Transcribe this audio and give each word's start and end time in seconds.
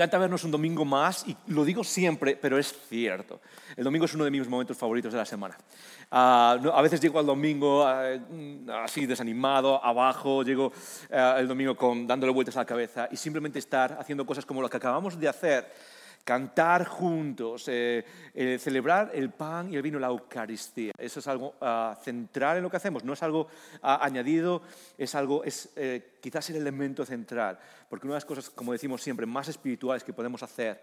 Encanta 0.00 0.16
vernos 0.16 0.44
un 0.44 0.50
domingo 0.50 0.82
más 0.86 1.28
y 1.28 1.36
lo 1.48 1.62
digo 1.62 1.84
siempre, 1.84 2.34
pero 2.34 2.56
es 2.56 2.74
cierto. 2.88 3.38
El 3.76 3.84
domingo 3.84 4.06
es 4.06 4.14
uno 4.14 4.24
de 4.24 4.30
mis 4.30 4.48
momentos 4.48 4.74
favoritos 4.74 5.12
de 5.12 5.18
la 5.18 5.26
semana. 5.26 5.58
Ah, 6.10 6.58
a 6.72 6.80
veces 6.80 7.02
llego 7.02 7.18
al 7.18 7.26
domingo 7.26 7.84
ah, 7.86 8.14
así 8.82 9.04
desanimado, 9.04 9.84
abajo, 9.84 10.42
llego 10.42 10.72
ah, 11.12 11.36
el 11.38 11.46
domingo 11.46 11.76
con, 11.76 12.06
dándole 12.06 12.32
vueltas 12.32 12.56
a 12.56 12.60
la 12.60 12.64
cabeza 12.64 13.08
y 13.12 13.16
simplemente 13.16 13.58
estar 13.58 13.98
haciendo 14.00 14.24
cosas 14.24 14.46
como 14.46 14.62
lo 14.62 14.70
que 14.70 14.78
acabamos 14.78 15.20
de 15.20 15.28
hacer 15.28 15.70
cantar 16.24 16.86
juntos, 16.86 17.64
eh, 17.68 18.04
eh, 18.34 18.58
celebrar 18.58 19.10
el 19.14 19.30
pan 19.30 19.72
y 19.72 19.76
el 19.76 19.82
vino, 19.82 19.98
la 19.98 20.08
Eucaristía. 20.08 20.92
Eso 20.96 21.20
es 21.20 21.26
algo 21.26 21.54
ah, 21.60 21.98
central 22.02 22.58
en 22.58 22.62
lo 22.62 22.70
que 22.70 22.76
hacemos, 22.76 23.04
no 23.04 23.14
es 23.14 23.22
algo 23.22 23.48
ah, 23.82 23.98
añadido, 24.02 24.62
es 24.96 25.14
algo, 25.14 25.44
es 25.44 25.70
eh, 25.76 26.18
quizás 26.20 26.48
el 26.50 26.56
elemento 26.56 27.04
central, 27.04 27.58
porque 27.88 28.06
una 28.06 28.14
de 28.14 28.18
las 28.18 28.24
cosas, 28.24 28.50
como 28.50 28.72
decimos 28.72 29.02
siempre, 29.02 29.26
más 29.26 29.48
espirituales 29.48 30.04
que 30.04 30.12
podemos 30.12 30.42
hacer 30.42 30.80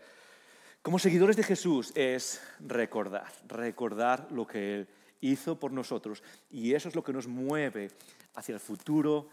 como 0.82 1.00
seguidores 1.00 1.36
de 1.36 1.44
Jesús 1.44 1.92
es 1.96 2.42
recordar, 2.60 3.28
recordar 3.48 4.28
lo 4.32 4.48
que 4.48 4.76
Él 4.76 4.88
hizo 5.20 5.60
por 5.60 5.72
nosotros 5.72 6.24
y 6.50 6.74
eso 6.74 6.88
es 6.88 6.96
lo 6.96 7.04
que 7.04 7.12
nos 7.12 7.28
mueve 7.28 7.90
hacia 8.36 8.54
el 8.54 8.60
futuro 8.60 9.28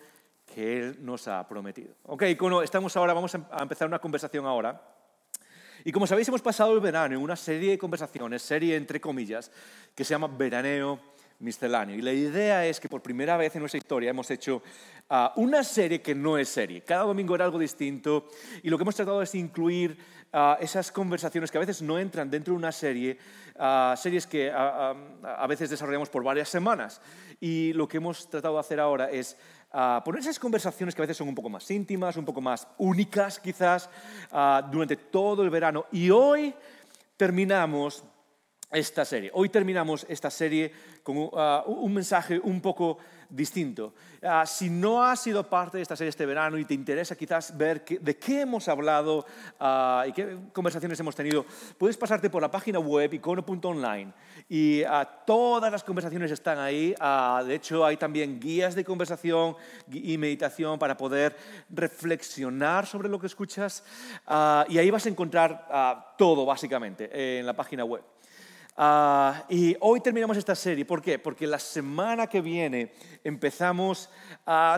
que 0.52 0.78
Él 0.78 0.98
nos 1.00 1.28
ha 1.28 1.46
prometido. 1.46 1.94
Ok, 2.04 2.22
estamos 2.62 2.96
ahora, 2.96 3.14
vamos 3.14 3.34
a 3.34 3.62
empezar 3.62 3.86
una 3.86 4.00
conversación 4.00 4.46
ahora 4.46 4.93
y 5.84 5.92
como 5.92 6.06
sabéis, 6.06 6.28
hemos 6.28 6.40
pasado 6.40 6.72
el 6.72 6.80
verano 6.80 7.14
en 7.14 7.20
una 7.20 7.36
serie 7.36 7.72
de 7.72 7.78
conversaciones, 7.78 8.40
serie 8.40 8.74
entre 8.74 9.00
comillas, 9.00 9.50
que 9.94 10.02
se 10.02 10.14
llama 10.14 10.28
Veraneo 10.28 10.98
Misceláneo. 11.40 11.94
Y 11.94 12.00
la 12.00 12.12
idea 12.12 12.66
es 12.66 12.80
que 12.80 12.88
por 12.88 13.02
primera 13.02 13.36
vez 13.36 13.54
en 13.54 13.60
nuestra 13.60 13.76
historia 13.76 14.08
hemos 14.08 14.30
hecho 14.30 14.62
ah, 15.10 15.34
una 15.36 15.62
serie 15.62 16.00
que 16.00 16.14
no 16.14 16.38
es 16.38 16.48
serie. 16.48 16.80
Cada 16.80 17.02
domingo 17.02 17.34
era 17.34 17.44
algo 17.44 17.58
distinto 17.58 18.28
y 18.62 18.70
lo 18.70 18.78
que 18.78 18.82
hemos 18.82 18.96
tratado 18.96 19.20
es 19.20 19.34
incluir 19.34 19.98
ah, 20.32 20.56
esas 20.58 20.90
conversaciones 20.90 21.50
que 21.50 21.58
a 21.58 21.60
veces 21.60 21.82
no 21.82 21.98
entran 21.98 22.30
dentro 22.30 22.54
de 22.54 22.58
una 22.58 22.72
serie, 22.72 23.18
ah, 23.58 23.94
series 23.98 24.26
que 24.26 24.50
a 24.50 25.46
veces 25.46 25.68
desarrollamos 25.68 26.08
por 26.08 26.24
varias 26.24 26.48
semanas. 26.48 27.02
Y 27.40 27.74
lo 27.74 27.86
que 27.86 27.98
hemos 27.98 28.30
tratado 28.30 28.54
de 28.54 28.60
hacer 28.60 28.80
ahora 28.80 29.10
es 29.10 29.36
poner 30.04 30.20
esas 30.20 30.38
conversaciones 30.38 30.94
que 30.94 31.02
a 31.02 31.04
veces 31.04 31.16
son 31.16 31.28
un 31.28 31.34
poco 31.34 31.48
más 31.48 31.70
íntimas, 31.70 32.16
un 32.16 32.24
poco 32.24 32.40
más 32.40 32.68
únicas 32.78 33.40
quizás, 33.40 33.90
durante 34.70 34.96
todo 34.96 35.42
el 35.42 35.50
verano. 35.50 35.86
Y 35.92 36.10
hoy 36.10 36.54
terminamos 37.16 38.04
esta 38.70 39.04
serie. 39.04 39.30
Hoy 39.34 39.48
terminamos 39.48 40.06
esta 40.08 40.30
serie 40.30 40.72
con 41.04 41.16
un 41.18 41.94
mensaje 41.94 42.40
un 42.42 42.60
poco 42.60 42.98
distinto. 43.28 43.92
Ah, 44.22 44.46
si 44.46 44.70
no 44.70 45.04
has 45.04 45.20
sido 45.20 45.48
parte 45.48 45.76
de 45.76 45.82
esta 45.82 45.96
serie 45.96 46.08
este 46.08 46.24
verano 46.24 46.56
y 46.56 46.64
te 46.64 46.72
interesa 46.72 47.16
quizás 47.16 47.56
ver 47.56 47.84
de 47.84 48.16
qué 48.16 48.42
hemos 48.42 48.68
hablado 48.68 49.26
ah, 49.60 50.04
y 50.08 50.12
qué 50.12 50.38
conversaciones 50.52 50.98
hemos 51.00 51.14
tenido, 51.14 51.44
puedes 51.76 51.96
pasarte 51.96 52.30
por 52.30 52.40
la 52.40 52.50
página 52.50 52.78
web 52.78 53.12
icono.online 53.12 54.12
y 54.48 54.82
ah, 54.84 55.04
todas 55.26 55.70
las 55.70 55.84
conversaciones 55.84 56.30
están 56.30 56.58
ahí. 56.58 56.94
de 57.46 57.54
hecho, 57.54 57.84
hay 57.84 57.96
también 57.96 58.40
guías 58.40 58.74
de 58.74 58.84
conversación 58.84 59.56
y 59.92 60.16
meditación 60.16 60.78
para 60.78 60.96
poder 60.96 61.36
reflexionar 61.68 62.86
sobre 62.86 63.08
lo 63.08 63.18
que 63.18 63.26
escuchas 63.26 63.84
y 64.68 64.78
ahí 64.78 64.90
vas 64.90 65.06
a 65.06 65.08
encontrar 65.08 66.14
todo 66.16 66.46
básicamente 66.46 67.38
en 67.38 67.46
la 67.46 67.52
página 67.52 67.84
web. 67.84 68.13
Ah, 68.76 69.44
y 69.48 69.76
hoy 69.80 70.00
terminamos 70.00 70.36
esta 70.36 70.56
serie. 70.56 70.84
¿Por 70.84 71.00
qué? 71.00 71.20
Porque 71.20 71.46
la 71.46 71.60
semana 71.60 72.26
que 72.26 72.40
viene 72.40 72.92
empezamos 73.22 74.10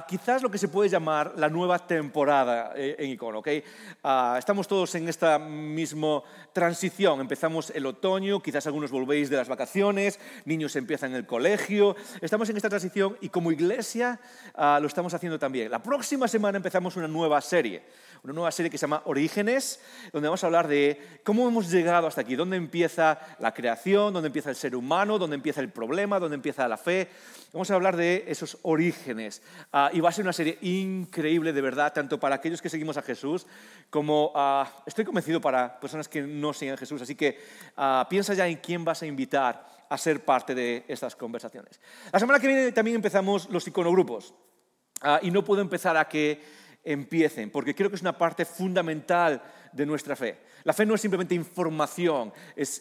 quizás 0.06 0.42
lo 0.42 0.50
que 0.50 0.58
se 0.58 0.68
puede 0.68 0.90
llamar 0.90 1.32
la 1.36 1.48
nueva 1.48 1.78
temporada 1.78 2.72
eh, 2.76 2.94
en 2.98 3.10
Icono. 3.10 3.38
¿okay? 3.38 3.64
Ah, 4.04 4.36
estamos 4.38 4.68
todos 4.68 4.94
en 4.96 5.08
esta 5.08 5.38
misma 5.38 6.22
transición. 6.52 7.20
Empezamos 7.20 7.70
el 7.70 7.86
otoño, 7.86 8.40
quizás 8.40 8.66
algunos 8.66 8.90
volvéis 8.90 9.30
de 9.30 9.36
las 9.38 9.48
vacaciones, 9.48 10.20
niños 10.44 10.76
empiezan 10.76 11.14
el 11.14 11.24
colegio. 11.24 11.96
Estamos 12.20 12.50
en 12.50 12.56
esta 12.58 12.68
transición 12.68 13.16
y 13.22 13.30
como 13.30 13.50
iglesia 13.50 14.20
ah, 14.54 14.78
lo 14.80 14.88
estamos 14.88 15.14
haciendo 15.14 15.38
también. 15.38 15.70
La 15.70 15.82
próxima 15.82 16.28
semana 16.28 16.58
empezamos 16.58 16.96
una 16.96 17.08
nueva 17.08 17.40
serie 17.40 17.82
una 18.22 18.32
nueva 18.32 18.50
serie 18.50 18.70
que 18.70 18.78
se 18.78 18.82
llama 18.82 19.02
Orígenes, 19.04 19.80
donde 20.12 20.28
vamos 20.28 20.42
a 20.42 20.46
hablar 20.46 20.68
de 20.68 21.20
cómo 21.24 21.46
hemos 21.48 21.70
llegado 21.70 22.06
hasta 22.06 22.20
aquí, 22.20 22.36
dónde 22.36 22.56
empieza 22.56 23.18
la 23.38 23.52
creación, 23.52 24.12
dónde 24.12 24.28
empieza 24.28 24.50
el 24.50 24.56
ser 24.56 24.74
humano, 24.74 25.18
dónde 25.18 25.36
empieza 25.36 25.60
el 25.60 25.70
problema, 25.70 26.18
dónde 26.18 26.36
empieza 26.36 26.68
la 26.68 26.76
fe. 26.76 27.08
Vamos 27.52 27.70
a 27.70 27.74
hablar 27.74 27.96
de 27.96 28.24
esos 28.26 28.58
orígenes. 28.62 29.42
Ah, 29.72 29.90
y 29.92 30.00
va 30.00 30.08
a 30.08 30.12
ser 30.12 30.24
una 30.24 30.32
serie 30.32 30.58
increíble, 30.62 31.52
de 31.52 31.60
verdad, 31.60 31.92
tanto 31.92 32.18
para 32.18 32.36
aquellos 32.36 32.60
que 32.60 32.68
seguimos 32.68 32.96
a 32.96 33.02
Jesús 33.02 33.46
como 33.90 34.32
uh, 34.34 34.66
estoy 34.86 35.04
convencido 35.04 35.40
para 35.40 35.78
personas 35.78 36.08
que 36.08 36.22
no 36.22 36.52
siguen 36.52 36.74
a 36.74 36.78
Jesús. 36.78 37.00
Así 37.02 37.14
que 37.14 37.38
ah, 37.76 38.06
piensa 38.08 38.34
ya 38.34 38.46
en 38.46 38.56
quién 38.56 38.84
vas 38.84 39.02
a 39.02 39.06
invitar 39.06 39.66
a 39.88 39.98
ser 39.98 40.24
parte 40.24 40.54
de 40.54 40.84
estas 40.88 41.14
conversaciones. 41.14 41.80
La 42.12 42.18
semana 42.18 42.40
que 42.40 42.48
viene 42.48 42.72
también 42.72 42.96
empezamos 42.96 43.48
los 43.50 43.66
iconogrupos. 43.66 44.34
y 45.22 45.30
no 45.30 45.44
puedo 45.44 45.60
empezar 45.60 45.96
a 45.96 46.08
que 46.08 46.40
empiecen, 46.86 47.50
porque 47.50 47.74
creo 47.74 47.90
que 47.90 47.96
es 47.96 48.02
una 48.02 48.16
parte 48.16 48.44
fundamental 48.44 49.42
de 49.72 49.84
nuestra 49.84 50.16
fe. 50.16 50.38
La 50.64 50.72
fe 50.72 50.86
no 50.86 50.94
es 50.94 51.00
simplemente 51.00 51.34
información, 51.34 52.32
es, 52.54 52.80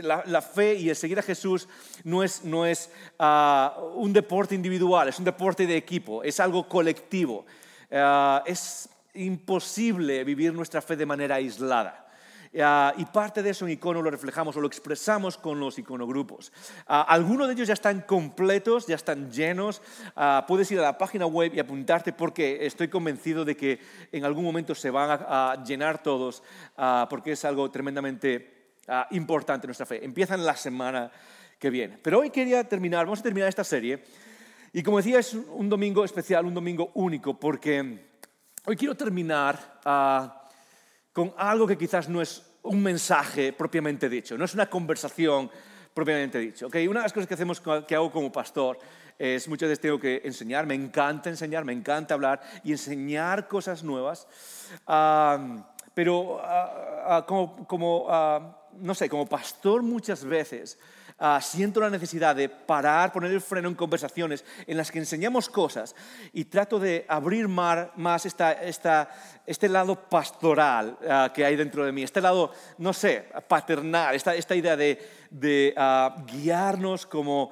la, 0.00 0.40
fe 0.40 0.74
y 0.74 0.88
el 0.88 0.96
seguir 0.96 1.18
a 1.18 1.22
Jesús 1.22 1.68
no 2.04 2.22
es, 2.22 2.44
no 2.44 2.64
es 2.64 2.90
ah, 3.18 3.76
un 3.94 4.12
deporte 4.12 4.54
individual, 4.54 5.08
es 5.08 5.18
un 5.18 5.24
deporte 5.24 5.66
de 5.66 5.76
equipo, 5.76 6.22
es 6.22 6.40
algo 6.40 6.68
colectivo. 6.68 7.44
Ah, 7.90 8.42
es 8.46 8.88
imposible 9.14 10.24
vivir 10.24 10.52
nuestra 10.52 10.80
fe 10.80 10.96
de 10.96 11.06
manera 11.06 11.36
aislada. 11.36 12.03
Ah, 12.62 12.94
y 12.96 13.04
parte 13.06 13.42
de 13.42 13.50
eso 13.50 13.66
en 13.66 13.72
Icono 13.72 14.00
lo 14.00 14.10
reflejamos 14.10 14.56
o 14.56 14.60
lo 14.60 14.68
expresamos 14.68 15.36
con 15.36 15.58
los 15.58 15.78
iconogrupos. 15.78 16.52
Uh, 16.88 17.02
algunos 17.08 17.48
de 17.48 17.54
ellos 17.54 17.66
ya 17.66 17.74
están 17.74 18.02
completos, 18.02 18.86
ya 18.86 18.94
están 18.94 19.30
llenos. 19.30 19.82
Ah, 20.14 20.44
puedes 20.46 20.70
ir 20.70 20.78
a 20.78 20.82
la 20.82 20.98
página 20.98 21.26
web 21.26 21.52
y 21.54 21.58
apuntarte 21.58 22.12
porque 22.12 22.64
estoy 22.64 22.88
convencido 22.88 23.44
de 23.44 23.56
que 23.56 23.80
en 24.12 24.24
algún 24.24 24.44
momento 24.44 24.74
se 24.74 24.90
van 24.90 25.20
a, 25.28 25.62
llenar 25.64 26.02
todos 26.02 26.42
porque 27.08 27.32
es 27.32 27.44
algo 27.44 27.70
tremendamente 27.70 28.76
importante 29.10 29.66
en 29.66 29.68
nuestra 29.68 29.86
fe. 29.86 30.04
Empiezan 30.04 30.44
la 30.44 30.56
semana 30.56 31.10
que 31.58 31.70
viene. 31.70 31.98
Pero 32.02 32.20
hoy 32.20 32.30
quería 32.30 32.64
terminar, 32.64 33.06
vamos 33.06 33.20
a 33.20 33.22
terminar 33.22 33.48
esta 33.48 33.64
serie. 33.64 34.02
Y 34.72 34.82
como 34.82 34.98
decía, 34.98 35.18
es 35.18 35.34
un 35.34 35.68
domingo 35.68 36.04
especial, 36.04 36.44
un 36.44 36.54
domingo 36.54 36.90
único, 36.94 37.38
porque 37.38 38.06
hoy 38.66 38.76
quiero 38.76 38.94
terminar 38.94 39.80
con 41.14 41.32
algo 41.38 41.66
que 41.66 41.78
quizás 41.78 42.08
no 42.10 42.20
es 42.20 42.42
un 42.64 42.82
mensaje 42.82 43.52
propiamente 43.52 44.08
dicho, 44.08 44.36
no 44.36 44.44
es 44.44 44.52
una 44.52 44.68
conversación 44.68 45.50
propiamente 45.94 46.38
dicho. 46.38 46.66
¿okay? 46.66 46.88
Una 46.88 47.00
de 47.00 47.04
las 47.04 47.12
cosas 47.12 47.28
que, 47.28 47.34
hacemos, 47.34 47.62
que 47.86 47.94
hago 47.94 48.10
como 48.10 48.32
pastor 48.32 48.78
es 49.16 49.46
muchas 49.46 49.68
veces 49.68 49.80
tengo 49.80 49.98
que 49.98 50.22
enseñar, 50.24 50.66
me 50.66 50.74
encanta 50.74 51.30
enseñar, 51.30 51.64
me 51.64 51.72
encanta 51.72 52.14
hablar 52.14 52.40
y 52.64 52.72
enseñar 52.72 53.46
cosas 53.46 53.84
nuevas, 53.84 54.26
pero 55.94 56.42
como, 57.26 57.64
como 57.68 58.08
no 58.72 58.94
sé, 58.94 59.08
como 59.08 59.26
pastor 59.26 59.82
muchas 59.82 60.24
veces 60.24 60.80
Ah, 61.26 61.40
siento 61.40 61.80
la 61.80 61.88
necesidad 61.88 62.36
de 62.36 62.50
parar, 62.50 63.10
poner 63.10 63.30
el 63.30 63.40
freno 63.40 63.70
en 63.70 63.74
conversaciones 63.74 64.44
en 64.66 64.76
las 64.76 64.90
que 64.90 64.98
enseñamos 64.98 65.48
cosas 65.48 65.96
y 66.34 66.44
trato 66.44 66.78
de 66.78 67.06
abrir 67.08 67.48
más 67.48 68.26
este 68.26 69.68
lado 69.70 70.06
pastoral 70.06 70.98
ah, 71.08 71.32
que 71.34 71.42
hay 71.42 71.56
dentro 71.56 71.86
de 71.86 71.92
mí, 71.92 72.02
este 72.02 72.20
lado, 72.20 72.52
no 72.76 72.92
sé, 72.92 73.24
paternal, 73.48 74.14
esta, 74.14 74.54
idea 74.54 74.76
de, 74.76 75.74
ah, 75.78 76.14
guiarnos 76.26 77.06
como 77.06 77.50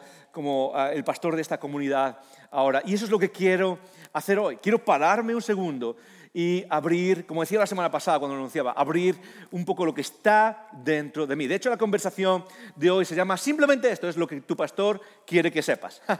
el 0.93 1.03
pastor 1.03 1.35
de 1.35 1.41
esta 1.41 1.59
comunidad 1.59 2.19
ahora. 2.51 2.83
Y 2.85 2.93
eso 2.93 3.07
es 3.07 3.11
lo 3.11 3.19
que 3.19 3.31
quiero 3.31 3.79
hacer 4.13 4.39
hoy. 4.39 4.59
Quiero 4.59 4.85
pararme 4.85 5.35
un 5.35 5.41
segundo 5.41 5.97
y 6.35 6.65
abrir, 6.71 7.27
como 7.27 7.43
decía 7.43 7.59
la 7.59 7.67
semana 7.67 7.91
pasada 7.91 8.19
cuando 8.19 8.35
lo 8.35 8.41
anunciaba, 8.41 8.73
abrir 8.73 9.17
un 9.51 9.65
poco 9.65 9.85
lo 9.85 9.93
que 9.93 10.01
está 10.01 10.69
dentro 10.73 11.27
de 11.27 11.37
mí. 11.37 11.47
De 11.47 11.55
hecho, 11.55 11.69
la 11.69 11.77
conversación 11.77 12.45
de 12.75 12.91
hoy 12.91 13.05
se 13.05 13.15
llama 13.15 13.37
simplemente 13.37 13.91
esto, 13.91 14.09
es 14.09 14.17
lo 14.17 14.27
que 14.27 14.41
tu 14.41 14.57
pastor 14.57 15.01
quiere 15.27 15.51
que 15.51 15.63
sepas. 15.63 16.01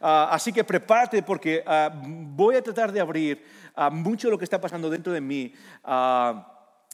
Ah, 0.00 0.28
así 0.30 0.52
que 0.52 0.62
prepárate 0.62 1.22
porque 1.22 1.62
ah, 1.66 1.90
voy 1.92 2.54
a 2.54 2.62
tratar 2.62 2.92
de 2.92 3.00
abrir 3.00 3.44
ah, 3.74 3.88
mucho 3.90 4.30
lo 4.30 4.38
que 4.38 4.44
está 4.44 4.60
pasando 4.60 4.90
dentro 4.90 5.12
de 5.12 5.20
mí. 5.20 5.52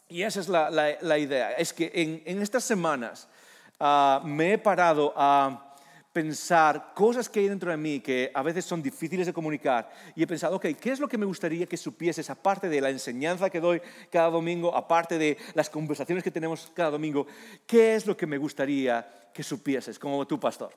y 0.09 0.23
esa 0.23 0.41
es 0.41 0.49
la, 0.49 1.19
idea, 1.19 1.53
es 1.53 1.73
que 1.73 1.91
en, 1.95 2.41
estas 2.41 2.65
semanas 2.65 3.29
me 4.25 4.53
he 4.53 4.59
parado 4.59 5.13
a 5.17 5.72
pensar 6.13 6.93
cosas 6.95 7.29
que 7.29 7.41
hay 7.41 7.49
dentro 7.49 7.71
de 7.71 7.77
mí 7.77 8.01
que 8.01 8.31
a 8.35 8.43
veces 8.43 8.65
son 8.65 8.83
difíciles 8.83 9.27
de 9.27 9.33
comunicar 9.33 9.91
y 10.15 10.23
he 10.23 10.27
pensado, 10.27 10.57
ok, 10.57 10.67
¿qué 10.81 10.91
es 10.91 11.01
lo 11.01 11.09
que 11.09 11.17
me 11.17 11.25
gustaría 11.25 11.67
que 11.67 11.77
supieses 11.77 12.29
aparte 12.29 12.69
de 12.69 12.81
la 12.81 12.91
enseñanza 12.91 13.49
que 13.49 13.61
doy 13.61 13.81
cada 14.11 14.29
domingo, 14.29 14.75
aparte 14.77 15.19
de 15.19 15.39
las 15.55 15.71
conversaciones 15.71 16.23
que 16.23 16.31
tenemos 16.31 16.71
cada 16.75 16.91
domingo? 16.91 17.27
¿Qué 17.67 17.95
es 17.95 18.07
lo 18.07 18.17
que 18.17 18.27
me 18.27 18.39
gustaría 18.39 19.31
que 19.33 19.43
supieses 19.43 19.99
como 19.99 20.27
tu 20.27 20.39
pastor? 20.39 20.73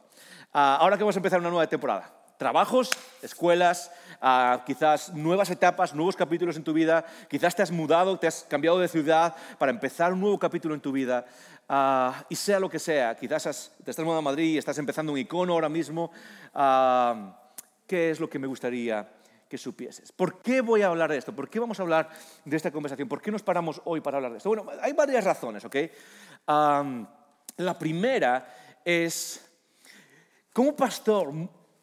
Ah, 0.53 0.77
ahora 0.79 0.97
que 0.97 1.03
vamos 1.03 1.15
a 1.17 1.19
empezar 1.19 1.39
una 1.39 1.49
nueva 1.49 1.67
temporada, 1.67 2.24
trabajos, 2.37 2.91
escuelas, 3.21 3.91
ah, 4.21 4.63
quizás 4.65 5.13
nuevas 5.13 5.49
etapas, 5.49 5.93
nuevos 5.93 6.15
capítulos 6.15 6.57
en 6.57 6.63
tu 6.63 6.73
vida, 6.73 7.05
quizás 7.29 7.55
te 7.55 7.61
has 7.61 7.71
mudado, 7.71 8.17
te 8.17 8.27
has 8.27 8.43
cambiado 8.43 8.79
de 8.79 8.87
ciudad 8.87 9.35
para 9.57 9.71
empezar 9.71 10.13
un 10.13 10.21
nuevo 10.21 10.39
capítulo 10.39 10.75
en 10.75 10.81
tu 10.81 10.91
vida. 10.91 11.25
Ah, 11.67 12.25
y 12.29 12.35
sea 12.35 12.59
lo 12.59 12.69
que 12.69 12.79
sea, 12.79 13.15
quizás 13.15 13.71
te 13.83 13.91
estás 13.91 14.05
mudando 14.05 14.19
a 14.19 14.31
Madrid 14.31 14.53
y 14.53 14.57
estás 14.57 14.77
empezando 14.77 15.11
un 15.11 15.17
icono 15.17 15.53
ahora 15.53 15.69
mismo, 15.69 16.11
ah, 16.53 17.39
¿qué 17.87 18.11
es 18.11 18.19
lo 18.19 18.29
que 18.29 18.39
me 18.39 18.47
gustaría 18.47 19.07
que 19.49 19.57
supieses? 19.57 20.11
¿Por 20.11 20.41
qué 20.41 20.61
voy 20.61 20.81
a 20.83 20.87
hablar 20.87 21.11
de 21.11 21.17
esto? 21.17 21.35
¿Por 21.35 21.49
qué 21.49 21.59
vamos 21.59 21.79
a 21.79 21.83
hablar 21.83 22.09
de 22.43 22.57
esta 22.57 22.71
conversación? 22.71 23.07
¿Por 23.07 23.21
qué 23.21 23.31
nos 23.31 23.41
paramos 23.41 23.81
hoy 23.85 24.01
para 24.01 24.17
hablar 24.17 24.31
de 24.31 24.37
esto? 24.37 24.49
Bueno, 24.49 24.65
hay 24.81 24.93
varias 24.93 25.23
razones, 25.23 25.65
¿ok? 25.65 25.75
la 27.57 27.79
primera 27.79 28.53
es, 28.83 29.43
como 30.53 30.75
pastor, 30.75 31.33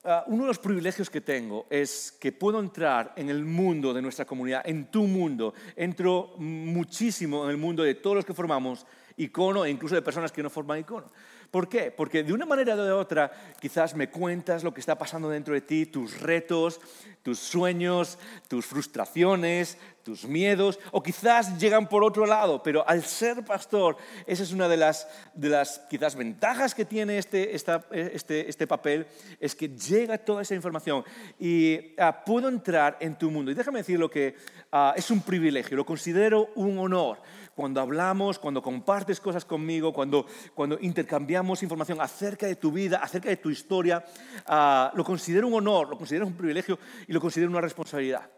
ah, 0.04 0.24
uno 0.26 0.44
de 0.44 0.48
los 0.48 0.58
privilegios 0.58 1.10
que 1.10 1.20
tengo 1.20 1.66
es 1.70 2.16
que 2.20 2.32
puedo 2.32 2.60
entrar 2.60 3.12
en 3.16 3.28
el 3.28 3.44
mundo 3.44 3.92
de 3.92 4.02
nuestra 4.02 4.24
comunidad, 4.24 4.62
en 4.64 4.90
tu 4.90 5.04
mundo. 5.04 5.54
Entro 5.76 6.34
muchísimo 6.38 7.44
en 7.44 7.50
el 7.50 7.56
mundo 7.56 7.82
de 7.82 7.94
todos 7.94 8.16
los 8.16 8.24
que 8.24 8.34
formamos 8.34 8.86
icono 9.16 9.64
e 9.64 9.70
incluso 9.70 9.94
de 9.94 10.02
personas 10.02 10.32
que 10.32 10.42
no 10.42 10.50
forman 10.50 10.80
icono. 10.80 11.06
¿Por 11.52 11.68
qué? 11.68 11.90
Porque 11.90 12.22
de 12.22 12.32
una 12.32 12.46
manera 12.46 12.74
o 12.74 12.82
de 12.82 12.92
otra 12.92 13.30
quizás 13.60 13.94
me 13.94 14.08
cuentas 14.08 14.64
lo 14.64 14.72
que 14.72 14.80
está 14.80 14.96
pasando 14.96 15.28
dentro 15.28 15.52
de 15.52 15.60
ti, 15.60 15.84
tus 15.84 16.18
retos, 16.18 16.80
tus 17.22 17.38
sueños, 17.38 18.18
tus 18.48 18.64
frustraciones, 18.64 19.76
tus 20.02 20.24
miedos, 20.24 20.80
o 20.92 21.02
quizás 21.02 21.58
llegan 21.58 21.90
por 21.90 22.04
otro 22.04 22.24
lado, 22.24 22.62
pero 22.62 22.88
al 22.88 23.04
ser 23.04 23.44
pastor, 23.44 23.98
esa 24.26 24.42
es 24.42 24.52
una 24.52 24.66
de 24.66 24.78
las, 24.78 25.06
de 25.34 25.50
las 25.50 25.80
quizás 25.90 26.16
ventajas 26.16 26.74
que 26.74 26.86
tiene 26.86 27.18
este, 27.18 27.54
este, 27.54 28.48
este 28.48 28.66
papel, 28.66 29.06
es 29.38 29.54
que 29.54 29.68
llega 29.68 30.16
toda 30.16 30.40
esa 30.40 30.54
información 30.54 31.04
y 31.38 31.94
ah, 31.98 32.24
puedo 32.24 32.48
entrar 32.48 32.96
en 32.98 33.14
tu 33.16 33.30
mundo. 33.30 33.50
Y 33.50 33.54
déjame 33.54 33.80
decir 33.80 33.98
lo 33.98 34.10
que 34.10 34.36
ah, 34.72 34.94
es 34.96 35.10
un 35.10 35.20
privilegio, 35.20 35.76
lo 35.76 35.84
considero 35.84 36.48
un 36.54 36.78
honor 36.78 37.18
cuando 37.54 37.80
hablamos, 37.80 38.38
cuando 38.38 38.62
compartes 38.62 39.20
cosas 39.20 39.44
conmigo, 39.44 39.92
cuando, 39.92 40.26
cuando 40.54 40.78
intercambiamos 40.80 41.62
información 41.62 42.00
acerca 42.00 42.46
de 42.46 42.56
tu 42.56 42.72
vida, 42.72 42.98
acerca 42.98 43.28
de 43.28 43.36
tu 43.36 43.50
historia, 43.50 44.04
ah, 44.46 44.92
lo 44.94 45.04
considero 45.04 45.46
un 45.46 45.54
honor, 45.54 45.88
lo 45.88 45.98
considero 45.98 46.26
un 46.26 46.34
privilegio 46.34 46.78
y 47.06 47.12
lo 47.12 47.20
considero 47.20 47.50
una 47.50 47.60
responsabilidad. 47.60 48.28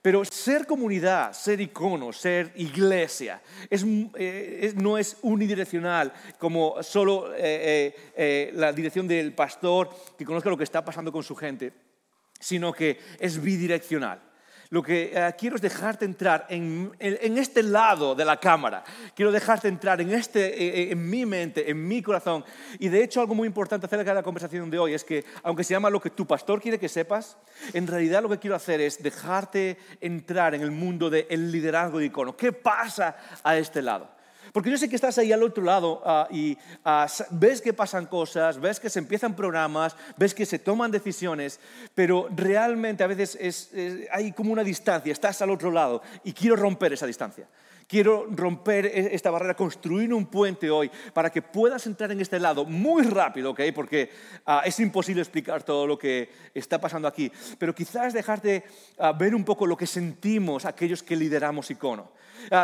Pero 0.00 0.24
ser 0.24 0.66
comunidad, 0.66 1.32
ser 1.32 1.60
icono, 1.60 2.12
ser 2.12 2.52
iglesia, 2.56 3.42
eh, 3.68 4.72
no 4.76 4.96
es 4.96 5.16
unidireccional 5.22 6.12
como 6.38 6.80
solo 6.82 7.34
eh, 7.36 7.94
eh, 8.16 8.50
la 8.54 8.72
dirección 8.72 9.08
del 9.08 9.32
pastor 9.32 9.90
que 10.16 10.24
conozca 10.24 10.50
lo 10.50 10.56
que 10.56 10.64
está 10.64 10.84
pasando 10.84 11.10
con 11.10 11.24
su 11.24 11.34
gente, 11.34 11.72
sino 12.38 12.72
que 12.72 12.98
es 13.18 13.42
bidireccional. 13.42 14.27
Lo 14.70 14.82
que 14.82 15.12
eh, 15.14 15.34
quiero 15.38 15.56
es 15.56 15.62
dejarte 15.62 16.04
entrar 16.04 16.46
en, 16.50 16.92
este 17.00 17.62
lado 17.62 18.14
de 18.14 18.24
la 18.24 18.38
cámara. 18.38 18.84
Quiero 19.14 19.32
dejarte 19.32 19.66
entrar 19.66 20.00
en, 20.00 20.10
este, 20.10 20.46
eh, 20.46 20.82
eh, 20.82 20.92
en 20.92 21.08
mi 21.08 21.24
mente, 21.24 21.70
en 21.70 21.88
mi 21.88 22.02
corazón. 22.02 22.44
Y 22.78 22.88
de 22.88 23.02
hecho 23.02 23.20
algo 23.20 23.34
muy 23.34 23.46
importante 23.46 23.86
acerca 23.86 24.10
de 24.10 24.16
la 24.16 24.22
conversación 24.22 24.68
de 24.70 24.78
hoy 24.78 24.92
es 24.92 25.04
que, 25.04 25.24
aunque 25.42 25.64
se 25.64 25.72
llama 25.72 25.88
lo 25.88 26.00
que 26.00 26.10
tu 26.10 26.26
pastor 26.26 26.60
quiere 26.60 26.78
que 26.78 26.88
sepas, 26.90 27.38
en 27.72 27.86
realidad 27.86 28.22
lo 28.22 28.28
que 28.28 28.38
quiero 28.38 28.56
hacer 28.56 28.82
es 28.82 29.02
dejarte 29.02 29.78
entrar 30.02 30.54
en 30.54 30.60
el 30.60 30.70
mundo 30.70 31.08
del 31.08 31.50
liderazgo 31.50 31.98
de 31.98 32.06
icono. 32.06 32.36
¿Qué 32.36 32.52
pasa 32.52 33.16
a 33.42 33.56
este 33.56 33.80
lado? 33.80 34.17
Porque 34.52 34.70
yo 34.70 34.78
sé 34.78 34.88
que 34.88 34.96
estás 34.96 35.18
ahí 35.18 35.32
al 35.32 35.42
otro 35.42 35.62
lado 35.62 36.02
ah, 36.04 36.28
y 36.30 36.56
ah, 36.84 37.06
ves 37.30 37.60
que 37.60 37.72
pasan 37.72 38.06
cosas, 38.06 38.60
ves 38.60 38.80
que 38.80 38.90
se 38.90 38.98
empiezan 38.98 39.34
programas, 39.34 39.96
ves 40.16 40.34
que 40.34 40.46
se 40.46 40.58
toman 40.58 40.90
decisiones, 40.90 41.60
pero 41.94 42.28
realmente 42.34 43.04
a 43.04 43.06
veces 43.06 43.70
hay 44.10 44.32
como 44.32 44.52
una 44.52 44.64
distancia, 44.64 45.12
estás 45.12 45.42
al 45.42 45.50
otro 45.50 45.70
lado 45.70 46.02
y 46.24 46.32
quiero 46.32 46.56
romper 46.56 46.92
esa 46.92 47.06
distancia. 47.06 47.46
Quiero 47.86 48.26
romper 48.28 48.84
e, 48.84 49.14
esta 49.14 49.30
barrera, 49.30 49.54
construir 49.54 50.12
un 50.12 50.26
puente 50.26 50.68
hoy 50.68 50.90
para 51.14 51.30
que 51.30 51.40
puedas 51.40 51.86
entrar 51.86 52.12
en 52.12 52.20
este 52.20 52.38
lado 52.38 52.66
muy 52.66 53.02
rápido, 53.02 53.52
¿ok? 53.52 53.60
Porque 53.74 54.10
ah, 54.44 54.60
es 54.66 54.78
imposible 54.78 55.22
explicar 55.22 55.62
todo 55.62 55.86
lo 55.86 55.98
que 55.98 56.30
está 56.52 56.78
pasando 56.78 57.08
aquí. 57.08 57.32
Pero 57.58 57.74
quizás 57.74 58.12
dejarte 58.12 58.64
ver 59.18 59.34
un 59.34 59.42
poco 59.42 59.66
lo 59.66 59.76
que 59.76 59.86
sentimos 59.86 60.66
aquellos 60.66 61.02
que 61.02 61.16
lideramos 61.16 61.70
Icono 61.70 62.10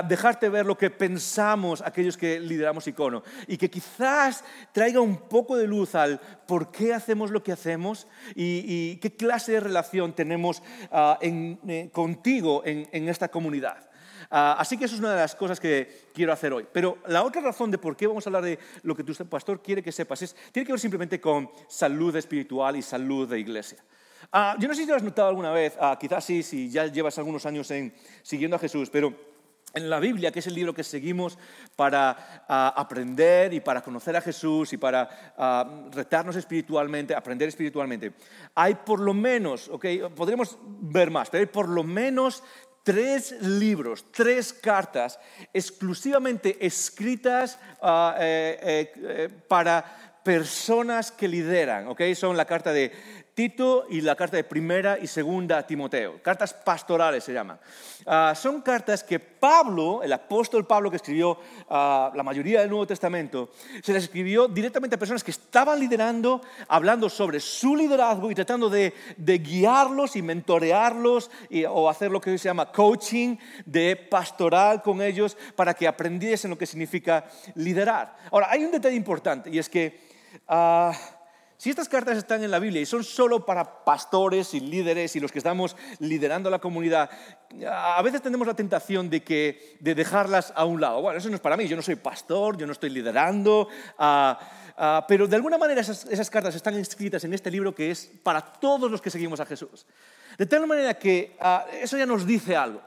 dejarte 0.07 0.49
ver 0.49 0.67
lo 0.67 0.77
que 0.77 0.91
pensamos 0.91 1.83
aquellos 1.83 2.17
que 2.17 2.41
lideramos 2.41 2.87
icono 2.87 3.23
y 3.47 3.57
que 3.57 3.71
quizás 3.71 4.45
traiga 4.73 5.01
un 5.01 5.17
poco 5.29 5.57
de 5.57 5.67
luz 5.67 5.95
al 5.95 6.21
por 6.47 6.71
qué 6.71 6.93
hacemos 6.93 7.31
lo 7.31 7.43
que 7.43 7.53
hacemos 7.53 8.07
y, 8.35 8.97
qué 8.97 9.17
clase 9.17 9.53
de 9.53 9.61
relación 9.61 10.13
tenemos 10.13 10.63
ah, 10.91 11.19
eh, 11.21 11.91
contigo 11.93 12.63
en, 12.65 13.09
esta 13.09 13.29
comunidad. 13.29 13.91
Ah, 14.31 14.57
así 14.59 14.77
que 14.77 14.87
eso 14.87 14.95
es 14.95 15.01
una 15.01 15.13
de 15.13 15.21
las 15.21 15.35
cosas 15.35 15.61
que 15.61 16.09
quiero 16.13 16.33
hacer 16.33 16.53
hoy. 16.53 16.67
Pero 16.73 16.99
la 17.07 17.23
otra 17.23 17.43
razón 17.43 17.71
de 17.71 17.79
por 17.79 17.97
qué 17.97 18.07
vamos 18.07 18.27
a 18.27 18.31
hablar 18.31 18.45
de 18.45 18.59
lo 18.83 18.97
que 18.97 19.05
tu 19.05 19.13
pastor 19.27 19.63
quiere 19.63 19.83
que 19.83 19.93
sepas 19.93 20.23
es, 20.23 20.35
tiene 20.53 20.67
que 20.67 20.73
ver 20.73 20.81
simplemente 20.81 21.21
con 21.21 21.51
salud 21.69 22.15
espiritual 22.17 22.77
y 22.77 22.83
salud 22.83 23.29
de 23.29 23.39
iglesia. 23.39 23.79
Ah, 24.33 24.57
yo 24.59 24.69
no 24.69 24.75
sé 24.75 24.83
si 24.83 24.89
lo 24.89 24.97
has 24.97 25.03
notado 25.03 25.29
alguna 25.29 25.51
vez, 25.53 25.77
quizás 26.01 26.25
sí, 26.25 26.43
si 26.43 26.71
ya 26.71 26.87
llevas 26.87 27.19
algunos 27.19 27.45
años 27.47 27.71
en, 27.71 27.95
siguiendo 28.23 28.57
a 28.57 28.59
Jesús, 28.59 28.89
pero 28.91 29.34
en 29.75 29.91
la 29.91 30.01
Biblia, 30.01 30.31
que 30.31 30.39
es 30.39 30.47
el 30.47 30.55
libro 30.55 30.75
que 30.75 30.85
seguimos 30.85 31.39
para 31.77 32.45
ah, 32.49 32.75
aprender 32.77 33.53
y 33.53 33.61
para 33.61 33.83
conocer 33.83 34.17
a 34.17 34.21
Jesús 34.21 34.73
y 34.73 34.77
para 34.77 35.35
ah, 35.37 35.89
retarnos 35.93 36.37
espiritualmente, 36.37 37.15
aprender 37.15 37.49
espiritualmente, 37.49 38.13
hay 38.55 38.75
por 38.75 39.01
lo 39.01 39.15
menos, 39.15 39.69
okay, 39.69 40.01
podremos 40.15 40.57
ver 40.63 41.11
más, 41.11 41.31
pero 41.31 41.43
hay 41.43 41.47
por 41.47 41.69
lo 41.69 41.83
menos 41.83 42.43
tres 42.85 43.33
libros, 43.41 44.05
tres 44.13 44.53
cartas 44.53 45.19
exclusivamente 45.53 46.65
escritas 46.65 47.59
ah, 47.83 48.17
eh, 48.21 48.93
eh, 48.97 49.29
para 49.49 50.21
personas 50.25 51.13
que 51.13 51.29
lideran, 51.29 51.89
¿okay? 51.89 52.15
Son 52.15 52.37
la 52.37 52.47
carta 52.47 52.73
de 52.73 52.91
Tito 53.35 53.87
y 53.91 54.01
la 54.01 54.15
carta 54.15 54.37
de 54.37 54.45
primera 54.45 54.97
y 54.97 55.09
segunda 55.09 55.59
a 55.59 55.67
Timoteo. 55.67 56.23
Cartas 56.23 56.55
pastorales 56.55 57.25
se 57.25 57.33
llaman. 57.33 57.59
Ah, 58.07 58.33
son 58.37 58.63
cartas 58.63 59.03
que 59.03 59.19
Pablo, 59.19 60.05
el 60.05 60.13
apóstol 60.13 60.67
Pablo 60.67 60.89
que 60.89 60.97
escribió 60.97 61.39
ah, 61.69 62.13
la 62.15 62.23
mayoría 62.23 62.61
del 62.61 62.71
Nuevo 62.71 62.87
Testamento, 62.87 63.51
se 63.83 63.93
las 63.93 64.05
escribió 64.05 64.47
directamente 64.47 64.95
a 64.95 64.99
personas 65.01 65.25
que 65.25 65.33
estaban 65.33 65.81
liderando, 65.81 66.43
hablando 66.69 67.09
sobre 67.09 67.41
su 67.41 67.75
liderazgo 67.75 68.31
y 68.31 68.37
tratando 68.37 68.71
de, 68.71 68.93
guiarlos 69.19 70.15
y 70.15 70.23
mentorearlos 70.23 71.29
o 71.69 71.91
hacer 71.91 72.13
lo 72.13 72.21
que 72.21 72.39
se 72.39 72.49
llama 72.49 72.71
coaching 72.71 73.37
de 73.67 73.97
pastoral 73.97 74.81
con 74.81 75.03
ellos 75.03 75.37
para 75.57 75.75
que 75.75 75.89
aprendiesen 75.89 76.51
lo 76.51 76.59
que 76.59 76.67
significa 76.67 77.25
liderar. 77.57 78.17
Ahora, 78.31 78.47
hay 78.51 78.65
un 78.65 78.71
detalle 78.71 78.97
importante 78.97 79.51
y 79.51 79.59
es 79.59 79.69
que... 79.69 80.15
Ah, 80.47 80.93
si 81.57 81.71
estas 81.71 81.89
cartas 81.89 82.19
están 82.19 82.43
en 82.43 82.51
la 82.51 82.59
Biblia 82.59 82.83
y 82.83 82.87
son 82.87 83.05
solo 83.05 83.47
para 83.47 83.85
pastores 83.85 84.55
y 84.55 84.61
líderes 84.61 85.15
y 85.15 85.21
los 85.21 85.31
que 85.31 85.39
estamos 85.39 85.77
liderando 86.01 86.51
la 86.51 86.59
comunidad, 86.59 87.09
a 87.67 88.03
veces 88.03 88.23
tenemos 88.23 88.47
la 88.47 88.55
tentación 88.55 89.09
de, 89.09 89.23
que, 89.23 89.77
de 89.81 89.95
dejarlas 89.95 90.53
a 90.57 90.65
un 90.65 90.81
lado. 90.81 91.01
Bueno, 91.01 91.19
eso 91.19 91.29
no 91.29 91.37
es 91.37 91.41
para 91.41 91.57
mí, 91.57 91.69
yo 91.69 91.77
no 91.77 91.83
soy 91.83 91.97
pastor, 91.97 92.57
yo 92.57 92.67
no 92.67 92.73
estoy 92.73 92.91
liderando, 92.91 93.69
ah, 93.99 94.39
ah, 94.77 95.05
pero 95.07 95.29
de 95.29 95.37
alguna 95.37 95.57
manera 95.57 95.81
esas, 95.81 96.31
cartas 96.31 96.55
están 96.55 96.75
escritas 96.75 97.23
en 97.25 97.33
este 97.33 97.51
libro 97.51 97.75
que 97.75 97.91
es 97.91 98.11
para 98.23 98.41
todos 98.41 98.91
los 98.91 99.01
que 99.01 99.11
seguimos 99.11 99.39
a 99.41 99.47
Jesús. 99.47 99.87
De 100.37 100.47
tal 100.47 100.67
manera 100.67 100.95
que 100.95 101.37
ah, 101.41 101.67
eso 101.81 101.97
ya 101.97 102.07
nos 102.07 102.27
dice 102.27 102.57
algo. 102.57 102.83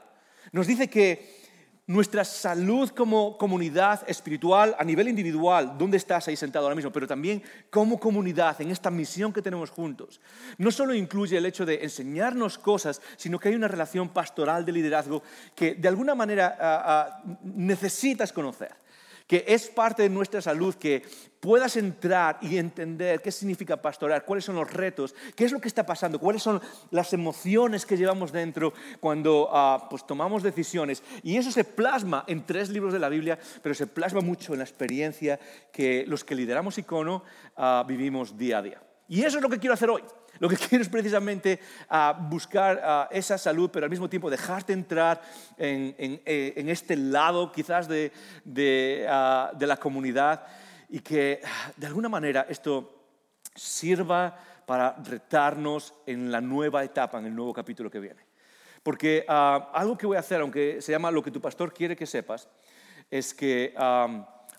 Nos 0.52 0.66
dice 0.66 0.88
que 0.88 1.47
nuestra 1.88 2.22
salud 2.22 2.90
como 2.90 3.38
comunidad 3.38 4.02
espiritual 4.06 4.76
a 4.78 4.84
nivel 4.84 5.08
individual, 5.08 5.76
¿dónde 5.78 5.96
estás 5.96 6.28
ahí 6.28 6.36
sentado 6.36 6.66
ahora 6.66 6.76
mismo? 6.76 6.92
Pero 6.92 7.06
también 7.06 7.42
como 7.70 7.98
comunidad, 7.98 8.60
en 8.60 8.70
esta 8.70 8.90
misión 8.90 9.32
que 9.32 9.40
tenemos 9.40 9.70
juntos. 9.70 10.20
No 10.58 10.70
solo 10.70 10.92
incluye 10.92 11.38
el 11.38 11.46
hecho 11.46 11.64
de 11.64 11.82
enseñarnos 11.82 12.58
cosas, 12.58 13.00
sino 13.16 13.38
que 13.38 13.48
hay 13.48 13.54
una 13.54 13.68
relación 13.68 14.10
pastoral 14.10 14.66
de 14.66 14.72
liderazgo 14.72 15.22
que 15.54 15.76
de 15.76 15.88
alguna 15.88 16.14
manera 16.14 16.58
ah, 16.60 16.82
ah, 16.86 17.22
necesitas 17.42 18.34
conocer 18.34 18.76
que 19.28 19.44
es 19.46 19.68
parte 19.68 20.02
de 20.02 20.08
nuestra 20.08 20.40
salud, 20.40 20.74
que 20.74 21.02
puedas 21.38 21.76
entrar 21.76 22.38
y 22.40 22.56
entender 22.56 23.20
qué 23.20 23.30
significa 23.30 23.80
pastorear, 23.80 24.24
cuáles 24.24 24.46
son 24.46 24.56
los 24.56 24.72
retos, 24.72 25.14
qué 25.36 25.44
es 25.44 25.52
lo 25.52 25.60
que 25.60 25.68
está 25.68 25.84
pasando, 25.84 26.18
cuáles 26.18 26.42
son 26.42 26.60
las 26.90 27.12
emociones 27.12 27.86
que 27.86 27.98
llevamos 27.98 28.32
dentro 28.32 28.72
cuando 29.00 29.50
ah, 29.52 29.86
pues, 29.90 30.06
tomamos 30.06 30.42
decisiones. 30.42 31.02
Y 31.22 31.36
eso 31.36 31.52
se 31.52 31.62
plasma 31.62 32.24
en 32.26 32.44
tres 32.46 32.70
libros 32.70 32.92
de 32.92 32.98
la 32.98 33.10
Biblia, 33.10 33.38
pero 33.62 33.74
se 33.74 33.86
plasma 33.86 34.22
mucho 34.22 34.54
en 34.54 34.60
la 34.60 34.64
experiencia 34.64 35.38
que 35.70 36.04
los 36.08 36.24
que 36.24 36.34
lideramos 36.34 36.78
Icono 36.78 37.22
ah, 37.56 37.84
vivimos 37.86 38.36
día 38.36 38.58
a 38.58 38.62
día. 38.62 38.82
Y 39.08 39.22
eso 39.24 39.36
es 39.36 39.42
lo 39.42 39.50
que 39.50 39.58
quiero 39.58 39.74
hacer 39.74 39.90
hoy. 39.90 40.02
Lo 40.40 40.48
que 40.48 40.56
quiero 40.68 40.82
es 40.82 40.88
precisamente 40.88 41.60
ah, 41.88 42.16
buscar 42.18 42.80
ah, 42.82 43.08
esa 43.10 43.38
salud, 43.38 43.70
pero 43.72 43.84
al 43.84 43.90
mismo 43.90 44.08
tiempo 44.08 44.30
dejarte 44.30 44.72
entrar 44.72 45.20
en, 45.56 45.94
eh, 45.98 46.64
este 46.68 46.96
lado 46.96 47.50
quizás 47.52 47.88
ah, 47.88 47.90
de, 48.44 49.66
la 49.66 49.76
comunidad 49.76 50.46
y 50.88 51.00
que 51.00 51.40
de 51.76 51.86
alguna 51.86 52.08
manera 52.08 52.46
esto 52.48 52.94
sirva 53.54 54.38
para 54.66 54.96
retarnos 55.04 55.94
en 56.06 56.30
la 56.30 56.40
nueva 56.40 56.84
etapa, 56.84 57.18
en 57.18 57.26
el 57.26 57.34
nuevo 57.34 57.52
capítulo 57.52 57.90
que 57.90 58.00
viene. 58.00 58.26
Porque 58.82 59.24
algo 59.28 59.98
que 59.98 60.06
voy 60.06 60.16
a 60.16 60.20
hacer, 60.20 60.40
aunque 60.40 60.80
se 60.80 60.92
llama 60.92 61.10
lo 61.10 61.22
que 61.22 61.30
tu 61.30 61.40
pastor 61.40 61.74
quiere 61.74 61.96
que 61.96 62.06
sepas, 62.06 62.48
es 63.10 63.34
que 63.34 63.74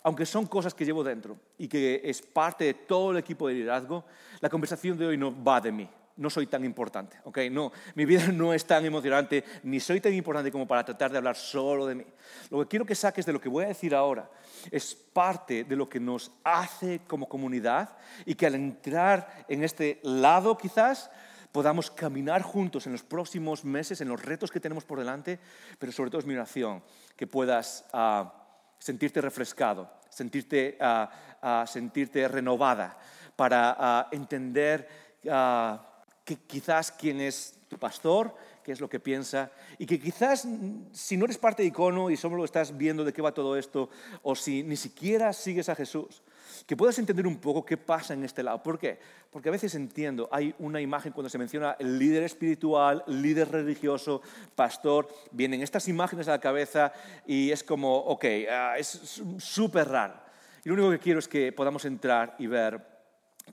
aunque 0.04 0.26
son 0.26 0.46
cosas 0.46 0.74
que 0.74 0.86
llevo 0.86 1.04
dentro 1.04 1.38
y 1.58 1.68
que 1.68 2.02
es 2.04 2.22
parte 2.22 2.66
de 2.66 2.74
todo 2.74 3.12
el 3.12 3.18
equipo 3.18 3.48
de 3.48 3.56
liderazgo, 3.56 4.06
la 4.40 4.50
conversación 4.50 4.98
de 4.98 5.08
hoy 5.08 5.18
no 5.18 5.44
va 5.44 5.62
de 5.62 5.72
mí. 5.72 5.90
No 6.18 6.30
soy 6.30 6.48
tan 6.48 6.66
importante, 6.66 7.18
¿ok? 7.24 7.38
No, 7.50 7.72
mi 7.96 8.04
vida 8.04 8.28
no 8.34 8.54
es 8.54 8.66
tan 8.66 8.86
emocionante, 8.86 9.44
ni 9.64 9.80
soy 9.80 10.02
tan 10.02 10.14
importante 10.14 10.52
como 10.52 10.68
para 10.68 10.84
tratar 10.84 11.12
de 11.12 11.18
hablar 11.18 11.38
solo 11.38 11.86
de 11.86 11.96
mí. 11.96 12.06
Lo 12.50 12.60
que 12.60 12.68
quiero 12.68 12.86
que 12.86 12.96
saques 12.96 13.26
de 13.26 13.32
lo 13.32 13.40
que 13.40 13.48
voy 13.48 13.64
a 13.64 13.70
decir 13.70 13.96
ahora 13.96 14.30
es 14.70 14.94
parte 14.94 15.64
de 15.64 15.76
lo 15.78 15.88
que 15.88 16.00
nos 16.00 16.32
hace 16.44 17.02
como 17.08 17.30
comunidad 17.30 17.98
y 18.26 18.36
que 18.36 18.46
al 18.46 18.56
entrar 18.56 19.46
en 19.48 19.64
este 19.64 20.02
lado 20.04 20.58
quizás 20.58 21.10
podamos 21.54 21.90
caminar 21.90 22.42
juntos 22.42 22.86
en 22.86 22.92
los 22.92 23.04
próximos 23.04 23.64
meses, 23.64 24.02
en 24.02 24.10
los 24.10 24.22
retos 24.22 24.52
que 24.52 24.60
tenemos 24.60 24.84
por 24.84 25.00
delante, 25.00 25.40
pero 25.80 25.92
sobre 25.92 26.10
todo 26.10 26.20
es 26.20 26.28
mi 26.28 26.36
oración, 26.36 26.84
que 27.16 27.28
puedas... 27.28 27.86
Ah, 27.94 28.36
sentirte 28.80 29.22
refrescado, 29.22 29.92
sentirte, 30.10 30.78
ah, 30.80 31.66
sentirte 31.68 32.28
renovada, 32.28 32.98
para 33.36 33.76
ah, 33.78 34.08
entender 34.12 34.88
que 35.22 36.36
quizás 36.48 36.92
quién 36.92 37.22
es 37.22 37.56
tu 37.68 37.78
pastor, 37.78 38.36
qué 38.64 38.72
es 38.72 38.82
lo 38.82 38.90
que 38.90 39.00
piensa, 39.00 39.52
y 39.78 39.86
que 39.86 40.00
quizás 40.00 40.48
si 40.92 41.18
no 41.18 41.26
eres 41.26 41.38
parte 41.38 41.64
de 41.64 41.70
icono 41.70 42.10
y 42.10 42.18
solo 42.18 42.38
lo 42.38 42.46
estás 42.46 42.78
viendo 42.78 43.04
de 43.04 43.14
qué 43.14 43.22
va 43.22 43.34
todo 43.34 43.58
esto, 43.58 43.90
o 44.24 44.36
si 44.36 44.64
ni 44.64 44.76
siquiera 44.76 45.34
sigues 45.34 45.70
a 45.70 45.76
Jesús, 45.76 46.22
que 46.66 46.78
puedas 46.78 46.98
entender 47.00 47.28
un 47.28 47.38
poco 47.38 47.66
qué 47.66 47.78
pasa 47.78 48.14
en 48.14 48.24
este 48.24 48.44
lado. 48.44 48.62
¿Por 48.62 48.80
qué? 48.80 49.00
Porque 49.32 49.50
a 49.50 49.52
veces 49.52 49.76
entiendo, 49.76 50.30
hay 50.32 50.54
una 50.60 50.82
imagen 50.82 51.12
cuando 51.12 51.30
se 51.30 51.38
menciona 51.38 51.76
el 51.80 52.00
líder 52.00 52.24
espiritual, 52.24 53.04
líder 53.08 53.52
religioso, 53.52 54.22
pastor, 54.56 55.08
vienen 55.32 55.62
estas 55.62 55.88
imágenes 55.88 56.28
a 56.28 56.32
la 56.32 56.40
cabeza 56.40 56.94
y 57.26 57.52
es 57.52 57.64
como, 57.64 57.98
ok, 57.98 58.26
ah, 58.50 58.76
es 58.78 59.22
súper 59.38 59.88
raro. 59.88 60.16
Y 60.64 60.70
lo 60.70 60.76
único 60.76 60.92
que 60.92 61.00
quiero 61.00 61.20
es 61.20 61.28
que 61.28 61.52
podamos 61.52 61.86
entrar 61.86 62.36
y 62.40 62.48
ver 62.48 62.82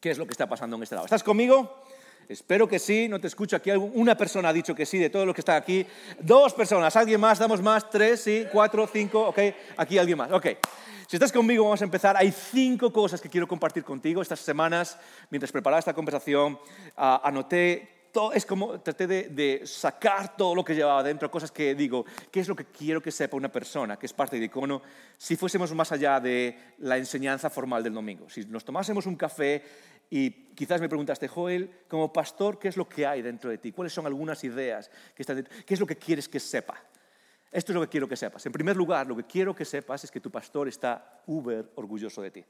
qué 0.00 0.10
es 0.10 0.18
lo 0.18 0.26
que 0.26 0.32
está 0.32 0.48
pasando 0.48 0.76
en 0.76 0.82
este 0.82 0.94
lado. 0.94 1.06
¿Estás 1.06 1.22
conmigo? 1.22 1.82
Espero 2.28 2.66
que 2.66 2.78
sí, 2.78 3.08
no 3.08 3.20
te 3.20 3.28
escucho 3.28 3.54
aquí. 3.54 3.70
Una 3.70 4.16
persona 4.16 4.48
ha 4.48 4.52
dicho 4.52 4.74
que 4.74 4.84
sí 4.84 4.98
de 4.98 5.10
todos 5.10 5.26
los 5.26 5.34
que 5.34 5.42
están 5.42 5.56
aquí. 5.56 5.86
Dos 6.18 6.54
personas, 6.54 6.96
¿alguien 6.96 7.20
más? 7.20 7.38
¿Damos 7.38 7.62
más? 7.62 7.88
¿Tres? 7.88 8.20
¿Sí? 8.20 8.46
¿Cuatro? 8.50 8.88
¿Cinco? 8.92 9.28
Ok, 9.28 9.38
aquí 9.76 9.96
alguien 9.96 10.18
más. 10.18 10.32
Ok. 10.32 10.46
Si 11.06 11.14
estás 11.14 11.30
conmigo, 11.30 11.62
vamos 11.62 11.80
a 11.80 11.84
empezar. 11.84 12.16
Hay 12.16 12.32
cinco 12.32 12.92
cosas 12.92 13.20
que 13.20 13.28
quiero 13.28 13.46
compartir 13.46 13.84
contigo 13.84 14.22
estas 14.22 14.40
semanas. 14.40 14.98
Mientras 15.30 15.52
preparaba 15.52 15.78
esta 15.78 15.94
conversación, 15.94 16.58
ah, 16.96 17.20
anoté 17.22 17.96
es 18.32 18.46
como 18.46 18.80
traté 18.80 19.06
de, 19.06 19.62
sacar 19.66 20.38
todo 20.38 20.54
lo 20.54 20.64
que 20.64 20.74
llevaba 20.74 21.02
dentro, 21.02 21.30
cosas 21.30 21.50
que 21.50 21.74
digo, 21.74 22.06
¿qué 22.30 22.40
es 22.40 22.48
lo 22.48 22.56
que 22.56 22.64
quiero 22.64 23.02
que 23.02 23.10
sepa 23.12 23.36
una 23.36 23.52
persona 23.52 23.98
que 23.98 24.06
es 24.06 24.12
parte 24.14 24.38
de 24.38 24.46
Icono 24.46 24.80
si 25.18 25.36
fuésemos 25.36 25.74
más 25.74 25.92
allá 25.92 26.18
de 26.18 26.58
la 26.78 26.96
enseñanza 26.96 27.50
formal 27.50 27.82
del 27.82 27.92
domingo? 27.92 28.30
Si 28.30 28.46
nos 28.46 28.64
tomásemos 28.64 29.04
un 29.04 29.16
café 29.16 29.62
y 30.08 30.30
quizás 30.54 30.80
me 30.80 30.88
preguntaste, 30.88 31.28
Joel, 31.28 31.70
como 31.88 32.10
pastor, 32.10 32.58
¿qué 32.58 32.68
es 32.68 32.78
lo 32.78 32.88
que 32.88 33.06
hay 33.06 33.20
dentro 33.20 33.50
de 33.50 33.58
ti? 33.58 33.70
¿Cuáles 33.70 33.92
son 33.92 34.06
algunas 34.06 34.42
ideas 34.44 34.90
que 35.14 35.22
están? 35.22 35.46
¿Qué 35.66 35.74
es 35.74 35.80
lo 35.80 35.86
que 35.86 35.96
quieres 35.96 36.26
que 36.26 36.40
sepa? 36.40 36.82
Esto 37.56 37.72
es 37.72 37.74
lo 37.76 37.80
que 37.80 37.88
quiero 37.88 38.06
que 38.06 38.18
sepas. 38.18 38.44
En 38.44 38.52
primer 38.52 38.76
lugar, 38.76 39.06
lo 39.06 39.16
que 39.16 39.22
quiero 39.22 39.54
que 39.54 39.64
sepas 39.64 40.04
es 40.04 40.10
que 40.10 40.20
tu 40.20 40.30
pastor 40.30 40.68
está 40.68 41.22
uber 41.24 41.72
orgulloso 41.76 42.20
de 42.20 42.30
ti. 42.30 42.44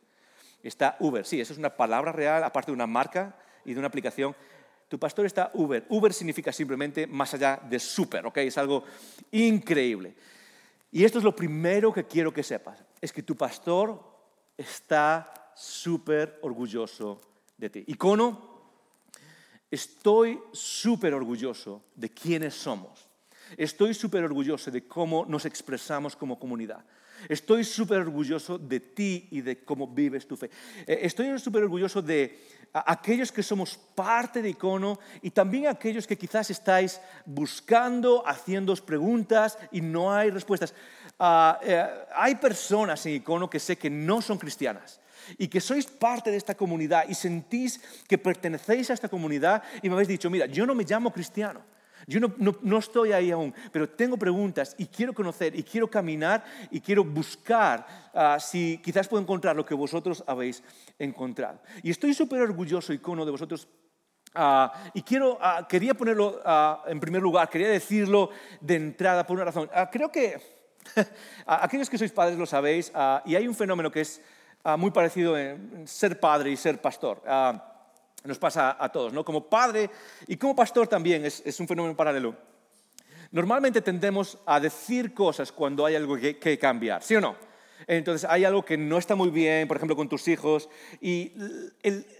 Está 0.60 0.96
uber, 0.98 1.24
sí, 1.24 1.40
eso 1.40 1.52
es 1.52 1.60
una 1.60 1.70
palabra 1.70 2.10
real, 2.10 2.42
aparte 2.42 2.72
de 2.72 2.74
una 2.74 2.88
marca 2.88 3.38
y 3.64 3.72
de 3.72 3.78
una 3.78 3.86
aplicación. 3.86 4.34
Tu 4.88 4.98
pastor 4.98 5.24
está 5.24 5.52
uber. 5.54 5.86
Uber 5.90 6.12
significa 6.12 6.52
simplemente 6.52 7.06
más 7.06 7.32
allá 7.34 7.60
de 7.70 7.78
super, 7.78 8.26
¿ok? 8.26 8.38
Es 8.38 8.58
algo 8.58 8.82
increíble. 9.30 10.12
Y 10.90 11.04
esto 11.04 11.18
es 11.18 11.24
lo 11.24 11.36
primero 11.36 11.92
que 11.92 12.04
quiero 12.08 12.32
que 12.32 12.42
sepas, 12.42 12.82
es 13.00 13.12
que 13.12 13.22
tu 13.22 13.36
pastor 13.36 14.02
está 14.56 15.52
súper 15.54 16.40
orgulloso 16.42 17.20
de 17.56 17.70
ti. 17.70 17.84
Icono, 17.86 18.72
estoy 19.70 20.40
súper 20.50 21.14
orgulloso 21.14 21.84
de 21.94 22.10
quiénes 22.10 22.54
somos. 22.54 23.05
Estoy 23.56 23.94
súper 23.94 24.24
orgulloso 24.24 24.70
de 24.70 24.86
cómo 24.86 25.24
nos 25.26 25.44
expresamos 25.44 26.16
como 26.16 26.38
comunidad. 26.38 26.84
Estoy 27.28 27.64
súper 27.64 28.00
orgulloso 28.00 28.58
de 28.58 28.80
ti 28.80 29.28
y 29.30 29.40
de 29.40 29.64
cómo 29.64 29.86
vives 29.86 30.26
tu 30.26 30.36
fe. 30.36 30.50
Eh, 30.86 31.00
estoy 31.02 31.38
súper 31.38 31.62
orgulloso 31.64 32.02
de 32.02 32.38
aquellos 32.72 33.32
que 33.32 33.42
somos 33.42 33.76
parte 33.76 34.42
de 34.42 34.50
Icono 34.50 34.98
y 35.22 35.30
también 35.30 35.66
aquellos 35.66 36.06
que 36.06 36.18
quizás 36.18 36.50
estáis 36.50 37.00
buscando, 37.24 38.22
haciendo 38.26 38.74
preguntas 38.76 39.58
y 39.72 39.80
no 39.80 40.12
hay 40.12 40.30
respuestas. 40.30 40.74
Ah, 41.18 41.58
eh, 41.62 41.86
hay 42.14 42.34
personas 42.34 43.04
en 43.06 43.14
Icono 43.14 43.48
que 43.48 43.60
sé 43.60 43.76
que 43.76 43.88
no 43.88 44.20
son 44.20 44.38
cristianas 44.38 45.00
y 45.38 45.48
que 45.48 45.60
sois 45.60 45.86
parte 45.86 46.30
de 46.30 46.36
esta 46.36 46.54
comunidad 46.54 47.08
y 47.08 47.14
sentís 47.14 47.80
que 48.06 48.18
pertenecéis 48.18 48.90
a 48.90 48.94
esta 48.94 49.08
comunidad 49.08 49.62
y 49.82 49.88
me 49.88 49.94
habéis 49.94 50.08
dicho, 50.08 50.30
mira, 50.30 50.46
yo 50.46 50.66
no 50.66 50.74
me 50.74 50.84
llamo 50.84 51.12
cristiano 51.12 51.75
yo 52.06 52.20
no, 52.20 52.78
estoy 52.78 53.12
ahí 53.12 53.32
aún, 53.32 53.52
pero 53.72 53.88
tengo 53.88 54.16
preguntas 54.16 54.76
y 54.78 54.86
quiero 54.86 55.12
conocer 55.12 55.58
y 55.58 55.64
quiero 55.64 55.90
caminar 55.90 56.44
y 56.70 56.80
quiero 56.80 57.04
buscar 57.04 57.84
ah, 58.14 58.38
si 58.38 58.80
quizás 58.82 59.08
puedo 59.08 59.20
encontrar 59.20 59.56
lo 59.56 59.66
que 59.66 59.74
vosotros 59.74 60.22
habéis 60.26 60.62
encontrado. 60.98 61.60
Y 61.82 61.90
estoy 61.90 62.14
súper 62.14 62.42
orgulloso, 62.42 62.92
icono, 62.92 63.24
de 63.24 63.32
vosotros 63.32 63.66
ah, 64.34 64.72
y 64.94 65.02
quiero, 65.02 65.38
ah, 65.40 65.66
quería 65.68 65.94
ponerlo 65.94 66.40
en 66.86 67.00
primer 67.00 67.22
lugar, 67.22 67.48
quería 67.48 67.68
decirlo 67.68 68.30
de 68.60 68.76
entrada 68.76 69.26
por 69.26 69.36
una 69.36 69.46
razón. 69.46 69.68
creo 69.90 70.12
que 70.12 70.40
aquellos 71.46 71.90
que 71.90 71.98
sois 71.98 72.12
padres 72.12 72.38
lo 72.38 72.46
sabéis 72.46 72.92
y 73.24 73.34
hay 73.34 73.48
un 73.48 73.54
fenómeno 73.54 73.90
que 73.90 74.02
es 74.02 74.22
muy 74.78 74.92
parecido 74.92 75.36
en 75.36 75.88
ser 75.88 76.20
padre 76.20 76.50
y 76.52 76.56
ser 76.56 76.80
pastor 76.80 77.22
nos 78.26 78.38
pasa 78.38 78.76
a 78.78 78.88
todos, 78.90 79.12
¿no? 79.12 79.24
Como 79.24 79.48
padre 79.48 79.90
y 80.26 80.36
como 80.36 80.54
pastor 80.54 80.88
también 80.88 81.24
es, 81.24 81.60
un 81.60 81.68
fenómeno 81.68 81.96
paralelo. 81.96 82.34
Normalmente 83.30 83.82
tendemos 83.82 84.38
a 84.46 84.60
decir 84.60 85.12
cosas 85.12 85.52
cuando 85.52 85.84
hay 85.84 85.94
algo 85.94 86.16
que, 86.16 86.58
cambiar, 86.58 87.02
¿sí 87.02 87.16
o 87.16 87.20
no? 87.20 87.36
Entonces 87.86 88.28
hay 88.28 88.44
algo 88.44 88.64
que 88.64 88.76
no 88.76 88.98
está 88.98 89.14
muy 89.14 89.30
bien, 89.30 89.68
por 89.68 89.76
ejemplo, 89.76 89.96
con 89.96 90.08
tus 90.08 90.26
hijos, 90.28 90.68
y 91.00 91.32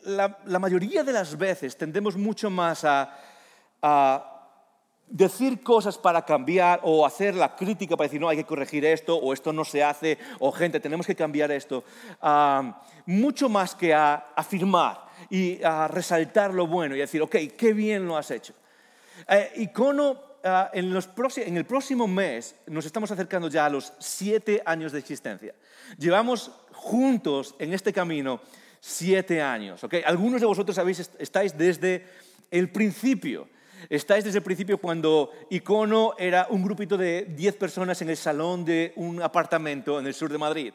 la, 0.04 0.58
mayoría 0.58 1.02
de 1.02 1.12
las 1.12 1.36
veces 1.38 1.76
tendemos 1.76 2.16
mucho 2.16 2.50
más 2.50 2.84
a, 2.84 4.32
decir 5.08 5.62
cosas 5.62 5.96
para 5.96 6.24
cambiar 6.24 6.80
o 6.82 7.06
hacer 7.06 7.36
la 7.36 7.54
crítica 7.54 7.96
para 7.96 8.08
decir, 8.08 8.20
no, 8.20 8.28
hay 8.28 8.38
que 8.38 8.44
corregir 8.44 8.84
esto, 8.84 9.16
o 9.16 9.32
esto 9.32 9.52
no 9.52 9.64
se 9.64 9.84
hace, 9.84 10.18
o 10.40 10.50
gente, 10.50 10.80
tenemos 10.80 11.06
que 11.06 11.14
cambiar 11.14 11.52
esto, 11.52 11.84
ah, 12.20 12.82
mucho 13.06 13.48
más 13.48 13.76
que 13.76 13.94
a 13.94 14.32
afirmar 14.34 15.05
y 15.30 15.62
a 15.62 15.88
resaltar 15.88 16.54
lo 16.54 16.66
bueno 16.66 16.94
y 16.94 16.98
decir, 16.98 17.22
ok, 17.22 17.36
qué 17.56 17.72
bien 17.72 18.06
lo 18.06 18.16
has 18.16 18.30
hecho. 18.30 18.54
Eh, 19.28 19.52
icono, 19.56 20.20
ah, 20.44 20.70
en, 20.72 20.94
el 21.56 21.64
próximo 21.64 22.06
mes 22.06 22.54
nos 22.66 22.86
estamos 22.86 23.10
acercando 23.10 23.48
ya 23.48 23.66
a 23.66 23.70
los 23.70 23.92
siete 23.98 24.62
años 24.64 24.92
de 24.92 24.98
existencia. 24.98 25.54
Llevamos 25.98 26.50
juntos 26.72 27.54
en 27.58 27.72
este 27.72 27.92
camino 27.92 28.40
siete 28.80 29.42
años. 29.42 29.82
¿okay? 29.82 30.02
Algunos 30.04 30.40
de 30.40 30.46
vosotros 30.46 30.76
sabéis, 30.76 31.10
estáis 31.18 31.56
desde 31.56 32.06
el 32.50 32.70
principio. 32.70 33.48
Estáis 33.88 34.24
desde 34.24 34.38
el 34.38 34.44
principio 34.44 34.78
cuando 34.78 35.30
Icono 35.50 36.14
era 36.18 36.46
un 36.50 36.62
grupito 36.62 36.96
de 36.96 37.26
diez 37.36 37.54
personas 37.54 38.00
en 38.02 38.10
el 38.10 38.16
salón 38.16 38.64
de 38.64 38.92
un 38.96 39.22
apartamento 39.22 40.00
en 40.00 40.06
el 40.06 40.14
sur 40.14 40.30
de 40.30 40.38
Madrid. 40.38 40.72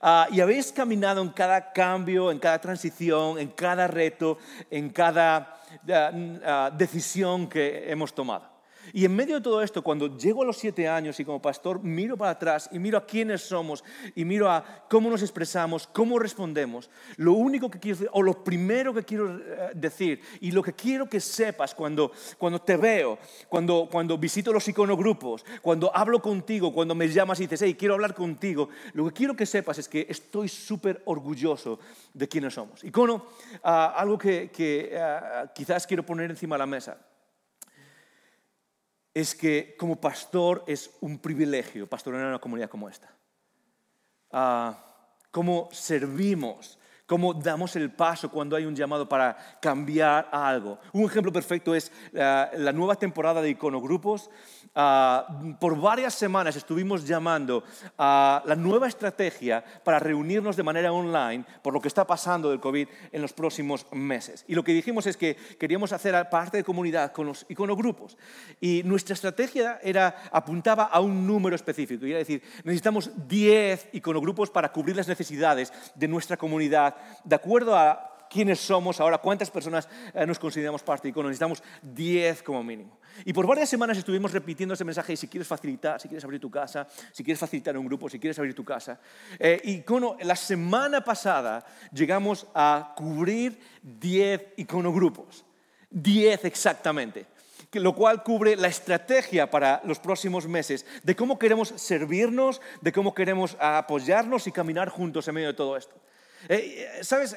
Ah, 0.00 0.28
y 0.30 0.40
habéis 0.40 0.72
caminado 0.72 1.22
en 1.22 1.30
cada 1.30 1.72
cambio, 1.72 2.30
en 2.30 2.38
cada 2.38 2.60
transición, 2.60 3.38
en 3.38 3.48
cada 3.48 3.86
reto, 3.86 4.38
en 4.70 4.90
cada 4.90 5.60
ah, 5.88 6.10
ah, 6.44 6.70
decisión 6.76 7.48
que 7.48 7.90
hemos 7.90 8.14
tomado. 8.14 8.53
Y 8.92 9.04
en 9.04 9.14
medio 9.14 9.36
de 9.36 9.40
todo 9.40 9.62
esto, 9.62 9.82
cuando 9.82 10.16
llego 10.16 10.42
a 10.42 10.46
los 10.46 10.58
siete 10.58 10.88
años 10.88 11.18
y 11.18 11.24
como 11.24 11.40
pastor 11.40 11.82
miro 11.82 12.16
para 12.16 12.32
atrás 12.32 12.68
y 12.72 12.78
miro 12.78 12.98
a 12.98 13.06
quiénes 13.06 13.42
somos 13.42 13.82
y 14.14 14.24
miro 14.24 14.50
a 14.50 14.84
cómo 14.88 15.10
nos 15.10 15.22
expresamos, 15.22 15.86
cómo 15.86 16.18
respondemos, 16.18 16.90
lo 17.16 17.32
único 17.32 17.70
que 17.70 17.78
quiero 17.78 18.10
o 18.12 18.22
lo 18.22 18.44
primero 18.44 18.92
que 18.92 19.04
quiero 19.04 19.38
eh, 19.38 19.70
decir 19.74 20.20
y 20.40 20.50
lo 20.50 20.62
que 20.62 20.72
quiero 20.72 21.08
que 21.08 21.20
sepas 21.20 21.74
cuando, 21.74 22.12
cuando 22.38 22.60
te 22.60 22.76
veo, 22.76 23.18
cuando, 23.48 23.88
cuando 23.90 24.18
visito 24.18 24.52
los 24.52 24.66
iconogrupos, 24.68 25.44
cuando 25.62 25.94
hablo 25.94 26.20
contigo, 26.20 26.72
cuando 26.72 26.94
me 26.94 27.08
llamas 27.08 27.40
y 27.40 27.44
dices, 27.44 27.62
hey, 27.62 27.74
quiero 27.78 27.94
hablar 27.94 28.14
contigo, 28.14 28.68
lo 28.92 29.06
que 29.06 29.12
quiero 29.12 29.34
que 29.34 29.46
sepas 29.46 29.78
es 29.78 29.88
que 29.88 30.06
estoy 30.08 30.48
súper 30.48 31.02
orgulloso 31.06 31.78
de 32.12 32.28
quiénes 32.28 32.54
somos. 32.54 32.84
Icono, 32.84 33.26
ah, 33.62 33.94
algo 33.96 34.18
que, 34.18 34.96
ah, 35.00 35.50
quizás 35.54 35.86
quiero 35.86 36.04
poner 36.04 36.30
encima 36.30 36.56
de 36.56 36.58
la 36.58 36.66
mesa 36.66 36.98
es 39.14 39.34
que 39.36 39.76
como 39.78 40.00
pastor 40.00 40.64
es 40.66 40.90
un 41.00 41.18
privilegio 41.18 41.86
pastorear 41.86 42.24
en 42.24 42.28
una 42.30 42.40
comunidad 42.40 42.68
como 42.68 42.88
esta. 42.88 43.08
Ah, 44.32 44.76
cómo 45.30 45.68
servimos, 45.72 46.78
cómo 47.06 47.34
damos 47.34 47.76
el 47.76 47.90
paso 47.90 48.30
cuando 48.30 48.56
hay 48.56 48.64
un 48.64 48.74
llamado 48.74 49.08
para 49.08 49.36
cambiar 49.60 50.28
algo. 50.32 50.78
Un 50.92 51.04
ejemplo 51.04 51.32
perfecto 51.32 51.74
es 51.74 51.92
ah, 52.18 52.50
la 52.56 52.72
nueva 52.72 52.96
temporada 52.96 53.42
de 53.42 53.50
Iconogrupos 53.50 54.30
Ah, 54.76 55.28
por 55.60 55.80
varias 55.80 56.14
semanas 56.14 56.56
estuvimos 56.56 57.06
llamando 57.06 57.62
a 57.96 58.42
la 58.44 58.56
nueva 58.56 58.88
estrategia 58.88 59.64
para 59.84 60.00
reunirnos 60.00 60.56
de 60.56 60.64
manera 60.64 60.92
online 60.92 61.44
por 61.62 61.72
lo 61.72 61.80
que 61.80 61.86
está 61.86 62.04
pasando 62.04 62.50
del 62.50 62.58
COVID 62.58 62.88
en 63.12 63.22
los 63.22 63.32
próximos 63.32 63.86
meses. 63.92 64.44
Y 64.48 64.56
lo 64.56 64.64
que 64.64 64.72
dijimos 64.72 65.06
es 65.06 65.16
que 65.16 65.36
queríamos 65.60 65.92
hacer 65.92 66.28
parte 66.28 66.56
de 66.56 66.64
comunidad 66.64 67.12
con 67.12 67.26
los 67.26 67.46
iconogrupos. 67.48 68.18
Y 68.60 68.82
nuestra 68.84 69.14
estrategia 69.14 69.78
era, 69.80 70.16
apuntaba 70.32 70.84
a 70.84 70.98
un 70.98 71.24
número 71.24 71.54
específico. 71.54 72.04
Y 72.04 72.10
era 72.10 72.18
decir, 72.18 72.42
necesitamos 72.64 73.12
10 73.28 73.90
iconogrupos 73.92 74.50
para 74.50 74.72
cubrir 74.72 74.96
las 74.96 75.06
necesidades 75.06 75.72
de 75.94 76.08
nuestra 76.08 76.36
comunidad 76.36 76.93
de 77.24 77.36
acuerdo 77.36 77.76
a 77.76 78.26
quiénes 78.34 78.58
somos 78.58 79.00
ahora, 79.00 79.18
cuántas 79.18 79.48
personas 79.48 79.88
eh, 80.12 80.26
nos 80.26 80.40
consideramos 80.40 80.82
parte 80.82 81.06
de 81.06 81.10
Icono. 81.10 81.28
Necesitamos 81.28 81.62
10 81.82 82.42
como 82.42 82.64
mínimo. 82.64 82.98
Y 83.24 83.32
por 83.32 83.46
varias 83.46 83.68
semanas 83.68 83.96
estuvimos 83.96 84.32
repitiendo 84.32 84.74
ese 84.74 84.84
mensaje 84.84 85.16
si 85.16 85.28
quieres 85.28 85.46
facilitar, 85.46 86.00
si 86.00 86.08
quieres 86.08 86.24
abrir 86.24 86.40
tu 86.40 86.50
casa, 86.50 86.88
si 87.12 87.22
quieres 87.22 87.38
facilitar 87.38 87.78
un 87.78 87.86
grupo, 87.86 88.08
si 88.08 88.18
quieres 88.18 88.36
abrir 88.38 88.54
tu 88.54 88.64
casa. 88.64 88.98
Eh, 89.38 89.60
Icono, 89.64 90.16
la 90.22 90.34
semana 90.34 91.04
pasada 91.04 91.64
llegamos 91.92 92.48
a 92.54 92.92
cubrir 92.96 93.56
10 93.82 94.54
iconogrupos. 94.56 95.44
10 95.90 96.44
exactamente 96.44 97.34
lo 97.80 97.94
cual 97.94 98.22
cubre 98.22 98.56
la 98.56 98.68
estrategia 98.68 99.50
para 99.50 99.80
los 99.84 99.98
próximos 99.98 100.46
meses 100.46 100.86
de 101.02 101.16
cómo 101.16 101.38
queremos 101.38 101.72
servirnos, 101.76 102.60
de 102.80 102.92
cómo 102.92 103.14
queremos 103.14 103.56
apoyarnos 103.58 104.46
y 104.46 104.52
caminar 104.52 104.88
juntos 104.88 105.26
en 105.28 105.34
medio 105.34 105.48
de 105.48 105.54
todo 105.54 105.76
esto. 105.76 105.96
Eh, 106.48 106.98
eh, 107.00 107.04
Sabes, 107.04 107.36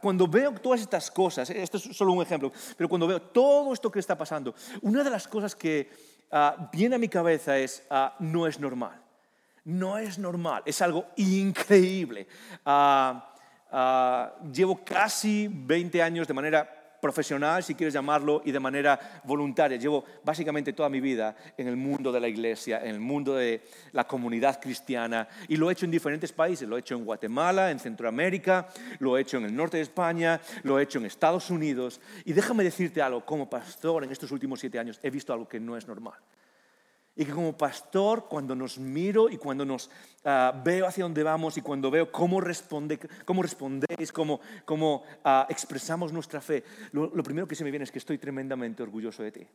cuando 0.00 0.26
veo 0.26 0.52
todas 0.52 0.80
estas 0.80 1.10
cosas, 1.10 1.50
eh, 1.50 1.62
esto 1.62 1.76
es 1.76 1.84
solo 1.96 2.12
un 2.12 2.22
ejemplo, 2.22 2.52
pero 2.76 2.88
cuando 2.88 3.06
veo 3.06 3.20
todo 3.20 3.72
esto 3.72 3.90
que 3.90 3.98
está 3.98 4.16
pasando, 4.16 4.54
una 4.80 5.02
de 5.02 5.10
las 5.10 5.28
cosas 5.28 5.54
que 5.54 5.90
ah, 6.30 6.68
viene 6.72 6.96
a 6.96 6.98
mi 6.98 7.08
cabeza 7.08 7.58
es, 7.58 7.84
ah, 7.90 8.16
no 8.20 8.46
es 8.46 8.58
normal. 8.58 9.00
No 9.64 9.96
es 9.96 10.18
normal, 10.18 10.62
es 10.66 10.82
algo 10.82 11.06
increíble. 11.16 12.26
Ah, 12.66 13.28
llevo 14.52 14.84
casi 14.84 15.48
20 15.48 16.02
años 16.02 16.26
de 16.26 16.34
manera 16.34 16.81
profesional, 17.02 17.64
si 17.64 17.74
quieres 17.74 17.92
llamarlo, 17.92 18.40
y 18.44 18.52
de 18.52 18.60
manera 18.60 19.20
voluntaria. 19.24 19.76
Llevo 19.76 20.04
básicamente 20.24 20.72
toda 20.72 20.88
mi 20.88 21.00
vida 21.00 21.36
en 21.58 21.66
el 21.66 21.76
mundo 21.76 22.12
de 22.12 22.20
la 22.20 22.28
iglesia, 22.28 22.80
en 22.80 22.94
el 22.94 23.00
mundo 23.00 23.34
de 23.34 23.60
la 23.90 24.06
comunidad 24.06 24.60
cristiana, 24.60 25.28
y 25.48 25.56
lo 25.56 25.68
he 25.68 25.72
hecho 25.72 25.84
en 25.84 25.90
diferentes 25.90 26.32
países. 26.32 26.68
Lo 26.68 26.76
he 26.76 26.80
hecho 26.80 26.94
en 26.94 27.04
Guatemala, 27.04 27.72
en 27.72 27.80
Centroamérica, 27.80 28.68
lo 29.00 29.18
he 29.18 29.22
hecho 29.22 29.36
en 29.38 29.46
el 29.46 29.54
norte 29.54 29.78
de 29.78 29.82
España, 29.82 30.40
lo 30.62 30.78
he 30.78 30.84
hecho 30.84 30.98
en 30.98 31.06
Estados 31.06 31.50
Unidos. 31.50 32.00
Y 32.24 32.32
déjame 32.32 32.62
decirte 32.62 33.02
algo, 33.02 33.26
como 33.26 33.50
pastor 33.50 34.04
en 34.04 34.12
estos 34.12 34.30
últimos 34.30 34.60
siete 34.60 34.78
años 34.78 35.00
he 35.02 35.10
visto 35.10 35.32
algo 35.32 35.48
que 35.48 35.58
no 35.58 35.76
es 35.76 35.88
normal. 35.88 36.14
Y 37.14 37.26
que 37.26 37.32
como 37.32 37.56
pastor, 37.56 38.26
cuando 38.26 38.54
nos 38.54 38.78
miro 38.78 39.28
y 39.28 39.36
cuando 39.36 39.66
nos 39.66 39.90
ah, 40.24 40.58
veo 40.64 40.86
hacia 40.86 41.04
dónde 41.04 41.22
vamos 41.22 41.58
y 41.58 41.60
cuando 41.60 41.90
veo 41.90 42.10
cómo, 42.10 42.40
responde, 42.40 42.98
cómo 43.26 43.42
respondéis, 43.42 44.10
cómo, 44.12 44.40
cómo 44.64 45.04
ah, 45.22 45.46
expresamos 45.50 46.12
nuestra 46.12 46.40
fe, 46.40 46.64
lo, 46.92 47.10
primero 47.22 47.46
que 47.46 47.54
se 47.54 47.64
me 47.64 47.70
viene 47.70 47.84
es 47.84 47.92
que 47.92 47.98
estoy 47.98 48.16
tremendamente 48.16 48.82
orgulloso 48.82 49.22
de 49.22 49.32
ti. 49.32 49.46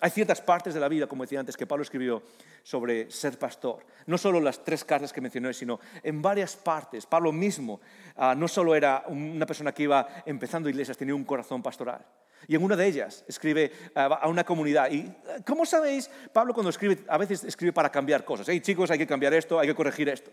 Hay 0.00 0.10
ciertas 0.10 0.40
partes 0.40 0.74
de 0.74 0.80
la 0.80 0.88
vida, 0.88 1.08
como 1.08 1.24
decía 1.24 1.40
antes, 1.40 1.56
que 1.56 1.66
Pablo 1.66 1.82
escribió 1.82 2.22
sobre 2.62 3.10
ser 3.10 3.36
pastor. 3.36 3.84
No 4.06 4.16
solo 4.16 4.38
las 4.38 4.62
tres 4.62 4.84
cartas 4.84 5.12
que 5.12 5.20
mencioné, 5.20 5.52
sino 5.54 5.80
en 6.02 6.22
varias 6.22 6.54
partes. 6.54 7.04
Pablo 7.06 7.32
mismo 7.32 7.80
ah, 8.16 8.34
no 8.36 8.46
solo 8.48 8.74
era 8.74 9.04
una 9.08 9.46
persona 9.46 9.72
que 9.72 9.84
iba 9.84 10.06
empezando 10.26 10.68
iglesias, 10.68 10.96
tenía 10.96 11.14
un 11.14 11.24
corazón 11.24 11.62
pastoral. 11.62 12.04
Y 12.46 12.54
en 12.54 12.62
una 12.62 12.76
de 12.76 12.86
ellas 12.86 13.24
escribe 13.26 13.72
a 13.94 14.28
una 14.28 14.44
comunidad. 14.44 14.90
¿Y 14.90 15.12
cómo 15.46 15.66
sabéis? 15.66 16.10
Pablo 16.32 16.54
cuando 16.54 16.70
escribe, 16.70 16.98
a 17.08 17.18
veces 17.18 17.44
escribe 17.44 17.72
para 17.72 17.90
cambiar 17.90 18.24
cosas. 18.24 18.48
Hey 18.48 18.60
chicos, 18.60 18.90
hay 18.90 18.98
que 18.98 19.06
cambiar 19.06 19.34
esto, 19.34 19.58
hay 19.58 19.66
que 19.66 19.74
corregir 19.74 20.08
esto. 20.08 20.30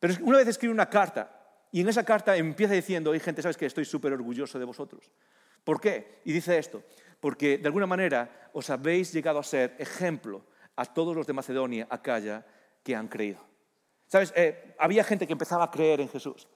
Pero 0.00 0.14
una 0.22 0.38
vez 0.38 0.48
escribe 0.48 0.72
una 0.72 0.88
carta 0.88 1.44
y 1.70 1.80
en 1.80 1.88
esa 1.88 2.04
carta 2.04 2.36
empieza 2.36 2.74
diciendo, 2.74 3.12
hay 3.12 3.20
gente, 3.20 3.42
¿sabes 3.42 3.56
que 3.56 3.66
Estoy 3.66 3.84
súper 3.84 4.12
orgulloso 4.12 4.58
de 4.58 4.64
vosotros. 4.64 5.10
¿Por 5.64 5.80
qué? 5.80 6.20
Y 6.24 6.32
dice 6.32 6.58
esto, 6.58 6.82
porque 7.18 7.58
de 7.58 7.66
alguna 7.66 7.86
manera 7.86 8.50
os 8.52 8.70
habéis 8.70 9.12
llegado 9.12 9.38
a 9.38 9.42
ser 9.42 9.74
ejemplo 9.78 10.44
a 10.76 10.84
todos 10.84 11.16
los 11.16 11.26
de 11.26 11.32
Macedonia, 11.32 11.86
Acaya, 11.90 12.44
que 12.82 12.94
han 12.94 13.08
creído. 13.08 13.40
¿Sabes? 14.06 14.32
Eh, 14.36 14.74
había 14.78 15.02
gente 15.02 15.26
que 15.26 15.32
empezaba 15.32 15.64
a 15.64 15.70
creer 15.70 16.00
en 16.00 16.08
Jesús. 16.08 16.46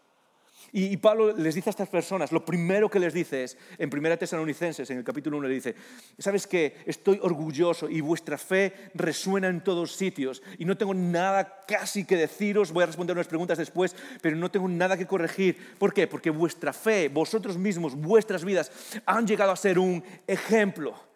Y, 0.73 0.97
Pablo 0.99 1.35
les 1.35 1.55
dice 1.55 1.71
a 1.71 1.73
estas 1.73 1.88
personas, 1.88 2.31
lo 2.31 2.44
primero 2.44 2.90
que 2.90 2.99
les 2.99 3.14
dice 3.14 3.44
es, 3.44 3.57
en 3.79 3.90
1 3.92 4.18
Tesalonicenses, 4.18 4.90
en 4.90 4.99
el 4.99 5.05
capítulo 5.05 5.38
1, 5.38 5.49
le 5.49 5.55
dice, 5.55 5.75
¿sabes 6.18 6.47
qué? 6.47 6.77
Estoy 6.85 7.18
orgulloso 7.23 7.88
y 7.88 8.03
vuestra 8.03 8.37
fe 8.37 8.90
resuena 8.94 9.49
en 9.49 9.64
todos 9.64 9.97
sitios 9.97 10.42
y 10.59 10.66
no 10.66 10.77
tengo 10.77 10.92
nada 10.92 11.64
casi 11.66 12.05
que 12.05 12.16
deciros, 12.16 12.73
voy 12.73 12.83
a 12.83 12.87
responder 12.87 13.16
unas 13.16 13.29
preguntas 13.29 13.57
después, 13.57 13.97
pero 14.21 14.37
no 14.37 14.51
tengo 14.51 14.68
nada 14.68 14.99
que 14.99 15.07
corregir. 15.07 15.57
¿Por 15.79 15.94
qué? 15.94 16.07
Porque 16.07 16.31
vuestra 16.31 16.73
fe, 16.75 17.09
vosotros 17.09 17.57
mismos, 17.57 17.94
vuestras 17.94 18.44
vidas 18.44 18.71
han 19.07 19.27
llegado 19.27 19.53
a 19.53 19.57
ser 19.57 19.79
un 19.79 20.05
ejemplo. 20.27 21.08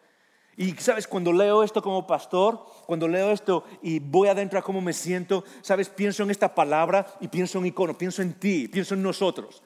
Y 0.57 0.73
sabes, 0.73 1.07
cuando 1.07 1.33
leo 1.33 1.63
esto 1.63 1.81
como 1.81 2.07
pastor, 2.07 2.65
cuando 2.87 3.09
leo 3.09 3.31
esto 3.31 3.65
y 3.83 3.99
voy 3.99 4.29
adentro 4.29 4.59
a 4.59 4.63
cómo 4.63 4.81
me 4.81 4.93
siento, 4.93 5.45
sabes, 5.63 5.89
pienso 5.89 6.23
en 6.23 6.31
esta 6.31 6.55
palabra 6.55 7.07
y 7.21 7.29
pienso 7.29 7.59
en 7.59 7.67
icono, 7.67 7.97
pienso 7.97 8.21
en 8.21 8.35
ti, 8.35 8.69
pienso 8.69 8.95
en 8.95 9.03
nosotros. 9.03 9.63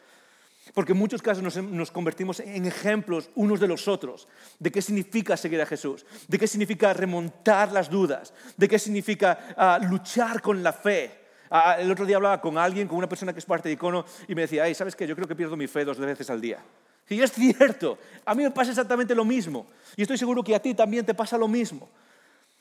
Porque 0.74 0.92
en 0.92 0.98
muchos 0.98 1.22
casos 1.22 1.42
nos, 1.62 1.90
convertimos 1.90 2.40
en 2.40 2.66
ejemplos 2.66 3.30
unos 3.34 3.58
de 3.60 3.66
los 3.66 3.88
otros, 3.88 4.28
de 4.58 4.70
qué 4.70 4.82
significa 4.82 5.36
seguir 5.36 5.60
a 5.60 5.66
Jesús, 5.66 6.04
de 6.28 6.38
qué 6.38 6.46
significa 6.46 6.92
remontar 6.92 7.72
las 7.72 7.90
dudas, 7.90 8.32
de 8.56 8.68
qué 8.68 8.78
significa 8.78 9.54
ah, 9.56 9.78
luchar 9.82 10.40
con 10.40 10.62
la 10.62 10.72
fe. 10.72 11.26
Ah, 11.50 11.76
el 11.78 11.90
otro 11.90 12.04
día 12.04 12.16
hablaba 12.16 12.40
con 12.40 12.58
alguien, 12.58 12.88
con 12.88 12.98
una 12.98 13.08
persona 13.08 13.32
que 13.32 13.38
es 13.38 13.46
parte 13.46 13.68
de 13.68 13.74
Icono, 13.74 14.04
y 14.28 14.34
me 14.34 14.42
decía, 14.42 14.72
¿sabes 14.74 14.94
qué? 14.94 15.06
Yo 15.06 15.14
creo 15.16 15.28
que 15.28 15.36
pierdo 15.36 15.56
mi 15.56 15.66
fe 15.66 15.84
dos 15.84 15.98
veces 15.98 16.28
al 16.30 16.40
día. 16.40 16.62
Y 17.08 17.20
es 17.20 17.32
cierto, 17.32 17.98
a 18.24 18.34
mí 18.34 18.42
me 18.42 18.50
pasa 18.50 18.70
exactamente 18.70 19.14
lo 19.14 19.24
mismo. 19.24 19.66
Y 19.96 20.02
estoy 20.02 20.18
seguro 20.18 20.42
que 20.42 20.54
a 20.54 20.60
ti 20.60 20.74
también 20.74 21.06
te 21.06 21.14
pasa 21.14 21.38
lo 21.38 21.46
mismo. 21.46 21.88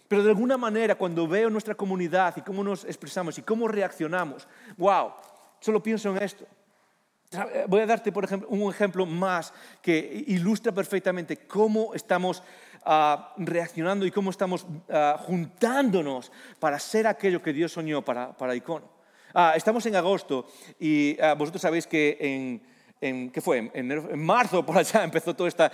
Pero 0.08 0.24
de 0.24 0.30
alguna 0.30 0.56
manera, 0.58 0.96
cuando 0.96 1.28
veo 1.28 1.50
nuestra 1.50 1.74
comunidad 1.74 2.36
y 2.38 2.42
cómo 2.42 2.64
nos 2.64 2.86
expresamos 2.86 3.38
y 3.40 3.42
cómo 3.42 3.68
reaccionamos, 3.68 4.48
wow, 4.78 5.12
solo 5.60 5.82
pienso 5.82 6.16
en 6.16 6.22
esto. 6.22 6.46
Voy 7.68 7.82
a 7.82 7.86
darte, 7.88 8.12
por 8.12 8.24
ejemplo, 8.24 8.48
un 8.50 8.72
ejemplo 8.72 9.06
más 9.06 9.52
que 9.82 10.24
ilustra 10.28 10.72
perfectamente 10.72 11.38
cómo 11.48 11.96
estamos 11.96 12.44
ah, 12.86 13.34
reaccionando 13.38 14.06
y 14.06 14.12
cómo 14.12 14.30
estamos 14.30 14.66
ah, 14.90 15.18
juntándonos 15.20 16.32
para 16.60 16.78
ser 16.80 17.08
aquello 17.08 17.42
que 17.42 17.52
Dios 17.52 17.72
soñó 17.72 18.04
para, 18.04 18.38
para 18.38 18.56
Icono. 18.56 18.88
Ah, 19.34 19.54
estamos 19.56 19.86
en 19.88 19.96
agosto 19.96 20.46
y 20.80 21.18
vosotros 21.38 21.62
sabéis 21.62 21.88
que 21.88 22.18
en, 22.22 22.75
en, 23.02 23.30
¿qué 23.32 23.42
fue? 23.42 23.72
En, 23.74 24.20
marzo 24.20 24.66
por 24.66 24.78
allá 24.78 25.04
empezó 25.10 25.36
todo 25.36 25.48
este 25.48 25.70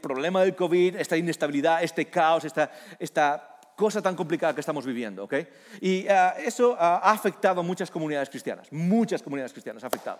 problema 0.00 0.42
del 0.42 0.54
COVID, 0.54 0.96
esta 0.96 1.16
inestabilidad, 1.16 1.82
este 1.82 2.06
caos, 2.06 2.44
esta, 2.44 2.70
esta 2.98 3.58
cosa 3.76 4.00
tan 4.00 4.16
complicada 4.16 4.54
que 4.54 4.60
estamos 4.60 4.84
viviendo. 4.84 5.24
¿okay? 5.24 5.46
Y 5.80 6.08
ah, 6.08 6.34
eso 6.38 6.76
ha 6.78 7.10
afectado 7.10 7.60
a 7.60 7.62
muchas 7.62 7.90
comunidades 7.90 8.30
cristianas, 8.30 8.72
muchas 8.72 9.22
comunidades 9.22 9.52
cristianas 9.52 9.84
ha 9.84 9.86
afectado. 9.86 10.18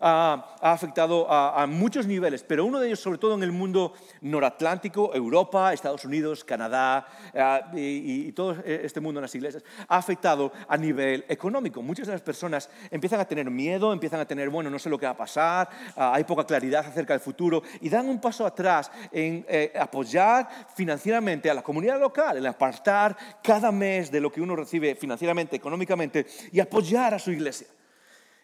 Ha, 0.00 0.56
afectado 0.60 1.30
a, 1.30 1.66
muchos 1.66 2.06
niveles, 2.06 2.42
pero 2.42 2.64
uno 2.64 2.80
de 2.80 2.88
ellos 2.88 3.00
sobre 3.00 3.18
todo 3.18 3.34
en 3.34 3.42
el 3.42 3.52
mundo 3.52 3.92
noratlántico, 4.20 5.14
Europa, 5.14 5.72
Estados 5.72 6.04
Unidos, 6.04 6.44
Canadá 6.44 7.06
eh, 7.34 7.70
y, 7.74 8.32
todo 8.32 8.56
este 8.64 9.00
mundo 9.00 9.20
en 9.20 9.22
las 9.22 9.34
iglesias, 9.34 9.64
ha 9.88 9.96
afectado 9.96 10.52
a 10.68 10.76
nivel 10.76 11.24
económico. 11.28 11.82
Muchas 11.82 12.06
de 12.06 12.12
las 12.12 12.22
personas 12.22 12.68
empiezan 12.90 13.20
a 13.20 13.24
tener 13.24 13.50
miedo, 13.50 13.92
empiezan 13.92 14.20
a 14.20 14.26
tener, 14.26 14.48
bueno, 14.50 14.70
no 14.70 14.78
sé 14.78 14.88
lo 14.90 14.98
que 14.98 15.06
va 15.06 15.12
a 15.12 15.16
pasar, 15.16 15.68
ah, 15.96 16.12
hay 16.14 16.24
poca 16.24 16.44
claridad 16.44 16.86
acerca 16.86 17.14
del 17.14 17.20
futuro 17.20 17.62
y 17.80 17.88
dan 17.88 18.08
un 18.08 18.20
paso 18.20 18.46
atrás 18.46 18.90
en 19.12 19.44
eh, 19.48 19.72
apoyar 19.78 20.48
financieramente 20.74 21.50
a 21.50 21.54
la 21.54 21.62
comunidad 21.62 21.98
local, 22.00 22.36
en 22.36 22.46
apartar 22.46 23.16
cada 23.42 23.72
mes 23.72 24.10
de 24.10 24.20
lo 24.20 24.30
que 24.30 24.40
uno 24.40 24.56
recibe 24.56 24.94
financieramente, 24.94 25.56
económicamente 25.56 26.26
y 26.52 26.60
apoyar 26.60 27.14
a 27.14 27.18
su 27.18 27.30
iglesia. 27.30 27.68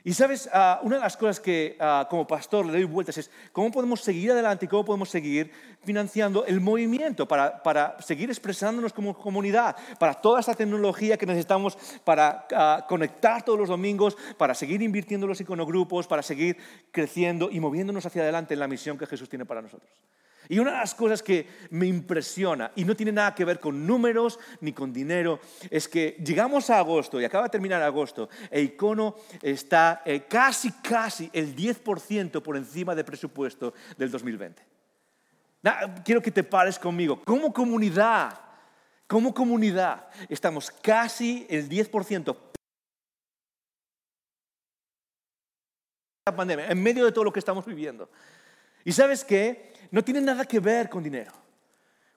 Y 0.06 0.12
sabes, 0.12 0.50
ah, 0.52 0.80
una 0.82 0.96
de 0.96 1.00
las 1.00 1.16
cosas 1.16 1.40
que 1.40 1.78
ah, 1.80 2.06
como 2.10 2.26
pastor 2.26 2.66
le 2.66 2.72
doy 2.72 2.84
vueltas 2.84 3.16
es 3.16 3.30
cómo 3.52 3.70
podemos 3.70 4.02
seguir 4.02 4.32
adelante 4.32 4.66
y 4.66 4.68
cómo 4.68 4.84
podemos 4.84 5.08
seguir 5.08 5.50
financiando 5.82 6.44
el 6.44 6.60
movimiento 6.60 7.26
para, 7.26 7.62
para 7.62 7.96
seguir 8.02 8.28
expresándonos 8.28 8.92
como 8.92 9.16
comunidad, 9.16 9.74
para 9.98 10.12
toda 10.12 10.40
esta 10.40 10.52
tecnología 10.54 11.16
que 11.16 11.24
necesitamos 11.24 11.78
para 12.04 12.46
ah, 12.52 12.84
conectar 12.86 13.42
todos 13.46 13.58
los 13.58 13.70
domingos, 13.70 14.14
para 14.36 14.54
seguir 14.54 14.82
invirtiendo 14.82 15.24
en 15.24 15.30
los 15.30 15.40
iconogrupos, 15.40 16.06
para 16.06 16.22
seguir 16.22 16.58
creciendo 16.92 17.48
y 17.50 17.58
moviéndonos 17.58 18.04
hacia 18.04 18.20
adelante 18.20 18.52
en 18.52 18.60
la 18.60 18.68
misión 18.68 18.98
que 18.98 19.06
Jesús 19.06 19.30
tiene 19.30 19.46
para 19.46 19.62
nosotros. 19.62 19.90
Y 20.48 20.58
una 20.58 20.72
de 20.72 20.78
las 20.78 20.94
cosas 20.94 21.22
que 21.22 21.46
me 21.70 21.86
impresiona, 21.86 22.72
y 22.76 22.84
no 22.84 22.94
tiene 22.94 23.12
nada 23.12 23.34
que 23.34 23.44
ver 23.44 23.60
con 23.60 23.86
números 23.86 24.38
ni 24.60 24.72
con 24.72 24.92
dinero, 24.92 25.40
es 25.70 25.88
que 25.88 26.16
llegamos 26.24 26.70
a 26.70 26.78
agosto 26.78 27.20
y 27.20 27.24
acaba 27.24 27.44
de 27.44 27.50
terminar 27.50 27.82
agosto, 27.82 28.28
e 28.50 28.60
Icono 28.60 29.16
está 29.40 30.02
eh, 30.04 30.24
casi, 30.28 30.72
casi 30.72 31.30
el 31.32 31.54
10% 31.54 32.42
por 32.42 32.56
encima 32.56 32.94
del 32.94 33.04
presupuesto 33.04 33.74
del 33.96 34.10
2020. 34.10 34.62
quiero 36.04 36.20
que 36.20 36.30
te 36.30 36.44
pares 36.44 36.78
conmigo. 36.78 37.22
Como 37.24 37.52
comunidad, 37.52 38.38
como 39.06 39.32
comunidad, 39.32 40.08
estamos 40.28 40.70
casi 40.70 41.46
el 41.48 41.68
10% 41.68 42.36
la 46.26 46.34
pandemia, 46.34 46.68
en 46.70 46.82
medio 46.82 47.04
de 47.04 47.12
todo 47.12 47.24
lo 47.24 47.32
que 47.34 47.38
estamos 47.38 47.66
viviendo. 47.66 48.08
¿Y 48.82 48.92
sabes 48.92 49.24
qué? 49.24 49.74
No 49.94 50.02
tiene 50.02 50.20
nada 50.20 50.44
que 50.44 50.58
ver 50.58 50.90
con 50.90 51.04
dinero. 51.04 51.30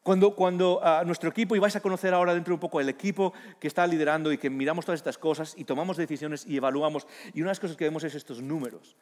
Cuando, 0.02 0.34
cuando 0.34 0.80
ah, 0.82 1.04
nuestro 1.06 1.30
equipo, 1.30 1.56
y 1.56 1.60
vais 1.60 1.76
a 1.76 1.80
conocer 1.80 2.12
ahora 2.12 2.34
dentro 2.34 2.50
de 2.50 2.56
un 2.56 2.60
poco 2.60 2.82
el 2.82 2.90
equipo 2.90 3.34
que 3.60 3.68
está 3.68 3.86
liderando 3.86 4.32
y 4.32 4.40
que 4.40 4.50
miramos 4.50 4.84
todas 4.84 5.00
estas 5.00 5.20
cosas 5.20 5.54
y 5.56 5.63
tomamos 5.63 5.96
decisiones 5.96 6.44
y 6.48 6.58
evaluamos, 6.58 7.06
y 7.36 7.42
una 7.42 7.50
de 7.50 7.52
las 7.52 7.60
cosas 7.60 7.78
que 7.78 7.84
vemos 7.84 8.04
es 8.04 8.16
estos 8.16 8.42
números. 8.42 8.96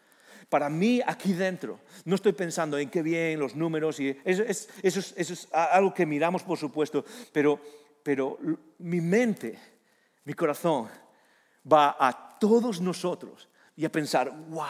Para 0.50 0.68
mí, 0.68 1.00
aquí 1.08 1.32
dentro, 1.32 1.80
no 2.04 2.16
estoy 2.16 2.34
pensando 2.34 2.78
en 2.78 2.90
qué 2.90 3.02
bien 3.02 3.40
los 3.40 3.56
números, 3.56 3.98
y 4.02 4.10
eso, 4.26 4.44
es, 4.44 4.68
eso 4.84 5.00
es 5.16 5.48
algo 5.54 5.94
que 5.94 6.06
miramos, 6.06 6.44
por 6.44 6.58
supuesto, 6.58 7.06
pero, 7.32 7.62
pero 8.04 8.38
mi 8.80 9.00
mente, 9.00 9.58
mi 10.26 10.34
corazón, 10.34 10.90
va 11.72 11.96
a 11.98 12.38
todos 12.38 12.82
nosotros 12.82 13.48
y 13.78 13.86
a 13.86 13.90
pensar, 13.90 14.30
wow, 14.50 14.66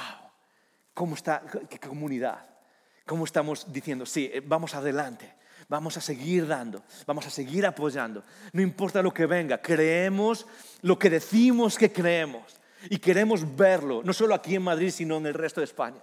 ¿cómo 0.93 1.15
está, 1.15 1.41
qué 1.67 1.79
comunidad? 1.79 2.54
¿Cómo 3.05 3.25
estamos 3.25 3.71
diciendo? 3.71 4.05
Sí, 4.05 4.31
eh, 4.33 4.41
vamos 4.43 4.73
adelante, 4.73 5.31
vamos 5.69 5.95
a 5.95 6.01
seguir 6.01 6.47
dando, 6.47 6.81
vamos 7.05 7.27
a 7.27 7.29
seguir 7.29 7.63
apoyando. 7.63 8.23
No 8.51 8.63
importa 8.63 9.03
lo 9.03 9.13
que 9.13 9.27
venga, 9.27 9.61
creemos 9.61 10.47
lo 10.81 10.97
que 10.97 11.11
decimos 11.11 11.77
que 11.77 11.91
creemos 11.91 12.59
y 12.89 12.97
queremos 12.97 13.55
verlo, 13.55 14.01
no 14.03 14.11
solo 14.11 14.33
aquí 14.33 14.55
en 14.55 14.63
Madrid, 14.63 14.89
sino 14.89 15.17
en 15.17 15.27
el 15.27 15.35
resto 15.35 15.61
de 15.61 15.65
España. 15.65 16.01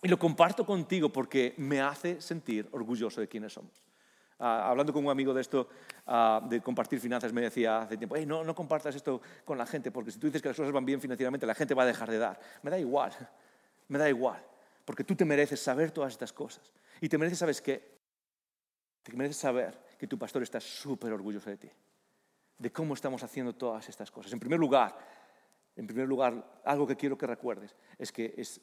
y 0.00 0.08
lo 0.08 0.18
comparto 0.18 0.64
contigo 0.64 1.08
porque 1.08 1.54
me 1.56 1.80
hace 1.80 2.20
sentir 2.20 2.68
orgulloso 2.70 3.20
de 3.20 3.26
quiénes 3.26 3.52
somos. 3.52 3.72
Ah, 4.38 4.68
hablando 4.70 4.92
con 4.92 5.04
un 5.04 5.10
amigo 5.10 5.34
de 5.34 5.40
esto, 5.40 5.68
ah, 6.06 6.40
de 6.48 6.60
compartir 6.60 7.00
finanzas, 7.00 7.32
me 7.32 7.40
decía 7.40 7.80
hace 7.80 7.96
tiempo, 7.96 8.16
no, 8.18 8.44
no 8.44 8.54
compartas 8.54 8.94
esto 8.94 9.20
con 9.44 9.58
la 9.58 9.66
gente, 9.66 9.90
porque 9.90 10.12
si 10.12 10.20
tú 10.20 10.28
dices 10.28 10.40
que 10.40 10.48
las 10.48 10.56
cosas 10.56 10.72
van 10.72 10.84
bien 10.84 11.00
financieramente, 11.00 11.44
la 11.44 11.56
gente 11.56 11.74
va 11.74 11.82
a 11.82 11.86
dejar 11.86 12.08
de 12.08 12.18
dar. 12.18 12.38
Me 12.62 12.70
da 12.70 12.78
igual, 12.78 13.10
me 13.88 13.98
da 13.98 14.08
igual 14.08 14.40
porque 14.88 15.04
tú 15.04 15.14
te 15.14 15.26
mereces 15.26 15.60
saber 15.60 15.90
todas 15.90 16.14
estas 16.14 16.32
cosas. 16.32 16.72
Y 16.98 17.10
te 17.10 17.18
mereces, 17.18 17.40
¿sabes 17.40 17.60
qué? 17.60 17.98
Te 19.02 19.12
mereces 19.12 19.36
saber 19.36 19.78
que 19.98 20.06
tu 20.06 20.18
pastor 20.18 20.42
está 20.42 20.60
súper 20.60 21.12
orgulloso 21.12 21.50
de 21.50 21.58
ti, 21.58 21.70
de 22.56 22.72
cómo 22.72 22.94
estamos 22.94 23.22
haciendo 23.22 23.54
todas 23.54 23.86
estas 23.86 24.10
cosas. 24.10 24.32
En 24.32 24.40
primer 24.40 24.58
lugar, 24.58 24.96
en 25.76 25.86
primer 25.86 26.08
lugar, 26.08 26.62
algo 26.64 26.86
que 26.86 26.96
quiero 26.96 27.18
que 27.18 27.26
recuerdes 27.26 27.76
es 27.98 28.10
que, 28.10 28.32
es, 28.38 28.62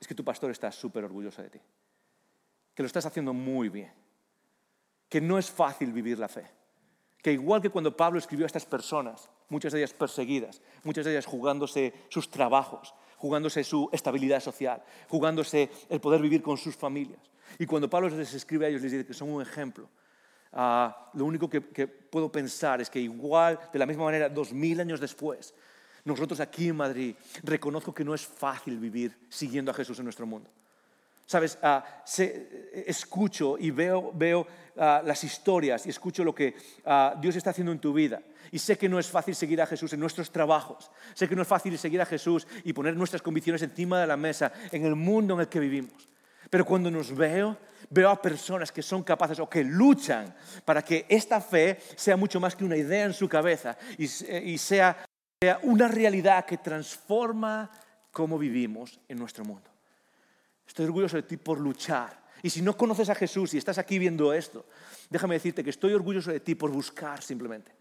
es 0.00 0.08
que 0.08 0.14
tu 0.14 0.24
pastor 0.24 0.50
está 0.50 0.72
súper 0.72 1.04
orgulloso 1.04 1.42
de 1.42 1.50
ti, 1.50 1.60
que 2.74 2.82
lo 2.82 2.86
estás 2.86 3.04
haciendo 3.04 3.34
muy 3.34 3.68
bien, 3.68 3.92
que 5.06 5.20
no 5.20 5.36
es 5.36 5.50
fácil 5.50 5.92
vivir 5.92 6.18
la 6.18 6.28
fe, 6.28 6.46
que 7.18 7.30
igual 7.30 7.60
que 7.60 7.68
cuando 7.68 7.94
Pablo 7.94 8.18
escribió 8.18 8.46
a 8.46 8.48
estas 8.48 8.64
personas, 8.64 9.28
muchas 9.50 9.74
de 9.74 9.80
ellas 9.80 9.92
perseguidas, 9.92 10.62
muchas 10.82 11.04
de 11.04 11.10
ellas 11.10 11.26
jugándose 11.26 11.92
sus 12.08 12.30
trabajos, 12.30 12.94
jugándose 13.22 13.62
su 13.62 13.88
estabilidad 13.92 14.40
social, 14.40 14.82
jugándose 15.08 15.70
el 15.88 16.00
poder 16.00 16.20
vivir 16.20 16.42
con 16.42 16.56
sus 16.56 16.74
familias. 16.74 17.20
Y 17.56 17.66
cuando 17.66 17.88
Pablo 17.88 18.08
les 18.08 18.34
escribe 18.34 18.66
a 18.66 18.68
ellos, 18.68 18.82
les 18.82 18.90
dice 18.90 19.06
que 19.06 19.14
son 19.14 19.30
un 19.30 19.40
ejemplo. 19.40 19.88
Ah, 20.52 21.08
lo 21.14 21.24
único 21.24 21.48
que, 21.48 21.60
puedo 21.60 22.32
pensar 22.32 22.80
es 22.80 22.90
que 22.90 22.98
igual, 22.98 23.60
de 23.72 23.78
la 23.78 23.86
misma 23.86 24.06
manera, 24.06 24.28
dos 24.28 24.52
mil 24.52 24.80
años 24.80 24.98
después, 24.98 25.54
nosotros 26.04 26.40
aquí 26.40 26.70
en 26.70 26.76
Madrid 26.76 27.14
reconozco 27.44 27.94
que 27.94 28.04
no 28.04 28.12
es 28.12 28.26
fácil 28.26 28.76
vivir 28.76 29.16
siguiendo 29.28 29.70
a 29.70 29.74
Jesús 29.74 29.96
en 30.00 30.04
nuestro 30.04 30.26
mundo. 30.26 30.50
Sabes, 31.26 31.58
ah, 31.62 32.02
escucho 32.86 33.56
y 33.58 33.70
veo, 33.70 34.46
ah, 34.76 35.02
las 35.04 35.24
historias 35.24 35.86
y 35.86 35.90
escucho 35.90 36.24
lo 36.24 36.34
que 36.34 36.54
Dios 37.20 37.36
está 37.36 37.50
haciendo 37.50 37.72
en 37.72 37.78
tu 37.78 37.92
vida. 37.92 38.22
Y 38.50 38.58
sé 38.58 38.76
que 38.76 38.88
no 38.88 38.98
es 38.98 39.06
fácil 39.08 39.34
seguir 39.34 39.62
a 39.62 39.66
Jesús 39.66 39.92
en 39.92 40.00
nuestros 40.00 40.30
trabajos. 40.30 40.90
Sé 41.14 41.28
que 41.28 41.34
no 41.34 41.42
es 41.42 41.48
fácil 41.48 41.78
seguir 41.78 42.02
a 42.02 42.06
Jesús 42.06 42.46
y 42.64 42.72
poner 42.72 42.96
nuestras 42.96 43.22
convicciones 43.22 43.62
encima 43.62 44.00
de 44.00 44.06
la 44.06 44.16
mesa 44.16 44.52
en 44.70 44.84
el 44.84 44.94
mundo 44.94 45.34
en 45.34 45.40
el 45.40 45.48
que 45.48 45.60
vivimos. 45.60 46.08
Pero 46.50 46.66
cuando 46.66 46.90
nos 46.90 47.16
veo, 47.16 47.56
veo 47.88 48.10
a 48.10 48.20
personas 48.20 48.70
que 48.70 48.82
son 48.82 49.02
capaces 49.02 49.38
o 49.38 49.48
que 49.48 49.64
luchan 49.64 50.34
para 50.66 50.82
que 50.82 51.06
esta 51.08 51.40
fe 51.40 51.78
sea 51.96 52.16
mucho 52.16 52.40
más 52.40 52.54
que 52.54 52.64
una 52.64 52.76
idea 52.76 53.06
en 53.06 53.14
su 53.14 53.26
cabeza 53.26 53.78
y, 53.96 54.04
y 54.04 54.58
sea, 54.58 55.02
sea 55.40 55.60
una 55.62 55.88
realidad 55.88 56.44
que 56.44 56.58
transforma 56.58 57.70
cómo 58.10 58.36
vivimos 58.36 59.00
en 59.08 59.18
nuestro 59.18 59.46
mundo. 59.46 59.71
Estoy 60.66 60.86
orgulloso 60.86 61.16
de 61.16 61.22
ti 61.22 61.36
por 61.36 61.58
luchar. 61.58 62.22
Y 62.42 62.50
si 62.50 62.60
no 62.62 62.76
conoces 62.76 63.08
a 63.08 63.14
Jesús 63.14 63.54
y 63.54 63.58
estás 63.58 63.78
aquí 63.78 63.98
viendo 63.98 64.32
esto, 64.32 64.66
déjame 65.08 65.34
decirte 65.34 65.62
que 65.62 65.70
estoy 65.70 65.92
orgulloso 65.92 66.32
de 66.32 66.40
ti 66.40 66.54
por 66.54 66.70
buscar 66.70 67.22
simplemente. 67.22 67.72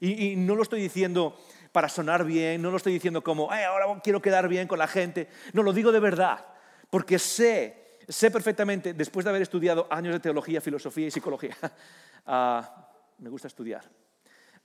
Y, 0.00 0.36
no 0.36 0.54
lo 0.54 0.62
estoy 0.62 0.80
diciendo 0.80 1.36
para 1.72 1.88
sonar 1.88 2.24
bien, 2.24 2.62
no 2.62 2.70
lo 2.70 2.76
estoy 2.76 2.92
diciendo 2.92 3.22
como, 3.22 3.50
ahora 3.50 4.00
quiero 4.02 4.22
quedar 4.22 4.48
bien 4.48 4.68
con 4.68 4.78
la 4.78 4.86
gente. 4.86 5.28
No, 5.52 5.62
lo 5.62 5.72
digo 5.72 5.92
de 5.92 6.00
verdad, 6.00 6.44
porque 6.90 7.18
sé, 7.18 7.98
sé 8.08 8.30
perfectamente, 8.30 8.94
después 8.94 9.24
de 9.24 9.30
haber 9.30 9.42
estudiado 9.42 9.86
años 9.90 10.14
de 10.14 10.20
teología, 10.20 10.60
filosofía 10.60 11.08
y 11.08 11.10
psicología, 11.10 11.56
ah, 12.26 12.88
me 13.18 13.28
gusta 13.28 13.48
estudiar, 13.48 13.84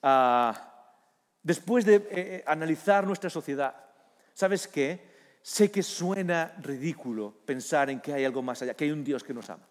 ah, 0.03 0.93
después 1.41 1.83
de 1.83 1.95
eh, 1.95 2.03
eh, 2.11 2.43
analizar 2.45 3.05
nuestra 3.07 3.29
sociedad, 3.29 3.75
¿sabes 4.33 4.67
qué? 4.67 5.12
Sé 5.43 5.69
que 5.69 5.83
suena 5.83 6.55
ridículo 6.61 7.35
pensar 7.45 7.89
en 7.89 7.99
que 7.99 8.13
hay 8.13 8.23
algo 8.23 8.41
más 8.41 8.61
allá, 8.61 8.73
que 8.73 8.85
hay 8.85 8.91
un 8.91 9.03
Dios 9.03 9.25
que 9.25 9.33
nos 9.33 9.49
ama. 9.49 9.67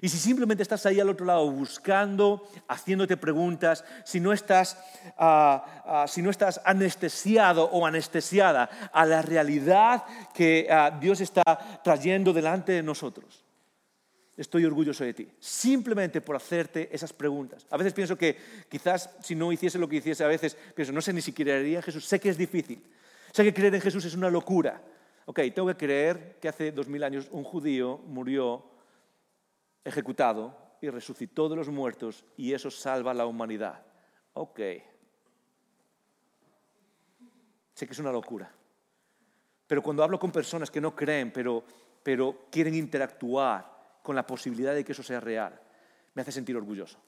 Y 0.00 0.08
si 0.08 0.18
simplemente 0.18 0.64
estás 0.64 0.84
ahí 0.84 0.98
al 0.98 1.08
otro 1.08 1.24
lado 1.24 1.48
buscando, 1.48 2.48
haciéndote 2.66 3.16
preguntas, 3.16 3.84
si 4.04 4.18
no 4.18 4.32
estás, 4.32 4.76
ah, 5.16 5.82
ah, 5.86 6.06
si 6.08 6.22
no 6.22 6.30
estás 6.30 6.60
anestesiado 6.64 7.66
o 7.66 7.86
anestesiada 7.86 8.90
a 8.92 9.06
la 9.06 9.22
realidad 9.22 10.04
que 10.34 10.66
ah, 10.68 10.90
Dios 11.00 11.20
está 11.20 11.80
trayendo 11.84 12.32
delante 12.32 12.72
de 12.72 12.82
nosotros, 12.82 13.44
estoy 14.36 14.64
orgulloso 14.64 15.04
de 15.04 15.14
ti. 15.14 15.28
Simplemente 15.38 16.20
por 16.20 16.34
hacerte 16.34 16.88
esas 16.90 17.12
preguntas. 17.12 17.64
A 17.70 17.76
veces 17.76 17.92
pienso 17.92 18.18
que 18.18 18.36
quizás 18.68 19.08
si 19.22 19.36
no 19.36 19.52
hiciese 19.52 19.78
lo 19.78 19.88
que 19.88 19.96
hiciese, 19.96 20.24
a 20.24 20.28
veces 20.28 20.56
pienso, 20.74 20.92
no 20.92 21.00
sé 21.00 21.12
ni 21.12 21.22
si 21.22 21.32
creería 21.32 21.76
en 21.76 21.84
Jesús. 21.84 22.06
Sé 22.06 22.18
que 22.18 22.30
es 22.30 22.36
difícil. 22.36 22.82
Sé 23.32 23.44
que 23.44 23.54
creer 23.54 23.76
en 23.76 23.80
Jesús 23.80 24.04
es 24.04 24.14
una 24.14 24.30
locura. 24.30 24.82
Ok, 25.26 25.40
tengo 25.54 25.68
que 25.68 25.76
creer 25.76 26.38
que 26.40 26.48
hace 26.48 26.72
dos 26.72 26.88
mil 26.88 27.04
años 27.04 27.28
un 27.30 27.44
judío 27.44 27.98
murió 27.98 28.64
ejecutado 29.84 30.56
y 30.80 30.90
resucitó 30.90 31.48
de 31.48 31.56
los 31.56 31.68
muertos 31.68 32.24
y 32.36 32.52
eso 32.52 32.70
salva 32.70 33.12
a 33.12 33.14
la 33.14 33.26
humanidad. 33.26 33.84
Ok. 34.34 34.60
Sé 37.74 37.86
que 37.86 37.92
es 37.92 37.98
una 37.98 38.12
locura. 38.12 38.52
Pero 39.66 39.82
cuando 39.82 40.02
hablo 40.02 40.18
con 40.18 40.32
personas 40.32 40.70
que 40.70 40.80
no 40.80 40.94
creen, 40.94 41.32
pero, 41.32 41.64
pero 42.02 42.46
quieren 42.50 42.74
interactuar 42.74 44.00
con 44.02 44.16
la 44.16 44.26
posibilidad 44.26 44.74
de 44.74 44.84
que 44.84 44.92
eso 44.92 45.02
sea 45.02 45.20
real, 45.20 45.58
me 46.14 46.22
hace 46.22 46.32
sentir 46.32 46.56
orgulloso. 46.56 46.98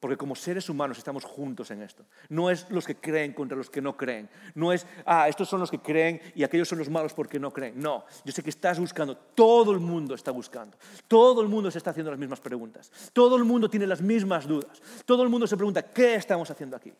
Porque 0.00 0.16
como 0.16 0.36
seres 0.36 0.68
humanos 0.68 0.98
estamos 0.98 1.24
juntos 1.24 1.72
en 1.72 1.82
esto. 1.82 2.04
No 2.28 2.50
es 2.50 2.70
los 2.70 2.86
que 2.86 2.96
creen 2.96 3.32
contra 3.32 3.56
los 3.56 3.68
que 3.68 3.82
no 3.82 3.96
creen. 3.96 4.30
No 4.54 4.72
es, 4.72 4.86
ah, 5.04 5.28
estos 5.28 5.48
son 5.48 5.58
los 5.58 5.70
que 5.70 5.80
creen 5.80 6.20
y 6.36 6.44
aquellos 6.44 6.68
son 6.68 6.78
los 6.78 6.88
malos 6.88 7.14
porque 7.14 7.40
no 7.40 7.52
creen. 7.52 7.80
No, 7.80 8.04
yo 8.24 8.32
sé 8.32 8.42
que 8.42 8.50
estás 8.50 8.78
buscando, 8.78 9.16
todo 9.16 9.72
el 9.72 9.80
mundo 9.80 10.14
está 10.14 10.30
buscando. 10.30 10.76
Todo 11.08 11.42
el 11.42 11.48
mundo 11.48 11.70
se 11.70 11.78
está 11.78 11.90
haciendo 11.90 12.12
las 12.12 12.20
mismas 12.20 12.38
preguntas. 12.38 12.92
Todo 13.12 13.36
el 13.36 13.44
mundo 13.44 13.68
tiene 13.68 13.88
las 13.88 14.00
mismas 14.00 14.46
dudas. 14.46 14.80
Todo 15.04 15.24
el 15.24 15.28
mundo 15.28 15.48
se 15.48 15.56
pregunta, 15.56 15.82
¿qué 15.82 16.14
estamos 16.14 16.48
haciendo 16.48 16.76
aquí? 16.76 16.92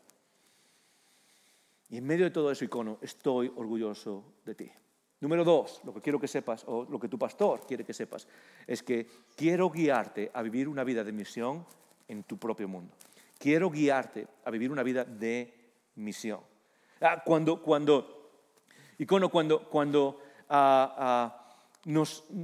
Y 1.91 1.97
en 1.97 2.05
medio 2.05 2.25
de 2.25 2.31
todo 2.33 2.51
eso, 2.51 2.65
icono, 2.65 2.99
estoy 3.01 3.51
orgulloso 3.55 4.25
de 4.45 4.55
ti. 4.55 4.71
Número 5.21 5.45
dos, 5.45 5.81
lo 5.85 5.95
que 5.95 6.01
quiero 6.01 6.21
que 6.21 6.29
sepas, 6.29 6.65
o 6.67 6.85
lo 6.85 6.99
que 6.99 7.09
tu 7.09 7.19
pastor 7.19 7.67
quiere 7.67 7.85
que 7.85 7.95
sepas, 7.95 8.27
es 8.67 8.83
que 8.83 9.07
quiero 9.37 9.71
guiarte 9.71 10.31
a 10.35 10.43
vivir 10.43 10.69
una 10.69 10.85
vida 10.85 11.03
de 11.03 11.13
misión 11.13 11.65
en 12.09 12.25
tu 12.25 12.39
propio 12.39 12.67
mundo. 12.67 12.95
Quiero 13.39 13.71
guiarte 13.71 14.27
a 14.45 14.51
vivir 14.51 14.73
una 14.73 14.83
vida 14.83 15.05
de 15.05 15.55
misión. 15.95 16.41
Ah, 17.01 17.23
cuando, 17.25 17.63
cuando, 17.63 18.31
icono, 18.99 19.29
cuando, 19.29 19.63
cuando, 19.69 20.21
ah, 20.49 20.95
ah, 20.99 21.45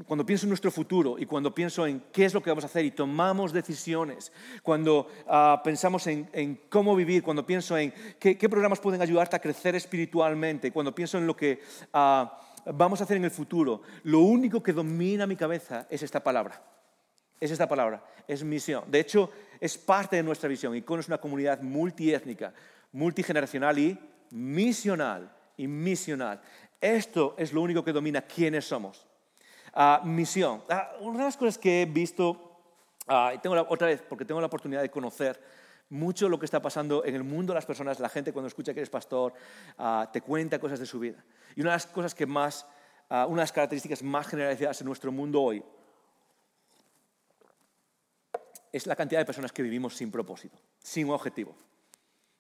cuando 0.07 0.24
pienso 0.24 0.46
en 0.46 0.50
nuestro 0.50 0.70
futuro 0.70 1.16
y 1.18 1.27
cuando 1.27 1.53
pienso 1.53 1.87
en 1.87 2.05
qué 2.12 2.24
es 2.24 2.35
lo 2.35 2.42
que 2.42 2.50
vamos 2.50 2.64
a 2.64 2.68
hacer 2.68 2.85
y 2.85 2.92
tomamos 2.92 3.53
decisiones, 3.53 4.33
cuando 4.62 5.09
pensamos 5.64 6.07
en, 6.07 6.61
cómo 6.68 6.94
vivir, 6.94 7.22
cuando 7.22 7.44
pienso 7.44 7.77
en 7.77 7.92
qué, 8.18 8.37
programas 8.48 8.79
pueden 8.79 9.03
ayudarte 9.03 9.37
a 9.37 9.40
crecer 9.40 9.74
espiritualmente, 9.74 10.70
cuando 10.70 10.94
pienso 10.94 11.18
en 11.18 11.27
lo 11.27 11.37
que 11.37 11.61
vamos 11.92 13.00
a 13.00 13.05
hacer 13.05 13.16
en 13.16 13.24
el 13.24 13.31
futuro, 13.31 13.83
lo 14.05 14.20
único 14.20 14.62
que 14.62 14.72
domina 14.72 15.27
mi 15.27 15.37
cabeza 15.37 15.87
es 15.90 16.03
esta 16.03 16.22
palabra. 16.22 16.74
Es 17.45 17.51
esta 17.51 17.69
palabra, 17.69 18.03
es 18.27 18.43
misión. 18.43 18.85
De 18.91 19.01
hecho, 19.01 19.31
es 19.61 19.77
parte 19.77 20.17
de 20.17 20.23
nuestra 20.23 20.49
visión. 20.49 20.75
Icono 20.75 21.01
es 21.01 21.09
una 21.09 21.19
comunidad 21.19 21.61
multiétnica, 21.61 22.55
multigeneracional 22.93 23.79
y 23.79 23.99
misional. 24.31 25.31
Y 25.59 25.69
misional. 25.69 26.41
Esto 26.81 27.35
es 27.37 27.53
lo 27.53 27.61
único 27.61 27.85
que 27.85 27.93
domina 27.93 28.23
quiénes 28.23 28.65
somos. 28.65 29.07
Ah, 29.75 30.01
misión. 30.03 30.63
Ah, 30.71 30.93
una 31.01 31.19
de 31.19 31.25
las 31.25 31.37
cosas 31.37 31.59
que 31.59 31.83
he 31.83 31.85
visto, 31.85 32.31
uh, 33.09 33.39
tengo 33.43 33.61
otra 33.69 33.89
vez, 33.89 34.01
porque 34.09 34.25
tengo 34.25 34.41
la 34.41 34.47
oportunidad 34.47 34.81
de 34.81 34.91
conocer 34.91 35.39
mucho 35.91 36.31
lo 36.31 36.39
que 36.39 36.47
está 36.47 36.63
pasando 36.63 37.05
en 37.05 37.15
el 37.15 37.25
mundo 37.25 37.53
de 37.53 37.59
las 37.59 37.67
personas, 37.67 38.01
la 38.01 38.09
gente 38.09 38.33
cuando 38.33 38.49
escucha 38.49 38.73
que 38.73 38.81
eres 38.81 38.89
pastor, 38.89 39.35
te 40.15 40.23
cuenta 40.23 40.59
cosas 40.59 40.81
de 40.81 40.87
su 40.87 40.99
vida. 40.99 41.23
Y 41.55 41.61
una 41.61 41.73
de 41.73 41.77
las 41.77 41.87
cosas 41.87 42.15
que 42.15 42.25
más, 42.25 42.67
una 43.11 43.27
de 43.29 43.37
las 43.37 43.53
características 43.53 44.03
más 44.03 44.29
generalizadas 44.29 44.81
en 44.81 44.87
nuestro 44.87 45.13
mundo 45.13 45.43
hoy 45.43 45.63
es 48.75 48.89
la 48.89 48.97
cantidad 48.97 49.21
de 49.21 49.25
personas 49.25 49.53
que 49.53 49.63
vivimos 49.63 49.95
sin 49.95 50.11
propósito, 50.11 50.59
sin 50.81 51.09
objetivo. 51.09 51.55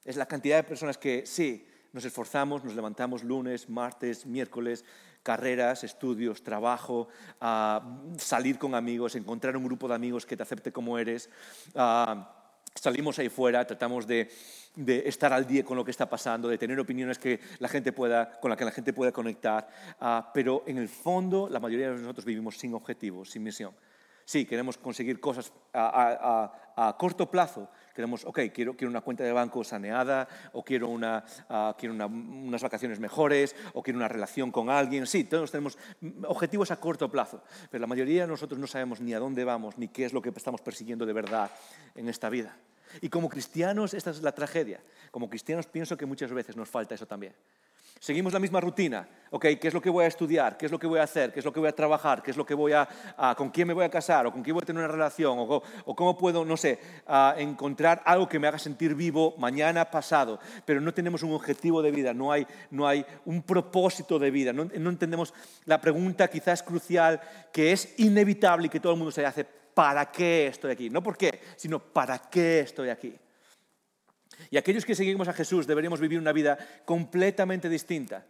Es 0.04 0.16
la 0.16 0.26
cantidad 0.26 0.56
de 0.56 0.64
personas 0.64 0.98
que 0.98 1.24
sí, 1.26 1.64
nos 1.92 2.04
esforzamos, 2.04 2.64
nos 2.64 2.74
levantamos 2.74 3.22
lunes, 3.22 3.68
martes, 3.68 4.26
miércoles, 4.26 4.84
carreras, 5.22 5.84
estudios, 5.84 6.42
trabajo, 6.42 7.06
salir 8.18 8.58
con 8.58 8.74
amigos, 8.74 9.14
encontrar 9.14 9.56
un 9.56 9.64
grupo 9.64 9.86
de 9.86 9.94
amigos 9.94 10.26
que 10.26 10.36
te 10.36 10.42
acepte 10.42 10.72
como 10.72 10.98
eres. 10.98 11.30
salimos 12.74 13.16
ahí 13.20 13.28
fuera, 13.28 13.64
tratamos 13.64 14.04
de, 14.04 14.28
estar 15.06 15.32
al 15.32 15.46
día 15.46 15.64
con 15.64 15.76
lo 15.76 15.84
que 15.84 15.92
está 15.92 16.10
pasando, 16.10 16.48
de 16.48 16.58
tener 16.58 16.80
opiniones 16.80 17.16
que 17.16 17.38
la 17.60 17.68
gente 17.68 17.92
pueda, 17.92 18.40
con 18.40 18.48
las 18.48 18.58
que 18.58 18.64
la 18.64 18.72
gente 18.72 18.92
pueda 18.92 19.12
conectar, 19.12 19.68
ah, 20.00 20.32
pero 20.34 20.64
en 20.66 20.78
el 20.78 20.88
fondo 20.88 21.48
la 21.48 21.60
mayoría 21.60 21.92
de 21.92 22.00
nosotros 22.00 22.24
vivimos 22.24 22.58
sin 22.58 22.74
objetivos, 22.74 23.30
sin 23.30 23.44
misión. 23.44 23.72
Sí, 24.24 24.46
queremos 24.46 24.78
conseguir 24.78 25.20
cosas 25.20 25.52
a, 25.72 26.94
corto 26.98 27.30
plazo. 27.30 27.68
Queremos, 27.94 28.24
ok, 28.24 28.40
quiero, 28.52 28.74
una 28.82 29.00
cuenta 29.00 29.22
de 29.22 29.32
banco 29.32 29.62
saneada, 29.62 30.26
o 30.52 30.64
quiero 30.64 30.88
unas 30.88 32.62
vacaciones 32.62 32.98
mejores, 32.98 33.54
o 33.74 33.82
quiero 33.82 33.98
una 33.98 34.08
relación 34.08 34.50
con 34.50 34.70
alguien. 34.70 35.06
Sí, 35.06 35.24
todos 35.24 35.50
tenemos 35.50 35.78
objetivos 36.26 36.70
a 36.70 36.80
corto 36.80 37.10
plazo, 37.10 37.42
pero 37.70 37.80
la 37.80 37.86
mayoría 37.86 38.22
de 38.22 38.28
nosotros 38.28 38.58
no 38.58 38.66
sabemos 38.66 39.00
ni 39.00 39.14
a 39.14 39.18
dónde 39.18 39.44
vamos, 39.44 39.78
ni 39.78 39.88
qué 39.88 40.04
es 40.04 40.12
lo 40.12 40.22
que 40.22 40.30
estamos 40.30 40.60
persiguiendo 40.60 41.06
de 41.06 41.12
verdad 41.12 41.50
en 41.94 42.08
esta 42.08 42.28
vida. 42.28 42.56
Y 43.00 43.08
como 43.08 43.28
cristianos, 43.28 43.94
esta 43.94 44.10
es 44.10 44.22
la 44.22 44.32
tragedia. 44.32 44.80
Como 45.10 45.28
cristianos 45.28 45.66
pienso 45.66 45.96
que 45.96 46.06
muchas 46.06 46.32
veces 46.32 46.56
nos 46.56 46.68
falta 46.68 46.94
eso 46.94 47.06
también. 47.06 47.34
Seguimos 48.04 48.34
la 48.34 48.38
misma 48.38 48.60
rutina. 48.60 49.08
Ok, 49.30 49.46
¿qué 49.58 49.68
es 49.68 49.72
lo 49.72 49.80
que 49.80 49.88
voy 49.88 50.04
a 50.04 50.08
estudiar? 50.08 50.58
¿Qué 50.58 50.66
es 50.66 50.72
lo 50.72 50.78
que 50.78 50.86
voy 50.86 50.98
a 50.98 51.04
hacer? 51.04 51.32
¿Qué 51.32 51.38
es 51.38 51.44
lo 51.46 51.54
que 51.54 51.58
voy 51.58 51.70
a 51.70 51.74
trabajar? 51.74 52.22
¿Qué 52.22 52.32
es 52.32 52.36
lo 52.36 52.44
que 52.44 52.52
voy 52.52 52.74
a, 52.74 52.86
con 53.34 53.48
quién 53.48 53.66
me 53.66 53.72
voy 53.72 53.86
a 53.86 53.88
casar? 53.88 54.26
¿O 54.26 54.30
con 54.30 54.42
quién 54.42 54.52
voy 54.52 54.60
a 54.62 54.66
tener 54.66 54.84
una 54.84 54.92
relación? 54.92 55.38
¿O, 55.38 55.62
cómo 55.96 56.18
puedo, 56.18 56.44
no 56.44 56.54
sé, 56.58 56.78
encontrar 57.38 58.02
algo 58.04 58.28
que 58.28 58.38
me 58.38 58.46
haga 58.46 58.58
sentir 58.58 58.94
vivo 58.94 59.34
mañana, 59.38 59.90
pasado? 59.90 60.38
Pero 60.66 60.82
no 60.82 60.92
tenemos 60.92 61.22
un 61.22 61.32
objetivo 61.32 61.80
de 61.80 61.92
vida, 61.92 62.12
no 62.12 62.30
hay, 62.30 62.46
no 62.70 62.86
hay 62.86 63.06
un 63.24 63.40
propósito 63.40 64.18
de 64.18 64.30
vida. 64.30 64.52
No, 64.52 64.66
no 64.66 64.90
entendemos 64.90 65.32
la 65.64 65.80
pregunta 65.80 66.28
quizás 66.28 66.62
crucial 66.62 67.22
que 67.54 67.72
es 67.72 67.98
inevitable 67.98 68.66
y 68.66 68.68
que 68.68 68.80
todo 68.80 68.92
el 68.92 68.98
mundo 68.98 69.12
se 69.12 69.24
hace. 69.24 69.46
¿Para 69.46 70.12
qué 70.12 70.48
estoy 70.48 70.72
aquí? 70.72 70.90
No 70.90 71.02
por 71.02 71.16
qué, 71.16 71.40
sino 71.56 71.78
¿para 71.78 72.18
qué 72.18 72.60
estoy 72.60 72.90
aquí? 72.90 73.16
Y 74.50 74.56
aquellos 74.56 74.84
que 74.84 74.94
seguimos 74.94 75.28
a 75.28 75.32
Jesús 75.32 75.66
deberíamos 75.66 76.00
vivir 76.00 76.18
una 76.18 76.32
vida 76.32 76.58
completamente 76.84 77.68
distinta. 77.68 78.24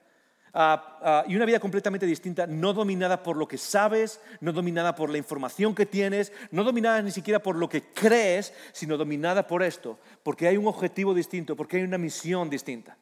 Ah, 0.57 0.99
ah, 1.03 1.25
y 1.27 1.35
una 1.35 1.47
vida 1.47 1.59
completamente 1.59 2.07
distinta, 2.07 2.47
no 2.47 2.73
dominada 2.73 3.25
por 3.25 3.37
lo 3.37 3.49
que 3.49 3.59
sabes, 3.59 4.21
no 4.40 4.53
dominada 4.53 4.95
por 4.95 5.11
la 5.11 5.19
información 5.19 5.75
que 5.75 5.85
tienes, 5.85 6.33
no 6.53 6.62
dominada 6.62 7.03
ni 7.03 7.11
siquiera 7.11 7.40
por 7.40 7.57
lo 7.57 7.69
que 7.69 7.83
crees, 7.83 8.55
sino 8.73 8.97
dominada 8.97 9.49
por 9.49 9.64
esto, 9.64 9.99
porque 10.23 10.47
hay 10.47 10.57
un 10.57 10.69
objetivo 10.69 11.12
distinto, 11.12 11.57
porque 11.57 11.79
hay 11.79 11.83
una 11.83 11.99
misión 11.99 12.49
distinta. 12.49 12.97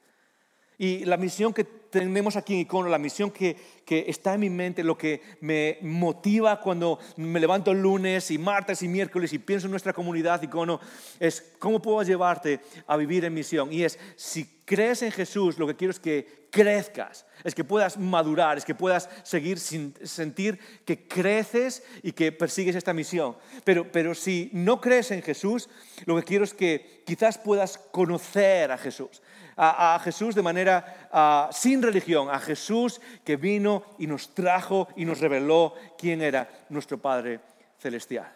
Y 0.78 1.04
la 1.04 1.18
misión 1.18 1.52
que 1.52 1.81
tenemos 1.92 2.36
aquí 2.36 2.54
en 2.54 2.60
Icono, 2.60 2.88
la 2.88 2.98
misión 2.98 3.30
que, 3.30 3.54
que, 3.84 4.06
está 4.08 4.32
en 4.32 4.40
mi 4.40 4.48
mente, 4.48 4.82
lo 4.82 4.96
que 4.96 5.20
me 5.42 5.76
motiva 5.82 6.58
cuando 6.58 6.98
me 7.16 7.38
levanto 7.38 7.70
el 7.70 7.82
lunes 7.82 8.30
y 8.30 8.38
martes 8.38 8.82
y 8.82 8.88
miércoles 8.88 9.32
y 9.34 9.38
pienso 9.38 9.66
en 9.66 9.72
nuestra 9.72 9.92
comunidad 9.92 10.42
Icono, 10.42 10.80
es 11.20 11.52
cómo 11.58 11.82
puedo 11.82 12.02
llevarte 12.02 12.60
a 12.86 12.96
vivir 12.96 13.26
en 13.26 13.34
misión. 13.34 13.70
Y 13.70 13.84
es, 13.84 13.98
si 14.16 14.46
crees 14.64 15.02
en 15.02 15.12
Jesús, 15.12 15.58
lo 15.58 15.66
que 15.66 15.76
quiero 15.76 15.90
es 15.90 16.00
que 16.00 16.48
crezcas, 16.50 17.26
es 17.44 17.54
que 17.54 17.62
puedas 17.62 17.98
madurar, 17.98 18.56
es 18.56 18.64
que 18.64 18.74
puedas 18.74 19.10
seguir 19.22 19.58
sin 19.58 19.94
sentir 20.02 20.58
que 20.86 21.06
creces 21.06 21.82
y 22.02 22.12
que 22.12 22.32
persigues 22.32 22.74
esta 22.74 22.94
misión. 22.94 23.36
Pero, 23.64 23.92
pero 23.92 24.14
si 24.14 24.48
no 24.54 24.80
crees 24.80 25.10
en 25.10 25.20
Jesús, 25.20 25.68
lo 26.06 26.16
que 26.16 26.22
quiero 26.22 26.44
es 26.44 26.54
que 26.54 27.02
quizás 27.04 27.36
puedas 27.36 27.76
conocer 27.76 28.72
a 28.72 28.78
Jesús 28.78 29.20
a, 29.56 30.00
Jesús 30.02 30.34
de 30.34 30.42
manera 30.42 31.48
sin 31.52 31.81
religión, 31.82 32.30
a 32.30 32.38
Jesús 32.38 33.00
que 33.24 33.36
vino 33.36 33.84
y 33.98 34.06
nos 34.06 34.34
trajo 34.34 34.88
y 34.96 35.04
nos 35.04 35.20
reveló 35.20 35.74
quién 35.98 36.22
era 36.22 36.66
nuestro 36.68 36.98
Padre 36.98 37.40
Celestial. 37.78 38.32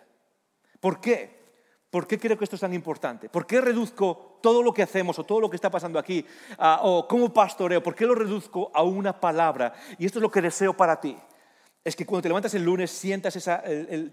¿Por 0.80 1.00
qué? 1.00 1.36
¿Por 1.90 2.06
qué 2.06 2.18
creo 2.18 2.36
que 2.36 2.44
esto 2.44 2.56
es 2.56 2.60
tan 2.60 2.74
importante? 2.74 3.28
¿Por 3.28 3.46
qué 3.46 3.60
reduzco 3.60 4.38
todo 4.42 4.62
lo 4.62 4.74
que 4.74 4.82
hacemos 4.82 5.18
o 5.18 5.24
todo 5.24 5.40
lo 5.40 5.48
que 5.48 5.56
está 5.56 5.70
pasando 5.70 5.98
aquí 5.98 6.26
o 6.58 7.06
como 7.08 7.32
pastoreo? 7.32 7.82
¿Por 7.82 7.94
qué 7.94 8.04
lo 8.04 8.14
reduzco 8.14 8.70
a 8.74 8.82
una 8.82 9.18
palabra? 9.18 9.72
Y 9.98 10.04
esto 10.04 10.18
es 10.18 10.22
lo 10.22 10.30
que 10.30 10.42
deseo 10.42 10.76
para 10.76 11.00
ti. 11.00 11.16
Es 11.84 11.96
que 11.96 12.04
cuando 12.04 12.22
te 12.22 12.28
levantas 12.28 12.54
el 12.54 12.64
lunes 12.64 12.90
sientas 12.90 13.36
esa, 13.36 13.62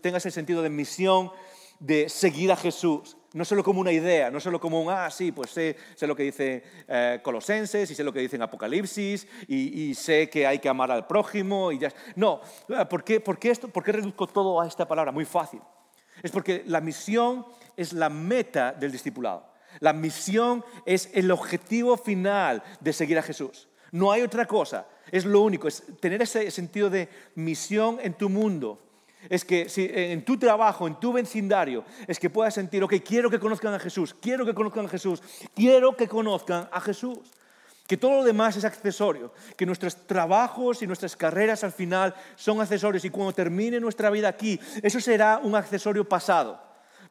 tengas 0.01 0.25
el 0.25 0.31
sentido 0.31 0.61
de 0.61 0.69
misión, 0.69 1.31
de 1.79 2.07
seguir 2.07 2.51
a 2.51 2.55
Jesús. 2.55 3.17
No 3.33 3.43
solo 3.45 3.63
como 3.63 3.81
una 3.81 3.91
idea, 3.91 4.29
no 4.29 4.39
solo 4.39 4.59
como 4.59 4.79
un, 4.79 4.91
ah, 4.91 5.09
sí, 5.09 5.31
pues 5.31 5.49
sé, 5.49 5.75
sé 5.95 6.05
lo 6.05 6.15
que 6.15 6.21
dice 6.21 6.63
eh, 6.87 7.19
Colosenses 7.23 7.89
y 7.89 7.95
sé 7.95 8.03
lo 8.03 8.13
que 8.13 8.19
dice 8.19 8.41
Apocalipsis 8.41 9.27
y, 9.47 9.95
sé 9.95 10.29
que 10.29 10.45
hay 10.45 10.59
que 10.59 10.69
amar 10.69 10.91
al 10.91 11.07
prójimo 11.07 11.71
y 11.71 11.79
ya. 11.79 11.91
No, 12.15 12.41
¿por 12.87 13.03
qué, 13.03 13.19
por, 13.19 13.39
qué 13.39 13.49
esto, 13.49 13.69
¿por 13.69 13.83
qué 13.83 13.91
reduzco 13.91 14.27
todo 14.27 14.61
a 14.61 14.67
esta 14.67 14.87
palabra? 14.87 15.11
Muy 15.11 15.25
fácil. 15.25 15.61
Es 16.21 16.29
porque 16.29 16.63
la 16.67 16.79
misión 16.79 17.43
es 17.75 17.93
la 17.93 18.09
meta 18.09 18.71
del 18.71 18.91
discipulado. 18.91 19.51
La 19.79 19.93
misión 19.93 20.63
es 20.85 21.09
el 21.13 21.31
objetivo 21.31 21.97
final 21.97 22.61
de 22.81 22.93
seguir 22.93 23.17
a 23.17 23.23
Jesús. 23.23 23.67
No 23.91 24.11
hay 24.11 24.21
otra 24.21 24.45
cosa. 24.45 24.85
Es 25.11 25.25
lo 25.25 25.41
único, 25.41 25.67
es 25.67 25.83
tener 25.99 26.21
ese 26.21 26.51
sentido 26.51 26.91
de 26.91 27.09
misión 27.33 27.97
en 28.01 28.13
tu 28.13 28.29
mundo 28.29 28.82
es 29.29 29.45
que 29.45 29.67
en 30.11 30.25
tu 30.25 30.37
trabajo, 30.37 30.87
en 30.87 30.99
tu 30.99 31.13
vecindario, 31.13 31.83
es 32.07 32.19
que 32.19 32.29
puedas 32.29 32.53
sentir, 32.53 32.83
ok, 32.83 32.95
quiero 33.05 33.29
que 33.29 33.39
conozcan 33.39 33.73
a 33.73 33.79
Jesús, 33.79 34.15
quiero 34.19 34.45
que 34.45 34.53
conozcan 34.53 34.85
a 34.85 34.89
Jesús, 34.89 35.21
quiero 35.55 35.95
que 35.95 36.07
conozcan 36.07 36.69
a 36.71 36.81
Jesús. 36.81 37.19
Que 37.85 37.97
todo 37.97 38.11
lo 38.11 38.23
demás 38.23 38.55
es 38.55 38.63
accesorio, 38.63 39.33
que 39.57 39.65
nuestros 39.65 40.07
trabajos 40.07 40.81
y 40.81 40.87
nuestras 40.87 41.17
carreras 41.17 41.65
al 41.65 41.73
final 41.73 42.15
son 42.37 42.61
accesorios 42.61 43.03
y 43.03 43.09
cuando 43.09 43.33
termine 43.33 43.77
nuestra 43.81 44.09
vida 44.09 44.29
aquí, 44.29 44.57
eso 44.81 45.01
será 45.01 45.41
un 45.43 45.53
accesorio 45.53 46.07
pasado. 46.07 46.61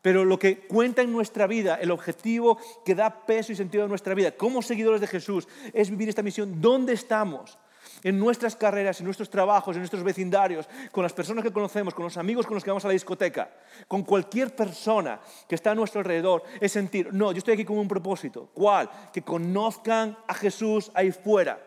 Pero 0.01 0.25
lo 0.25 0.38
que 0.38 0.66
cuenta 0.66 1.03
en 1.03 1.12
nuestra 1.12 1.46
vida, 1.46 1.75
el 1.77 1.90
objetivo 1.90 2.59
que 2.87 2.94
da 2.94 3.27
peso 3.27 3.53
y 3.53 3.57
sentido 3.57 3.85
a 3.85 3.88
nuestra 3.88 4.14
vida 4.14 4.33
como 4.33 4.62
seguidores 4.62 5.03
de 5.03 5.07
Jesús, 5.07 5.46
es 5.75 5.90
vivir 5.90 6.09
esta 6.09 6.22
misión. 6.22 6.61
¿Dónde 6.61 6.94
estamos? 6.94 7.59
En 8.02 8.18
nuestras 8.18 8.56
carreras, 8.56 9.00
en 9.00 9.04
nuestros 9.04 9.30
trabajos, 9.30 9.76
en 9.76 9.80
nuestros 9.80 10.02
vecindarios, 10.02 10.68
con 10.90 11.02
las 11.02 11.12
personas 11.12 11.44
que 11.44 11.52
conocemos, 11.52 11.94
con 11.94 12.04
los 12.04 12.16
amigos 12.16 12.46
con 12.46 12.54
los 12.54 12.64
que 12.64 12.70
vamos 12.70 12.84
a 12.84 12.88
la 12.88 12.94
discoteca, 12.94 13.50
con 13.86 14.02
cualquier 14.02 14.54
persona 14.54 15.20
que 15.48 15.54
está 15.54 15.70
a 15.70 15.74
nuestro 15.74 16.00
alrededor, 16.00 16.42
es 16.60 16.72
sentir, 16.72 17.12
no, 17.12 17.32
yo 17.32 17.38
estoy 17.38 17.54
aquí 17.54 17.64
con 17.64 17.78
un 17.78 17.88
propósito. 17.88 18.48
¿Cuál? 18.52 18.90
Que 19.12 19.22
conozcan 19.22 20.16
a 20.26 20.34
Jesús 20.34 20.90
ahí 20.94 21.12
fuera. 21.12 21.60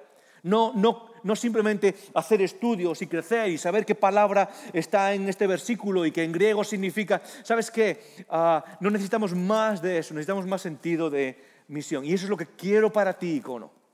No, 0.44 0.74
no, 0.76 1.10
no 1.24 1.36
simplemente 1.36 1.96
hacer 2.14 2.42
estudios 2.42 3.02
y 3.02 3.08
crecer 3.08 3.50
y 3.50 3.58
saber 3.58 3.84
qué 3.84 3.96
palabra 3.96 4.48
está 4.74 5.12
en 5.14 5.28
este 5.28 5.48
versículo 5.48 6.06
y 6.06 6.12
que 6.12 6.24
en 6.24 6.32
griego 6.32 6.64
significa, 6.64 7.22
¿sabes 7.44 7.72
qué? 7.72 8.26
Ah, 8.30 8.64
no 8.80 8.92
necesitamos 8.92 9.34
más 9.34 9.82
de 9.82 9.98
eso, 9.98 10.14
necesitamos 10.14 10.46
más 10.46 10.62
sentido 10.62 11.10
de 11.10 11.44
misión. 11.68 12.06
Y 12.06 12.14
eso 12.14 12.26
es 12.26 12.30
lo 12.30 12.38
que 12.38 12.46
quiero 12.46 12.94
para 12.94 13.18
ti, 13.18 13.38
icono. 13.38 13.85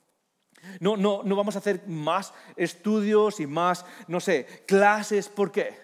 No, 0.79 0.97
no, 0.97 1.23
no 1.23 1.35
vamos 1.35 1.55
a 1.55 1.59
hacer 1.59 1.87
más 1.87 2.33
estudios 2.55 3.39
y 3.39 3.47
más, 3.47 3.85
no 4.07 4.19
sé, 4.19 4.63
clases. 4.67 5.27
¿Por 5.27 5.51
qué? 5.51 5.77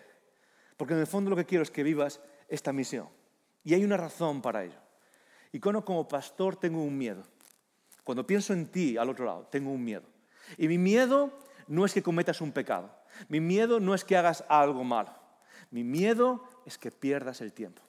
Porque 0.76 0.94
en 0.94 1.00
el 1.00 1.08
fondo 1.08 1.30
lo 1.30 1.36
que 1.36 1.46
quiero 1.46 1.64
es 1.64 1.72
que 1.72 1.84
vivas 1.84 2.20
esta 2.48 2.72
misión. 2.72 3.10
Y 3.64 3.74
hay 3.74 3.84
una 3.84 3.98
razón 3.98 4.42
para 4.42 4.64
ello. 4.64 4.80
Y 5.52 5.60
como 5.60 6.08
pastor 6.08 6.56
tengo 6.56 6.84
un 6.84 6.98
miedo. 6.98 7.24
Cuando 8.04 8.26
pienso 8.26 8.54
en 8.54 8.68
ti 8.68 8.98
al 8.98 9.10
otro 9.10 9.26
lado, 9.26 9.48
tengo 9.52 9.72
un 9.72 9.84
miedo. 9.84 10.04
Y 10.58 10.68
mi 10.68 10.78
miedo 10.78 11.32
no 11.68 11.86
es 11.86 11.94
que 11.94 12.04
cometas 12.04 12.42
un 12.42 12.52
pecado. 12.52 12.90
Mi 13.28 13.40
miedo 13.40 13.80
no 13.80 13.94
es 13.94 14.06
que 14.06 14.16
hagas 14.16 14.44
algo 14.48 14.84
malo. 14.84 15.12
Mi 15.72 15.84
miedo 15.84 16.44
es 16.66 16.78
que 16.78 16.92
pierdas 16.92 17.42
el 17.42 17.52
tiempo. 17.52 17.82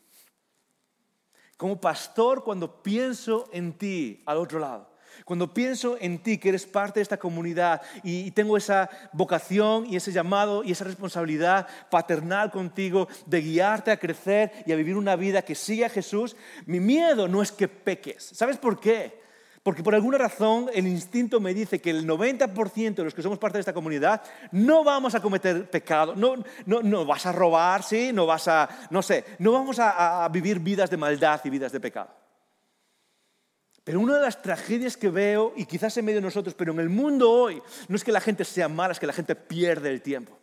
Como 1.56 1.80
pastor, 1.80 2.42
cuando 2.44 2.82
pienso 2.82 3.48
en 3.52 3.72
ti 3.72 4.22
al 4.26 4.38
otro 4.38 4.58
lado, 4.58 4.90
cuando 5.24 5.52
pienso 5.52 5.96
en 6.00 6.18
ti, 6.18 6.38
que 6.38 6.50
eres 6.50 6.66
parte 6.66 7.00
de 7.00 7.02
esta 7.02 7.18
comunidad 7.18 7.82
y 8.02 8.30
tengo 8.32 8.56
esa 8.56 8.88
vocación 9.12 9.86
y 9.86 9.96
ese 9.96 10.12
llamado 10.12 10.64
y 10.64 10.72
esa 10.72 10.84
responsabilidad 10.84 11.66
paternal 11.90 12.50
contigo 12.50 13.08
de 13.26 13.40
guiarte 13.40 13.90
a 13.90 13.98
crecer 13.98 14.52
y 14.66 14.72
a 14.72 14.76
vivir 14.76 14.96
una 14.96 15.16
vida 15.16 15.42
que 15.42 15.54
sigue 15.54 15.84
a 15.84 15.90
Jesús, 15.90 16.36
mi 16.66 16.80
miedo 16.80 17.28
no 17.28 17.42
es 17.42 17.52
que 17.52 17.68
peques. 17.68 18.30
¿Sabes 18.34 18.56
por 18.56 18.80
qué? 18.80 19.18
Porque 19.62 19.82
por 19.82 19.94
alguna 19.94 20.18
razón 20.18 20.70
el 20.72 20.86
instinto 20.86 21.40
me 21.40 21.52
dice 21.52 21.80
que 21.80 21.90
el 21.90 22.06
90% 22.06 22.94
de 22.94 23.04
los 23.04 23.14
que 23.14 23.22
somos 23.22 23.38
parte 23.38 23.58
de 23.58 23.60
esta 23.60 23.74
comunidad 23.74 24.22
no 24.52 24.84
vamos 24.84 25.14
a 25.14 25.20
cometer 25.20 25.68
pecado, 25.68 26.14
no, 26.16 26.36
no, 26.64 27.04
vas 27.04 27.26
a 27.26 27.32
robar, 27.32 27.82
¿sí? 27.82 28.10
no 28.12 28.24
vas 28.24 28.48
a, 28.48 28.68
no 28.90 29.02
sé, 29.02 29.24
no 29.38 29.52
vamos 29.52 29.78
a 29.78 30.26
vivir 30.32 30.60
vidas 30.60 30.88
de 30.88 30.96
maldad 30.96 31.40
y 31.44 31.50
vidas 31.50 31.72
de 31.72 31.80
pecado. 31.80 32.27
Pero 33.88 34.00
una 34.00 34.16
de 34.16 34.20
las 34.20 34.42
tragedias 34.42 34.98
que 34.98 35.08
veo, 35.08 35.54
y 35.56 35.64
quizás 35.64 35.96
en 35.96 36.04
medio 36.04 36.18
de 36.18 36.26
nosotros, 36.26 36.54
pero 36.54 36.72
en 36.72 36.80
el 36.80 36.90
mundo 36.90 37.30
hoy, 37.30 37.62
no 37.88 37.96
es 37.96 38.04
que 38.04 38.12
la 38.12 38.20
gente 38.20 38.44
sea 38.44 38.68
mala, 38.68 38.92
es 38.92 39.00
que 39.00 39.06
la 39.06 39.14
gente 39.14 39.34
pierde 39.34 39.88
el 39.88 40.02
tiempo. 40.02 40.38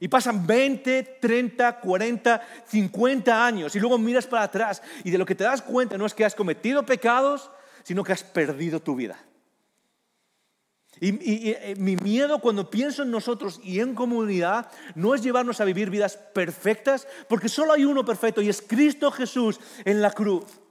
Y 0.00 0.08
pasan 0.08 0.44
20, 0.44 1.18
30, 1.20 1.78
40, 1.78 2.42
50 2.66 3.46
años 3.46 3.76
y 3.76 3.78
luego 3.78 3.96
miras 3.96 4.26
para 4.26 4.42
atrás 4.42 4.82
y 5.04 5.12
de 5.12 5.18
lo 5.18 5.24
que 5.24 5.36
te 5.36 5.44
das 5.44 5.62
cuenta 5.62 5.96
no 5.96 6.04
es 6.04 6.14
que 6.14 6.24
has 6.24 6.34
cometido 6.34 6.84
pecados, 6.84 7.48
sino 7.84 8.02
que 8.02 8.12
has 8.12 8.24
perdido 8.24 8.80
tu 8.80 8.96
vida. 8.96 9.24
Y, 10.98 11.10
y, 11.10 11.50
eh, 11.52 11.76
mi 11.78 11.94
miedo 11.94 12.40
cuando 12.40 12.70
pienso 12.70 13.04
en 13.04 13.12
nosotros 13.12 13.60
y 13.62 13.78
en 13.78 13.94
comunidad 13.94 14.68
no 14.96 15.14
es 15.14 15.22
llevarnos 15.22 15.60
a 15.60 15.64
vivir 15.64 15.90
vidas 15.90 16.16
perfectas, 16.16 17.06
porque 17.28 17.48
solo 17.48 17.72
hay 17.72 17.84
uno 17.84 18.04
perfecto 18.04 18.42
y 18.42 18.48
es 18.48 18.60
Cristo 18.60 19.12
Jesús 19.12 19.60
en 19.84 20.02
la 20.02 20.10
cruz. 20.10 20.63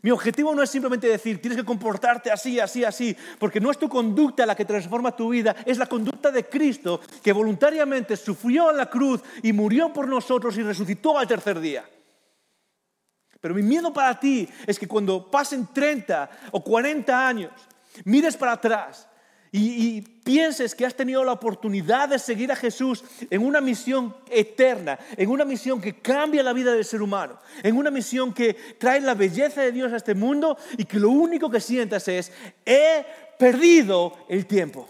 Mi 0.00 0.10
objetivo 0.10 0.54
no 0.54 0.62
es 0.62 0.70
simplemente 0.70 1.06
decir, 1.06 1.40
tienes 1.40 1.58
que 1.58 1.64
comportarte 1.64 2.30
así, 2.30 2.58
así, 2.58 2.82
así, 2.82 3.14
porque 3.38 3.60
no 3.60 3.70
es 3.70 3.78
tu 3.78 3.88
conducta 3.88 4.46
la 4.46 4.56
que 4.56 4.64
transforma 4.64 5.14
tu 5.14 5.28
vida, 5.28 5.54
es 5.66 5.76
la 5.76 5.86
conducta 5.86 6.30
de 6.30 6.48
Cristo 6.48 7.00
que 7.22 7.32
voluntariamente 7.32 8.16
sufrió 8.16 8.70
en 8.70 8.78
la 8.78 8.88
cruz 8.88 9.20
y 9.42 9.52
murió 9.52 9.92
por 9.92 10.08
nosotros 10.08 10.56
y 10.56 10.62
resucitó 10.62 11.18
al 11.18 11.28
tercer 11.28 11.60
día. 11.60 11.84
Pero 13.40 13.54
mi 13.54 13.62
miedo 13.62 13.92
para 13.92 14.18
ti 14.18 14.48
es 14.66 14.78
que 14.78 14.88
cuando 14.88 15.30
pasen 15.30 15.68
30 15.74 16.30
o 16.52 16.64
40 16.64 17.28
años, 17.28 17.52
mires 18.04 18.36
para 18.36 18.52
atrás 18.52 19.08
y, 19.54 20.00
pienses 20.22 20.74
que 20.74 20.86
has 20.86 20.94
tenido 20.94 21.24
la 21.24 21.32
oportunidad 21.32 22.08
de 22.08 22.18
seguir 22.18 22.50
a 22.52 22.56
Jesús 22.56 23.04
en 23.28 23.44
una 23.44 23.60
misión 23.60 24.16
eterna, 24.30 24.98
en 25.16 25.28
una 25.28 25.44
misión 25.44 25.80
que 25.80 26.00
cambia 26.00 26.44
la 26.44 26.52
vida 26.52 26.72
del 26.72 26.84
ser 26.84 27.02
humano, 27.02 27.38
en 27.62 27.76
una 27.76 27.90
misión 27.90 28.32
que 28.32 28.54
trae 28.78 29.00
la 29.00 29.14
belleza 29.14 29.60
de 29.60 29.72
Dios 29.72 29.92
a 29.92 29.96
este 29.96 30.14
mundo 30.14 30.56
y 30.78 30.84
que 30.84 30.98
lo 30.98 31.10
único 31.10 31.50
que 31.50 31.60
sientas 31.60 32.06
es, 32.08 32.32
he 32.64 33.04
perdido 33.36 34.16
el 34.28 34.46
tiempo, 34.46 34.88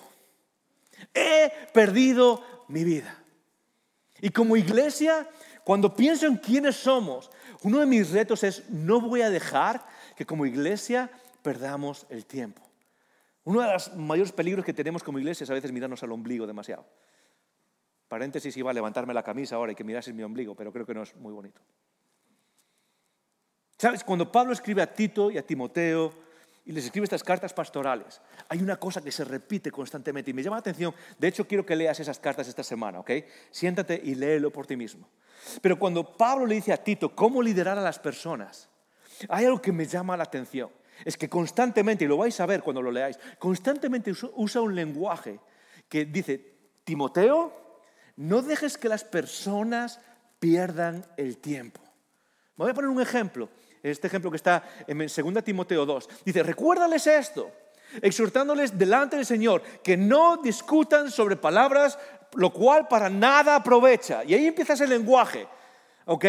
he 1.14 1.50
perdido 1.72 2.44
mi 2.68 2.84
vida. 2.84 3.18
Y 4.20 4.28
como 4.28 4.56
iglesia, 4.56 5.28
cuando 5.64 5.96
pienso 5.96 6.26
en 6.26 6.36
quiénes 6.36 6.76
somos, 6.76 7.30
uno 7.62 7.80
de 7.80 7.86
mis 7.86 8.10
retos 8.10 8.44
es, 8.44 8.68
no 8.68 9.00
voy 9.00 9.22
a 9.22 9.30
dejar 9.30 9.84
que 10.14 10.26
como 10.26 10.46
iglesia 10.46 11.10
perdamos 11.42 12.06
el 12.10 12.26
tiempo. 12.26 12.62
Uno 13.44 13.60
de 13.60 13.72
los 13.72 13.94
mayores 13.96 14.32
peligros 14.32 14.64
que 14.64 14.72
tenemos 14.72 15.02
como 15.02 15.18
iglesia 15.18 15.44
es 15.44 15.50
a 15.50 15.54
veces 15.54 15.72
mirarnos 15.72 16.02
al 16.02 16.12
ombligo 16.12 16.46
demasiado. 16.46 16.86
Paréntesis, 18.08 18.56
iba 18.56 18.70
a 18.70 18.74
levantarme 18.74 19.14
la 19.14 19.22
camisa 19.22 19.56
ahora 19.56 19.72
y 19.72 19.74
que 19.74 19.84
mirases 19.84 20.14
mi 20.14 20.22
ombligo, 20.22 20.54
pero 20.54 20.72
creo 20.72 20.86
que 20.86 20.94
no 20.94 21.02
es 21.02 21.16
muy 21.16 21.32
bonito. 21.32 21.60
¿Sabes? 23.78 24.04
Cuando 24.04 24.30
Pablo 24.30 24.52
escribe 24.52 24.82
a 24.82 24.94
Tito 24.94 25.30
y 25.30 25.38
a 25.38 25.46
Timoteo 25.46 26.12
y 26.64 26.72
les 26.72 26.84
escribe 26.84 27.04
estas 27.04 27.24
cartas 27.24 27.52
pastorales, 27.52 28.20
hay 28.48 28.62
una 28.62 28.76
cosa 28.76 29.02
que 29.02 29.10
se 29.10 29.24
repite 29.24 29.72
constantemente 29.72 30.30
y 30.30 30.34
me 30.34 30.42
llama 30.42 30.56
la 30.56 30.60
atención. 30.60 30.94
De 31.18 31.26
hecho, 31.26 31.48
quiero 31.48 31.66
que 31.66 31.74
leas 31.74 31.98
esas 31.98 32.20
cartas 32.20 32.46
esta 32.46 32.62
semana, 32.62 33.00
¿ok? 33.00 33.10
Siéntate 33.50 34.00
y 34.04 34.14
léelo 34.14 34.52
por 34.52 34.66
ti 34.66 34.76
mismo. 34.76 35.08
Pero 35.60 35.78
cuando 35.78 36.16
Pablo 36.16 36.46
le 36.46 36.54
dice 36.54 36.72
a 36.72 36.76
Tito 36.76 37.16
cómo 37.16 37.42
liderar 37.42 37.76
a 37.76 37.82
las 37.82 37.98
personas, 37.98 38.68
hay 39.28 39.46
algo 39.46 39.60
que 39.60 39.72
me 39.72 39.86
llama 39.86 40.16
la 40.16 40.24
atención 40.24 40.70
es 41.04 41.16
que 41.16 41.28
constantemente, 41.28 42.04
y 42.04 42.08
lo 42.08 42.16
vais 42.16 42.38
a 42.40 42.46
ver 42.46 42.62
cuando 42.62 42.82
lo 42.82 42.90
leáis, 42.90 43.18
constantemente 43.38 44.12
usa 44.34 44.60
un 44.60 44.74
lenguaje 44.74 45.40
que 45.88 46.04
dice, 46.04 46.52
Timoteo, 46.84 47.52
no 48.16 48.42
dejes 48.42 48.76
que 48.78 48.88
las 48.88 49.04
personas 49.04 50.00
pierdan 50.38 51.06
el 51.16 51.38
tiempo. 51.38 51.80
voy 52.56 52.70
a 52.70 52.74
poner 52.74 52.90
un 52.90 53.00
ejemplo, 53.00 53.48
este 53.82 54.06
ejemplo 54.06 54.30
que 54.30 54.36
está 54.36 54.62
en 54.86 54.98
2 54.98 55.44
Timoteo 55.44 55.86
2. 55.86 56.08
Dice, 56.24 56.42
recuérdales 56.42 57.06
esto, 57.06 57.50
exhortándoles 58.00 58.78
delante 58.78 59.16
del 59.16 59.26
Señor, 59.26 59.62
que 59.82 59.96
no 59.96 60.38
discutan 60.38 61.10
sobre 61.10 61.36
palabras, 61.36 61.98
lo 62.34 62.52
cual 62.52 62.88
para 62.88 63.10
nada 63.10 63.56
aprovecha. 63.56 64.24
Y 64.24 64.34
ahí 64.34 64.46
empieza 64.46 64.72
ese 64.74 64.86
lenguaje, 64.86 65.46
¿ok? 66.06 66.24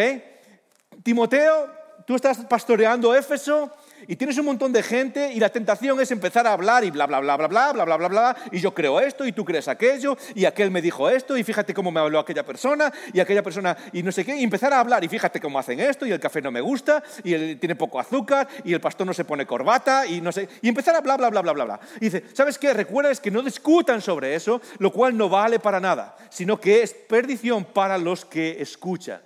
Timoteo, 1.02 1.70
tú 2.06 2.14
estás 2.14 2.38
pastoreando 2.44 3.14
Éfeso, 3.14 3.74
y 4.06 4.16
tienes 4.16 4.38
un 4.38 4.46
montón 4.46 4.72
de 4.72 4.82
gente 4.82 5.32
y 5.32 5.40
la 5.40 5.48
tentación 5.48 6.00
es 6.00 6.10
empezar 6.10 6.46
a 6.46 6.52
hablar 6.52 6.84
y 6.84 6.90
bla, 6.90 7.06
bla, 7.06 7.20
bla, 7.20 7.36
bla, 7.36 7.48
bla, 7.48 7.72
bla, 7.72 7.84
bla, 7.84 7.96
bla, 7.96 8.08
bla, 8.08 8.36
y 8.52 8.60
yo 8.60 8.74
creo 8.74 9.00
esto 9.00 9.26
y 9.26 9.32
tú 9.32 9.44
crees 9.44 9.68
aquello 9.68 10.16
y 10.34 10.44
aquel 10.44 10.70
me 10.70 10.82
dijo 10.82 11.08
esto 11.08 11.36
y 11.36 11.44
fíjate 11.44 11.74
cómo 11.74 11.90
me 11.90 12.00
habló 12.00 12.18
aquella 12.18 12.44
persona 12.44 12.92
y 13.12 13.20
aquella 13.20 13.42
persona 13.42 13.76
y 13.92 14.02
no 14.02 14.12
sé 14.12 14.24
qué, 14.24 14.36
y 14.36 14.44
empezar 14.44 14.72
a 14.72 14.80
hablar 14.80 15.02
y 15.04 15.08
fíjate 15.08 15.40
cómo 15.40 15.58
hacen 15.58 15.80
esto 15.80 16.06
y 16.06 16.12
el 16.12 16.20
café 16.20 16.40
no 16.42 16.50
me 16.50 16.60
gusta 16.60 17.02
y 17.22 17.34
él 17.34 17.58
tiene 17.58 17.76
poco 17.76 18.00
azúcar 18.00 18.48
y 18.64 18.72
el 18.72 18.80
pastor 18.80 19.06
no 19.06 19.14
se 19.14 19.24
pone 19.24 19.46
corbata 19.46 20.06
y 20.06 20.20
no 20.20 20.32
sé, 20.32 20.48
y 20.62 20.68
empezar 20.68 20.94
a 20.96 21.00
bla, 21.00 21.16
bla, 21.16 21.30
bla, 21.30 21.42
bla, 21.42 21.52
bla, 21.52 21.64
bla. 21.64 21.80
Y 21.96 22.06
dice, 22.06 22.24
¿sabes 22.32 22.58
qué? 22.58 22.72
Recuerda 22.72 23.10
es 23.10 23.20
que 23.20 23.30
no 23.30 23.42
discutan 23.42 24.00
sobre 24.00 24.34
eso, 24.34 24.60
lo 24.78 24.92
cual 24.92 25.16
no 25.16 25.28
vale 25.28 25.58
para 25.58 25.80
nada, 25.80 26.16
sino 26.30 26.60
que 26.60 26.82
es 26.82 26.92
perdición 26.92 27.64
para 27.64 27.98
los 27.98 28.24
que 28.24 28.60
escuchan. 28.60 29.20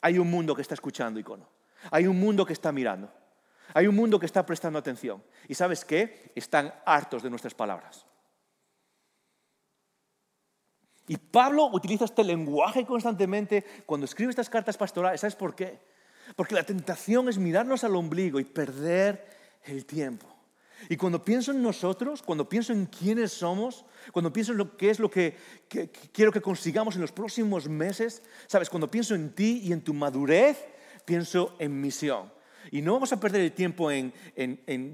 Hay 0.00 0.18
un 0.18 0.30
mundo 0.30 0.54
que 0.54 0.62
está 0.62 0.74
escuchando, 0.74 1.18
icono. 1.18 1.48
Hay 1.90 2.06
un 2.06 2.18
mundo 2.18 2.44
que 2.44 2.52
está 2.52 2.72
mirando. 2.72 3.10
Hay 3.74 3.86
un 3.86 3.94
mundo 3.94 4.18
que 4.18 4.26
está 4.26 4.44
prestando 4.44 4.78
atención. 4.78 5.22
¿Y 5.46 5.54
sabes 5.54 5.84
qué? 5.84 6.32
Están 6.34 6.72
hartos 6.84 7.22
de 7.22 7.30
nuestras 7.30 7.54
palabras. 7.54 8.06
Y 11.06 11.16
Pablo 11.16 11.70
utiliza 11.72 12.04
este 12.04 12.22
lenguaje 12.22 12.84
constantemente 12.84 13.64
cuando 13.86 14.04
escribe 14.04 14.30
estas 14.30 14.50
cartas 14.50 14.76
pastorales. 14.76 15.20
¿Sabes 15.20 15.36
por 15.36 15.54
qué? 15.54 15.78
Porque 16.36 16.54
la 16.54 16.62
tentación 16.62 17.28
es 17.28 17.38
mirarnos 17.38 17.82
al 17.82 17.96
ombligo 17.96 18.38
y 18.38 18.44
perder 18.44 19.26
el 19.64 19.86
tiempo. 19.86 20.26
Y 20.88 20.96
cuando 20.96 21.24
pienso 21.24 21.50
en 21.50 21.62
nosotros, 21.62 22.22
cuando 22.22 22.48
pienso 22.48 22.72
en 22.72 22.86
quiénes 22.86 23.32
somos, 23.32 23.84
cuando 24.12 24.32
pienso 24.32 24.52
en 24.52 24.58
lo 24.58 24.76
que 24.76 24.90
es 24.90 25.00
lo 25.00 25.10
que, 25.10 25.36
que 25.68 25.90
quiero 25.90 26.30
que 26.30 26.40
consigamos 26.40 26.94
en 26.94 27.00
los 27.00 27.10
próximos 27.10 27.68
meses, 27.68 28.22
sabes, 28.46 28.70
cuando 28.70 28.90
pienso 28.90 29.14
en 29.14 29.34
ti 29.34 29.62
y 29.64 29.72
en 29.72 29.82
tu 29.82 29.92
madurez, 29.92 30.66
pienso 31.04 31.56
en 31.58 31.80
misión. 31.80 32.30
Y 32.70 32.82
no 32.82 32.92
vamos 32.92 33.12
a 33.12 33.20
perder 33.20 33.42
el 33.42 33.52
tiempo 33.52 33.90
en, 33.90 34.12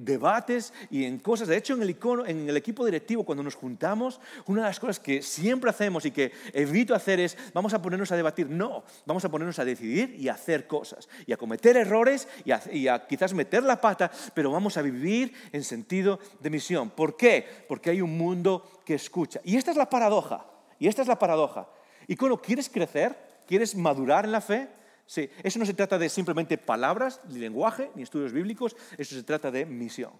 debates 0.05 0.73
y 0.91 1.05
en 1.05 1.19
cosas. 1.19 1.49
De 1.49 1.57
hecho, 1.57 1.75
en 1.75 1.83
el, 1.83 1.97
en 2.27 2.57
equipo 2.57 2.85
directivo, 2.85 3.25
cuando 3.25 3.43
nos 3.43 3.55
juntamos, 3.55 4.21
una 4.47 4.63
de 4.63 4.69
las 4.69 4.81
cosas 4.81 5.01
que 5.01 5.23
siempre 5.23 5.71
hacemos 5.71 6.05
y 6.05 6.11
que 6.11 6.33
evito 6.53 6.95
hacer 6.95 7.21
es, 7.21 7.37
vamos 7.53 7.75
a 7.75 7.83
ponernos 7.83 8.11
a 8.13 8.17
debatir. 8.17 8.49
No, 8.49 8.85
vamos 9.07 9.25
a 9.25 9.31
ponernos 9.31 9.59
a 9.59 9.65
decidir 9.65 10.15
y 10.19 10.29
a 10.29 10.35
hacer 10.35 10.67
cosas. 10.67 11.09
Y 11.27 11.33
a 11.33 11.37
cometer 11.37 11.77
errores 11.77 12.29
y 12.45 12.53
a, 12.53 12.63
y 12.73 12.89
a 12.89 13.07
quizás 13.07 13.35
meter 13.35 13.63
la 13.63 13.81
pata, 13.81 14.11
pero 14.35 14.51
vamos 14.51 14.77
a 14.77 14.83
vivir 14.83 15.33
en 15.53 15.65
sentido 15.65 16.19
de 16.41 16.51
misión. 16.51 16.91
¿Por 16.91 17.17
qué? 17.17 17.47
Porque 17.69 17.91
hay 17.91 18.01
un 18.01 18.17
mundo 18.17 18.83
que 18.85 18.95
escucha. 18.95 19.41
Y 19.45 19.57
esta 19.57 19.71
es 19.71 19.77
la 19.77 19.91
paradoja. 19.91 20.47
Y 20.79 20.89
esta 20.89 21.03
es 21.03 21.09
la 21.09 21.19
paradoja. 21.19 21.69
Y 22.07 22.17
cuando 22.17 22.41
quieres 22.41 22.69
crecer, 22.69 23.17
quieres 23.47 23.75
madurar 23.75 24.25
en 24.25 24.33
la 24.33 24.41
fe, 24.41 24.69
Sí, 25.07 25.29
eso 25.43 25.59
no 25.59 25.67
se 25.67 25.75
trata 25.75 25.99
de 25.99 26.09
simplemente 26.09 26.57
palabras, 26.57 27.21
ni 27.29 27.38
lenguaje, 27.38 27.90
ni 27.95 28.03
estudios 28.03 28.33
bíblicos, 28.33 28.77
eso 28.97 29.14
se 29.14 29.23
trata 29.23 29.51
de 29.51 29.66
misión. 29.66 30.12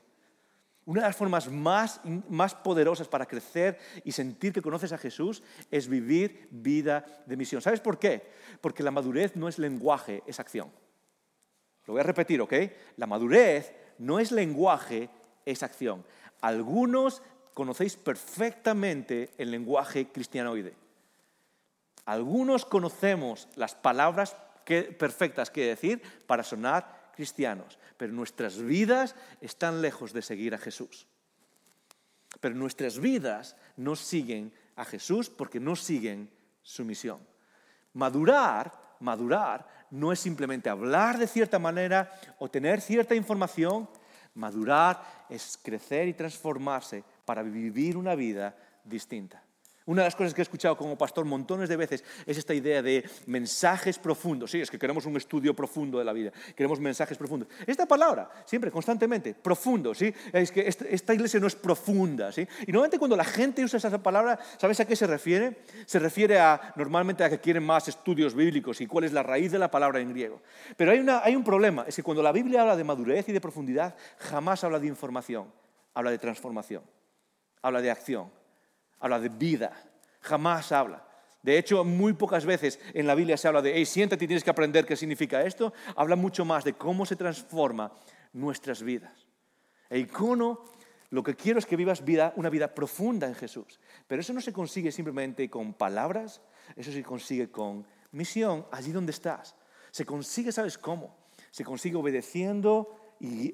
Una 0.87 1.01
de 1.01 1.07
las 1.07 1.17
formas 1.17 1.51
más, 1.51 2.01
más, 2.29 2.55
poderosas 2.55 3.09
para 3.09 3.25
crecer 3.25 3.79
y 4.05 4.13
sentir 4.13 4.53
que 4.53 4.61
conoces 4.61 4.93
a 4.93 4.99
Jesús 4.99 5.43
es 5.71 5.89
vivir 5.89 6.47
vida 6.51 7.07
de 7.25 7.39
misión. 7.39 7.63
¿Sabes 7.63 7.81
por 7.81 7.99
qué? 7.99 8.31
Porque 8.61 8.83
la 8.83 8.91
madurez 8.91 9.35
no 9.35 9.49
es 9.49 9.59
lenguaje, 9.59 10.23
es 10.27 10.41
acción. 10.41 10.71
Lo 11.87 11.95
voy 11.95 12.01
a 12.01 12.05
repetir, 12.05 12.43
¿ok? 12.43 12.53
La 12.97 13.07
madurez 13.07 13.73
no 13.99 14.19
es 14.19 14.31
lenguaje, 14.31 15.09
es 15.47 15.63
acción. 15.63 16.05
Algunos 16.43 17.23
conocéis 17.55 17.97
perfectamente 17.97 19.31
el 19.39 19.51
lenguaje 19.51 20.09
cristianoide. 20.09 20.75
Algunos 22.05 22.67
conocemos 22.67 23.49
las 23.57 23.75
palabras 23.75 24.37
perfectas 24.65 25.51
que 25.51 25.67
decir 25.67 26.03
para 26.27 26.43
sonar 26.43 27.13
cristianos, 27.15 27.79
pero 27.97 28.13
nuestras 28.13 28.61
vidas 28.61 29.15
están 29.41 29.81
lejos 29.81 30.13
de 30.13 30.23
seguir 30.23 30.55
a 30.55 30.59
Jesús. 30.59 31.07
Pero 32.41 32.55
nuestras 32.55 32.99
vidas 32.99 33.57
no 33.77 33.95
siguen 33.95 34.53
a 34.77 34.85
Jesús 34.85 35.31
porque 35.31 35.61
no 35.61 35.77
siguen 35.77 36.31
su 36.63 36.85
misión. 36.85 37.21
Madurar, 37.93 38.73
madurar 39.01 39.67
no 39.91 40.11
es 40.11 40.19
simplemente 40.19 40.69
hablar 40.69 41.19
de 41.19 41.29
cierta 41.29 41.59
manera 41.59 42.11
o 42.41 42.51
tener 42.51 42.81
cierta 42.81 43.15
información, 43.15 43.89
madurar 44.35 45.27
es 45.29 45.59
crecer 45.63 46.09
y 46.09 46.15
transformarse 46.15 47.05
para 47.25 47.43
vivir 47.43 47.97
una 47.97 48.17
vida 48.17 48.57
distinta. 48.83 49.44
Una 49.87 50.01
de 50.01 50.07
las 50.07 50.17
cosas 50.17 50.33
que 50.33 50.41
he 50.41 50.43
escuchado 50.43 50.79
como 50.79 50.97
pastor 50.97 51.27
montones 51.27 51.69
de 51.69 51.77
veces 51.77 52.03
es 52.25 52.39
esta 52.39 52.55
idea 52.55 52.81
de 52.81 53.05
mensajes 53.27 53.99
profundos. 53.99 54.51
Sí, 54.51 54.63
es 54.63 54.71
que 54.71 54.79
queremos 54.79 55.05
un 55.05 55.15
estudio 55.19 55.55
profundo 55.55 55.99
de 55.99 56.05
la 56.07 56.15
vida, 56.15 56.33
queremos 56.57 56.81
mensajes 56.81 57.19
profundos. 57.19 57.49
Esta 57.67 57.85
palabra, 57.85 58.31
siempre, 58.47 58.71
constantemente, 58.71 59.35
profundo, 59.35 59.95
¿sí? 59.95 60.13
Es 60.33 60.51
que 60.51 60.67
esta 60.67 61.13
iglesia 61.13 61.39
no 61.39 61.47
es 61.47 61.55
profunda, 61.55 62.33
¿sí? 62.33 62.49
Y 62.67 62.73
normalmente 62.73 62.99
cuando 62.99 63.15
la 63.15 63.25
gente 63.25 63.63
usa 63.63 63.77
esa 63.77 64.03
palabra, 64.03 64.39
¿sabes 64.57 64.81
a 64.81 64.87
qué 64.87 64.97
se 64.97 65.07
refiere? 65.07 65.59
Se 65.85 65.99
refiere 65.99 66.39
a, 66.39 66.73
normalmente 66.77 67.23
a 67.23 67.29
que 67.29 67.41
quieren 67.41 67.63
más 67.63 67.87
estudios 67.87 68.35
bíblicos 68.35 68.81
y 68.81 68.87
cuál 68.87 69.05
es 69.05 69.13
la 69.13 69.23
raíz 69.23 69.53
de 69.53 69.59
la 69.59 69.71
palabra 69.71 70.01
en 70.01 70.09
griego. 70.09 70.41
Pero 70.79 70.93
hay, 70.93 71.07
hay 71.23 71.37
un 71.37 71.45
problema, 71.45 71.85
es 71.87 71.97
que 71.97 72.03
cuando 72.03 72.23
la 72.23 72.33
Biblia 72.33 72.63
habla 72.63 72.75
de 72.75 72.85
madurez 72.85 73.29
y 73.29 73.33
de 73.33 73.41
profundidad, 73.41 73.95
jamás 74.19 74.65
habla 74.65 74.79
de 74.79 74.87
información, 74.87 75.53
habla 75.93 76.11
de 76.11 76.19
transformación, 76.19 76.83
habla 77.61 77.83
de 77.83 77.91
acción 77.91 78.44
habla 79.01 79.21
de 79.21 79.29
vida, 79.29 79.73
jamás 80.21 80.73
habla. 80.73 81.07
De 81.43 81.59
hecho, 81.59 81.85
muy 81.85 82.15
pocas 82.15 82.47
veces 82.47 82.81
en 82.95 83.07
la 83.07 83.15
Biblia 83.15 83.37
se 83.37 83.47
habla 83.47 83.61
de, 83.61 83.75
hey, 83.75 83.85
siéntate 83.85 84.25
y 84.25 84.29
tienes 84.29 84.43
que 84.43 84.51
aprender 84.51 84.87
qué 84.87 84.97
significa 84.97 85.43
esto. 85.43 85.75
Habla 85.95 86.17
mucho 86.17 86.47
más 86.47 86.65
de 86.65 86.73
cómo 86.73 87.05
se 87.05 87.17
transforma 87.17 87.93
nuestras 88.33 88.83
vidas. 88.83 89.27
E 89.91 89.99
icono, 89.99 90.65
lo 91.11 91.23
que 91.23 91.35
quiero 91.35 91.59
es 91.59 91.67
que 91.67 91.77
vivas 91.77 92.03
vida, 92.03 92.33
una 92.37 92.49
vida 92.49 92.75
profunda 92.75 93.27
en 93.27 93.35
Jesús. 93.35 93.79
Pero 94.07 94.23
eso 94.23 94.33
no 94.33 94.41
se 94.41 94.55
consigue 94.55 94.91
simplemente 94.91 95.51
con 95.51 95.75
palabras, 95.75 96.41
eso 96.77 96.91
se 96.91 97.03
consigue 97.03 97.51
con 97.51 97.87
misión, 98.13 98.67
allí 98.73 98.91
donde 98.91 99.13
estás. 99.13 99.55
Se 99.91 100.07
consigue, 100.07 100.51
¿sabes 100.51 100.79
cómo? 100.79 101.15
Se 101.51 101.63
consigue 101.63 101.97
obedeciendo 101.97 102.97
y 103.21 103.49
eh, 103.49 103.53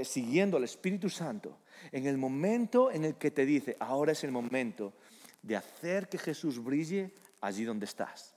eh, 0.00 0.02
siguiendo 0.04 0.58
al 0.58 0.64
Espíritu 0.64 1.08
Santo 1.08 1.58
en 1.92 2.06
el 2.06 2.18
momento 2.18 2.90
en 2.90 3.04
el 3.04 3.14
que 3.16 3.30
te 3.30 3.44
dice, 3.44 3.76
ahora 3.80 4.12
es 4.12 4.24
el 4.24 4.32
momento 4.32 4.94
de 5.42 5.56
hacer 5.56 6.08
que 6.08 6.18
Jesús 6.18 6.62
brille 6.62 7.12
allí 7.40 7.64
donde 7.64 7.86
estás. 7.86 8.34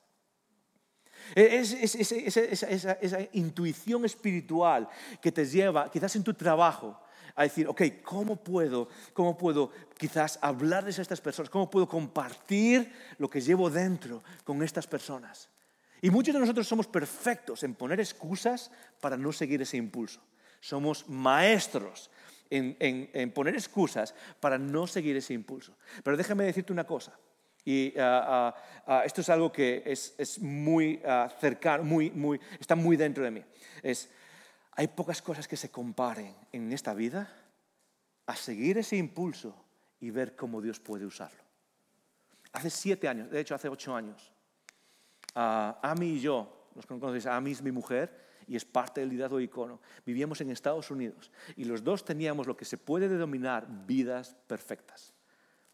Es, 1.36 1.96
esa, 1.96 3.20
intuición 3.34 4.06
espiritual 4.06 4.90
que 5.22 5.32
te 5.32 5.46
lleva, 5.46 5.90
quizás 5.90 6.16
en 6.16 6.24
tu 6.24 6.34
trabajo, 6.34 7.00
a 7.36 7.44
decir, 7.44 7.68
ok, 7.68 7.82
¿cómo 8.04 8.36
puedo, 8.36 8.90
cómo 9.14 9.36
puedo 9.38 9.72
quizás 9.98 10.38
hablarles 10.42 11.00
a 11.00 11.02
estas 11.02 11.22
personas? 11.22 11.50
¿Cómo 11.50 11.70
puedo 11.70 11.88
compartir 11.88 12.94
lo 13.18 13.30
que 13.30 13.42
llevo 13.42 13.70
dentro 13.70 14.24
con 14.44 14.62
estas 14.62 14.86
personas? 14.86 15.50
Y 16.02 16.12
muchos 16.12 16.34
de 16.34 16.40
nosotros 16.40 16.68
somos 16.68 16.86
perfectos 16.86 17.64
en 17.64 17.76
poner 17.76 18.00
excusas 18.00 18.70
para 19.00 19.18
no 19.18 19.32
seguir 19.32 19.62
ese 19.62 19.78
impulso. 19.78 20.22
Somos 20.60 21.08
maestros 21.10 22.12
en, 22.50 23.32
poner 23.32 23.56
excusas 23.56 24.14
para 24.40 24.58
no 24.58 24.88
seguir 24.88 25.16
ese 25.16 25.34
impulso. 25.34 25.76
Pero 26.04 26.18
déjame 26.18 26.46
decirte 26.46 26.74
una 26.74 26.86
cosa, 26.86 27.18
y 27.66 27.98
ah, 27.98 28.26
ah, 28.28 28.56
ah, 28.88 29.02
esto 29.06 29.22
es 29.22 29.30
algo 29.30 29.52
que 29.52 29.84
es, 29.86 30.40
muy 30.40 31.02
cercano, 31.40 31.84
muy, 31.84 32.12
muy, 32.12 32.40
está 32.60 32.76
muy 32.76 32.98
dentro 32.98 33.24
de 33.24 33.32
mí. 33.32 33.44
Es, 33.82 34.10
hay 34.72 34.88
pocas 34.88 35.22
cosas 35.22 35.48
que 35.48 35.58
se 35.58 35.70
comparen 35.70 36.36
en 36.52 36.72
esta 36.74 36.94
vida 36.94 37.32
a 38.26 38.36
seguir 38.36 38.78
ese 38.78 38.98
impulso 38.98 39.56
y 40.00 40.12
ver 40.12 40.36
cómo 40.36 40.62
Dios 40.62 40.80
puede 40.80 41.06
usarlo. 41.06 41.42
Hace 42.52 42.70
siete 42.70 43.08
años, 43.08 43.30
de 43.32 43.40
hecho 43.40 43.56
hace 43.56 43.70
ocho 43.70 43.96
años, 43.96 44.32
Ami 45.34 46.08
y 46.08 46.20
yo, 46.20 46.70
los 46.76 46.86
que 46.86 46.94
no 46.94 47.00
conocéis, 47.00 47.26
Ami 47.26 47.52
es 47.52 47.62
mi 47.62 47.72
mujer, 47.72 48.24
y 48.48 48.56
es 48.56 48.66
parte 48.66 49.02
del 49.02 49.10
liderazgo 49.10 49.38
de 49.38 49.44
icono. 49.44 49.80
Vivíamos 50.06 50.42
en 50.42 50.50
Estados 50.50 50.92
Unidos 50.92 51.32
y 51.56 51.66
los 51.66 51.84
dos 51.84 52.06
teníamos 52.06 52.48
lo 52.48 52.58
que 52.58 52.66
se 52.66 52.78
puede 52.78 53.08
denominar 53.08 53.68
vidas 53.86 54.36
perfectas. 54.48 55.14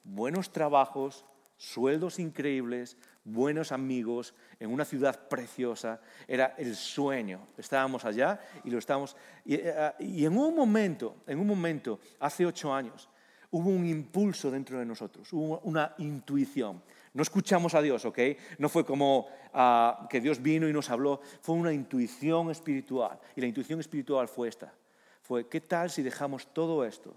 Buenos 0.03 0.51
trabajos, 0.51 1.25
sueldos 1.57 2.19
increíbles, 2.19 2.97
buenos 3.23 3.71
amigos, 3.71 4.33
en 4.59 4.71
una 4.71 4.85
ciudad 4.85 5.27
preciosa. 5.27 6.01
Era 6.27 6.55
el 6.57 6.75
sueño. 6.75 7.47
Estábamos 7.57 8.05
allá 8.05 8.39
y 8.63 8.69
lo 8.69 8.79
estábamos... 8.79 9.15
Y, 9.45 9.55
eh, 9.55 9.93
y 9.99 10.25
en 10.25 10.37
un 10.37 10.55
momento, 10.55 11.17
en 11.27 11.39
un 11.39 11.47
momento, 11.47 11.99
hace 12.19 12.45
ocho 12.45 12.73
años, 12.73 13.09
hubo 13.51 13.69
un 13.69 13.85
impulso 13.85 14.51
dentro 14.51 14.79
de 14.79 14.85
nosotros, 14.85 15.31
hubo 15.33 15.59
una 15.59 15.95
intuición. 15.97 16.81
No 17.13 17.23
escuchamos 17.23 17.73
a 17.73 17.81
Dios, 17.81 18.05
¿ok? 18.05 18.19
No 18.57 18.69
fue 18.69 18.85
como 18.85 19.27
ah, 19.53 20.07
que 20.09 20.21
Dios 20.21 20.41
vino 20.41 20.67
y 20.67 20.73
nos 20.73 20.89
habló, 20.89 21.21
fue 21.41 21.55
una 21.55 21.73
intuición 21.73 22.51
espiritual. 22.51 23.19
Y 23.35 23.41
la 23.41 23.47
intuición 23.47 23.79
espiritual 23.79 24.27
fue 24.27 24.49
esta. 24.49 24.73
Fue, 25.21 25.47
¿qué 25.47 25.61
tal 25.61 25.89
si 25.89 26.01
dejamos 26.01 26.53
todo 26.53 26.85
esto 26.85 27.15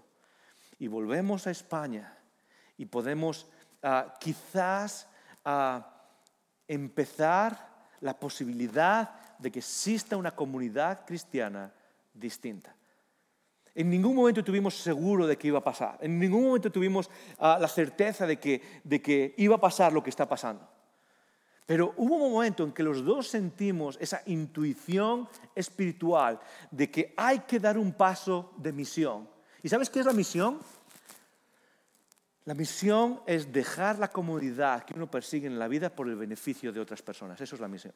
y 0.79 0.87
volvemos 0.87 1.47
a 1.47 1.51
España 1.51 2.17
y 2.77 2.85
podemos 2.85 3.47
ah, 3.81 4.13
quizás 4.19 5.07
ah, 5.45 6.05
empezar 6.67 7.71
la 8.01 8.19
posibilidad 8.19 9.37
de 9.39 9.51
que 9.51 9.59
exista 9.59 10.17
una 10.17 10.35
comunidad 10.35 11.05
cristiana 11.05 11.71
distinta? 12.13 12.75
En 13.75 13.89
ningún 13.89 14.15
momento 14.15 14.43
tuvimos 14.43 14.75
seguro 14.75 15.25
de 15.25 15.37
que 15.37 15.47
iba 15.47 15.59
a 15.59 15.63
pasar. 15.63 15.97
En 16.01 16.19
ningún 16.19 16.43
momento 16.43 16.71
tuvimos 16.71 17.09
ah, 17.39 17.57
la 17.59 17.67
certeza 17.67 18.27
de 18.27 18.37
que, 18.37 18.61
de 18.83 19.01
que 19.01 19.33
iba 19.37 19.55
a 19.55 19.61
pasar 19.61 19.93
lo 19.93 20.03
que 20.03 20.11
está 20.11 20.27
pasando. 20.27 20.67
Pero 21.65 21.93
hubo 21.97 22.15
un 22.15 22.31
momento 22.33 22.63
en 22.63 22.71
que 22.71 22.83
los 22.83 23.03
dos 23.03 23.27
sentimos 23.27 23.97
esa 23.99 24.21
intuición 24.25 25.27
espiritual 25.55 26.39
de 26.69 26.91
que 26.91 27.13
hay 27.17 27.39
que 27.39 27.59
dar 27.59 27.77
un 27.77 27.93
paso 27.93 28.53
de 28.57 28.73
misión. 28.73 29.27
¿Y 29.63 29.69
sabes 29.69 29.89
qué 29.89 30.01
es 30.01 30.05
la 30.05 30.13
misión? 30.13 30.59
La 32.45 32.53
misión 32.53 33.21
es 33.25 33.51
dejar 33.51 33.97
la 33.97 34.09
comodidad 34.09 34.83
que 34.83 34.93
uno 34.93 35.09
persigue 35.09 35.47
en 35.47 35.57
la 35.57 35.69
vida 35.69 35.89
por 35.89 36.09
el 36.09 36.15
beneficio 36.15 36.73
de 36.73 36.81
otras 36.81 37.01
personas. 37.01 37.39
Eso 37.39 37.55
es 37.55 37.61
la 37.61 37.69
misión. 37.69 37.93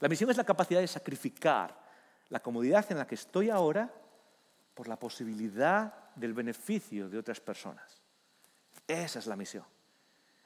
La 0.00 0.08
misión 0.08 0.28
es 0.28 0.36
la 0.36 0.44
capacidad 0.44 0.80
de 0.80 0.88
sacrificar 0.88 1.80
la 2.28 2.40
comodidad 2.40 2.84
en 2.90 2.98
la 2.98 3.06
que 3.06 3.14
estoy 3.14 3.50
ahora 3.50 3.92
por 4.74 4.88
la 4.88 4.98
posibilidad 4.98 5.92
del 6.14 6.34
beneficio 6.34 7.08
de 7.08 7.18
otras 7.18 7.40
personas. 7.40 8.02
Esa 8.86 9.18
es 9.18 9.26
la 9.26 9.36
misión. 9.36 9.64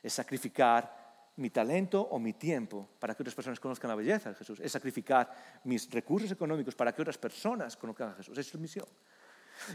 Es 0.03 0.13
sacrificar 0.13 1.07
mi 1.37 1.51
talento 1.51 2.01
o 2.01 2.19
mi 2.19 2.33
tiempo 2.33 2.89
para 2.99 3.15
que 3.15 3.23
otras 3.23 3.35
personas 3.35 3.61
conozcan 3.61 3.91
la 3.91 3.95
belleza 3.95 4.31
de 4.31 4.37
Jesús. 4.37 4.61
Es 4.61 4.73
sacrificar 4.73 5.61
mis 5.65 5.91
recursos 5.91 6.31
económicos 6.31 6.75
para 6.75 6.95
que 6.95 7.03
otras 7.03 7.19
personas 7.19 7.77
conozcan 7.77 8.11
a 8.11 8.15
Jesús. 8.15 8.39
Esa 8.39 8.49
es 8.49 8.55
la 8.55 8.61
misión. 8.61 8.87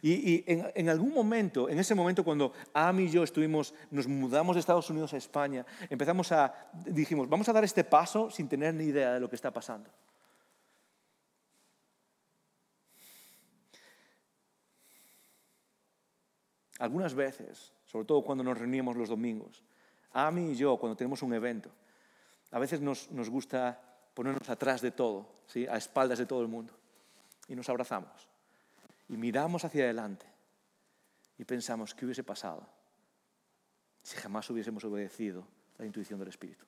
Y, 0.02 0.43
en, 0.45 0.89
algún 0.89 1.14
momento, 1.14 1.68
en 1.68 1.80
ese 1.80 1.95
momento 1.95 2.24
cuando 2.24 2.54
Ami 2.74 3.04
y 3.04 3.10
yo 3.10 3.24
estuvimos, 3.24 3.74
nos 3.89 4.08
mudamos 4.08 4.56
de 4.56 4.60
Estados 4.60 4.89
Unidos 4.89 5.14
a 5.14 5.18
España, 5.18 5.66
empezamos 5.89 6.32
a, 6.32 6.70
dijimos, 6.86 7.28
vamos 7.28 7.49
a 7.49 7.54
dar 7.54 7.64
este 7.64 7.84
paso 7.84 8.30
sin 8.30 8.47
tener 8.47 8.74
ni 8.76 8.86
idea 8.86 9.14
de 9.14 9.20
lo 9.20 9.30
que 9.30 9.36
está 9.36 9.52
pasando. 9.52 9.89
Algunas 16.82 17.14
veces, 17.14 17.72
sobre 17.86 18.06
todo 18.06 18.24
cuando 18.24 18.44
nos 18.44 18.58
reunimos 18.58 18.96
los 18.96 19.08
domingos, 19.08 19.64
a 20.14 20.32
mí 20.32 20.52
y 20.52 20.56
yo, 20.56 20.78
cuando 20.78 20.96
tenemos 20.96 21.22
un 21.22 21.32
evento, 21.32 21.70
a 22.50 22.58
veces 22.58 22.82
nos, 22.82 23.12
nos 23.12 23.30
gusta 23.30 23.80
ponernos 24.16 24.50
atrás 24.50 24.82
de 24.82 24.90
todo, 24.90 25.44
¿sí? 25.46 25.68
a 25.68 25.78
espaldas 25.78 26.18
de 26.18 26.26
todo 26.26 26.42
el 26.42 26.48
mundo, 26.48 26.74
y 27.48 27.56
nos 27.56 27.70
abrazamos, 27.70 28.28
y 29.08 29.16
miramos 29.16 29.64
hacia 29.64 29.84
adelante, 29.84 30.26
y 31.38 31.46
pensamos, 31.46 31.94
¿qué 31.94 32.06
hubiese 32.06 32.24
pasado 32.24 32.68
si 34.02 34.18
jamás 34.18 34.50
hubiésemos 34.50 34.84
obedecido 34.84 35.46
la 35.78 35.86
intuición 35.86 36.18
del 36.18 36.30
Espíritu? 36.30 36.66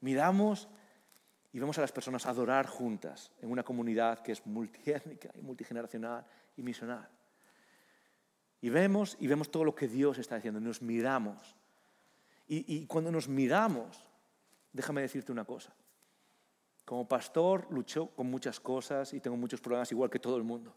Miramos 0.00 0.68
y 1.52 1.60
vemos 1.60 1.78
a 1.78 1.82
las 1.82 1.92
personas 1.92 2.26
adorar 2.26 2.66
juntas 2.66 3.30
en 3.40 3.48
una 3.48 3.62
comunidad 3.62 4.22
que 4.24 4.32
es 4.32 4.44
multiétnica 4.44 5.30
y 5.36 5.40
multigeneracional 5.40 6.26
y 6.56 6.64
misional. 6.64 7.08
Y 8.62 8.70
vemos 8.70 9.18
y 9.20 9.26
vemos 9.26 9.50
todo 9.50 9.64
lo 9.64 9.74
que 9.74 9.88
Dios 9.88 10.16
está 10.16 10.36
haciendo, 10.36 10.58
y 10.58 10.62
nos 10.62 10.80
miramos. 10.80 11.54
Y, 12.48 12.64
y 12.74 12.86
cuando 12.86 13.12
nos 13.12 13.28
miramos, 13.28 14.06
déjame 14.72 15.02
decirte 15.02 15.32
una 15.32 15.44
cosa. 15.44 15.74
Como 16.86 17.06
pastor 17.06 17.66
lucho 17.70 18.08
con 18.08 18.28
muchas 18.28 18.58
cosas 18.58 19.12
y 19.12 19.20
tengo 19.20 19.36
muchos 19.36 19.60
problemas 19.60 19.92
igual 19.92 20.08
que 20.08 20.18
todo 20.18 20.38
el 20.38 20.42
mundo. 20.42 20.74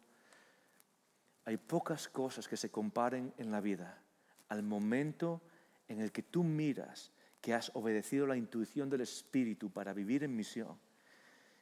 Hay 1.46 1.58
pocas 1.58 2.10
cosas 2.10 2.48
que 2.48 2.58
se 2.58 2.70
comparen 2.70 3.34
en 3.38 3.52
la 3.52 3.62
vida 3.62 4.02
al 4.50 4.64
momento 4.64 5.42
en 5.88 6.02
el 6.02 6.12
que 6.12 6.24
tú 6.24 6.44
miras 6.44 7.12
que 7.42 7.54
has 7.54 7.72
obedecido 7.76 8.26
la 8.26 8.36
intuición 8.36 8.90
del 8.90 9.02
Espíritu 9.02 9.72
para 9.72 9.94
vivir 9.94 10.24
en 10.24 10.36
misión 10.36 10.80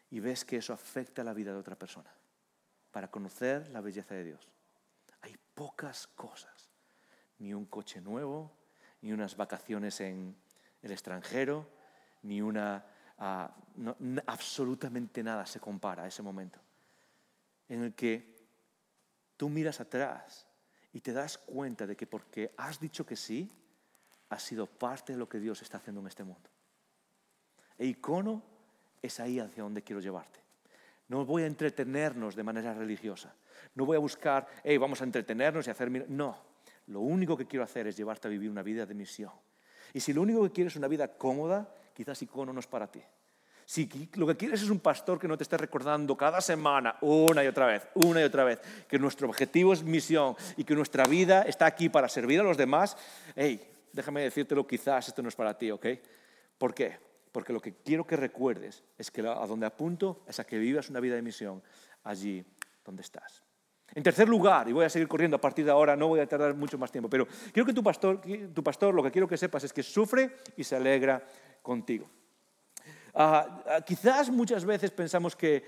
y 0.10 0.20
ves 0.22 0.46
que 0.46 0.58
eso 0.58 0.72
afecta 0.72 1.24
la 1.24 1.34
vida 1.34 1.52
de 1.52 1.58
otra 1.58 1.78
persona, 1.78 2.10
para 2.92 3.10
conocer 3.10 3.68
la 3.70 3.82
belleza 3.82 4.16
de 4.16 4.24
Dios. 4.24 4.53
Pocas 5.54 6.08
cosas, 6.08 6.72
ni 7.40 7.54
un 7.54 7.66
coche 7.66 8.02
nuevo, 8.02 8.52
ni 9.02 9.12
unas 9.12 9.36
vacaciones 9.36 10.00
en 10.02 10.36
el 10.82 10.92
extranjero, 10.92 11.70
ni 12.24 12.42
una... 12.42 12.86
Ah, 13.20 13.56
absolutamente 14.26 15.24
nada 15.24 15.46
se 15.46 15.60
compara 15.60 16.04
a 16.04 16.08
ese 16.08 16.24
momento 16.24 16.60
en 17.70 17.84
el 17.84 17.94
que 17.94 18.36
tú 19.38 19.50
miras 19.50 19.80
atrás 19.80 20.48
y 20.92 21.02
te 21.02 21.14
das 21.14 21.38
cuenta 21.38 21.88
de 21.88 21.96
que 21.96 22.08
porque 22.08 22.54
has 22.58 22.80
dicho 22.80 23.06
que 23.06 23.16
sí, 23.16 23.52
ha 24.30 24.40
sido 24.40 24.68
parte 24.68 25.14
de 25.14 25.20
lo 25.20 25.28
que 25.28 25.40
Dios 25.40 25.62
está 25.62 25.78
haciendo 25.78 26.02
en 26.02 26.08
este 26.08 26.24
mundo. 26.24 26.50
E 27.78 27.86
icono 27.86 28.44
es 29.02 29.20
ahí 29.20 29.40
hacia 29.40 29.64
donde 29.64 29.84
quiero 29.84 30.02
llevarte. 30.02 30.40
No 31.08 31.26
voy 31.26 31.44
a 31.44 31.48
entretenernos 31.48 32.36
de 32.36 32.44
manera 32.44 32.74
religiosa. 32.74 33.34
No 33.76 33.86
voy 33.86 33.98
a 33.98 34.00
buscar, 34.00 34.48
hey, 34.64 34.78
vamos 34.78 35.02
a 35.02 35.04
entretenernos 35.04 35.68
y 35.68 35.70
hacer... 35.70 36.10
No, 36.10 36.38
lo 36.88 37.00
único 37.00 37.38
que 37.38 37.46
quiero 37.46 37.64
hacer 37.64 37.88
es 37.88 37.98
llevarte 37.98 38.28
a 38.28 38.32
vivir 38.32 38.50
una 38.50 38.64
vida 38.64 38.86
de 38.86 38.94
misión. 38.94 39.32
Y 39.94 40.00
si 40.00 40.14
lo 40.14 40.22
único 40.22 40.44
que 40.44 40.52
quieres 40.52 40.74
es 40.74 40.78
una 40.78 40.88
vida 40.88 41.08
cómoda, 41.08 41.74
quizás 41.94 42.22
icono 42.22 42.52
no 42.52 42.60
es 42.60 42.68
para 42.68 42.88
ti. 42.88 43.02
Si 43.66 43.90
lo 44.16 44.28
que 44.28 44.36
quieres 44.36 44.62
es 44.62 44.70
un 44.70 44.80
pastor 44.80 45.20
que 45.20 45.28
no 45.28 45.38
te 45.38 45.44
esté 45.44 45.58
recordando 45.58 46.18
cada 46.18 46.42
semana, 46.42 46.98
una 47.02 47.44
y 47.44 47.48
otra 47.48 47.66
vez, 47.68 47.88
una 47.94 48.20
y 48.20 48.24
otra 48.24 48.44
vez, 48.44 48.60
que 48.88 49.00
nuestro 49.00 49.28
objetivo 49.28 49.72
es 49.72 49.84
misión 49.84 50.36
y 50.58 50.64
que 50.64 50.76
nuestra 50.76 51.06
vida 51.06 51.44
está 51.44 51.66
aquí 51.66 51.88
para 51.88 52.10
servir 52.10 52.42
a 52.42 52.44
los 52.44 52.58
demás, 52.58 52.98
hey, 53.36 53.66
déjame 53.94 54.24
decírtelo, 54.24 54.68
quizás 54.68 55.08
esto 55.08 55.22
no 55.22 55.30
es 55.30 55.36
para 55.36 55.58
ti, 55.58 55.72
¿ok? 55.72 55.86
¿Por 56.58 56.74
qué? 56.74 57.00
Porque 57.32 57.54
lo 57.54 57.62
que 57.62 57.76
quiero 57.76 58.06
que 58.06 58.18
recuerdes 58.18 58.84
es 58.98 59.10
que 59.10 59.22
a 59.22 59.48
donde 59.48 59.66
apunto 59.66 60.24
es 60.28 60.40
a 60.40 60.44
que 60.44 60.58
vivas 60.58 60.90
una 60.90 61.00
vida 61.00 61.16
de 61.16 61.22
misión 61.22 61.64
allí 62.04 62.46
donde 62.84 63.02
estás. 63.02 63.43
En 63.96 64.02
tercer 64.02 64.28
lugar, 64.28 64.68
y 64.68 64.74
voy 64.74 64.86
a 64.86 64.90
seguir 64.90 65.08
corriendo 65.08 65.38
a 65.38 65.42
partir 65.42 65.66
de 65.66 65.72
ahora, 65.72 65.96
no 65.96 66.08
voy 66.08 66.20
a 66.20 66.28
tardar 66.28 66.56
mucho 66.56 66.78
más 66.78 66.92
tiempo, 66.92 67.10
pero 67.10 67.28
quiero 67.52 67.66
que 67.66 67.74
tu 67.74 67.84
pastor, 67.84 68.22
tu 68.54 68.64
pastor 68.64 68.94
lo 68.94 69.04
que 69.04 69.12
quiero 69.12 69.28
que 69.28 69.38
sepas 69.38 69.64
es 69.64 69.74
que 69.74 69.84
sufre 69.84 70.38
y 70.58 70.64
se 70.64 70.76
alegra 70.76 71.24
contigo. 71.62 72.10
Ah, 73.14 73.64
ah, 73.68 73.82
quizás 73.82 74.32
muchas 74.32 74.66
veces 74.66 74.90
pensamos 74.90 75.36
que 75.36 75.64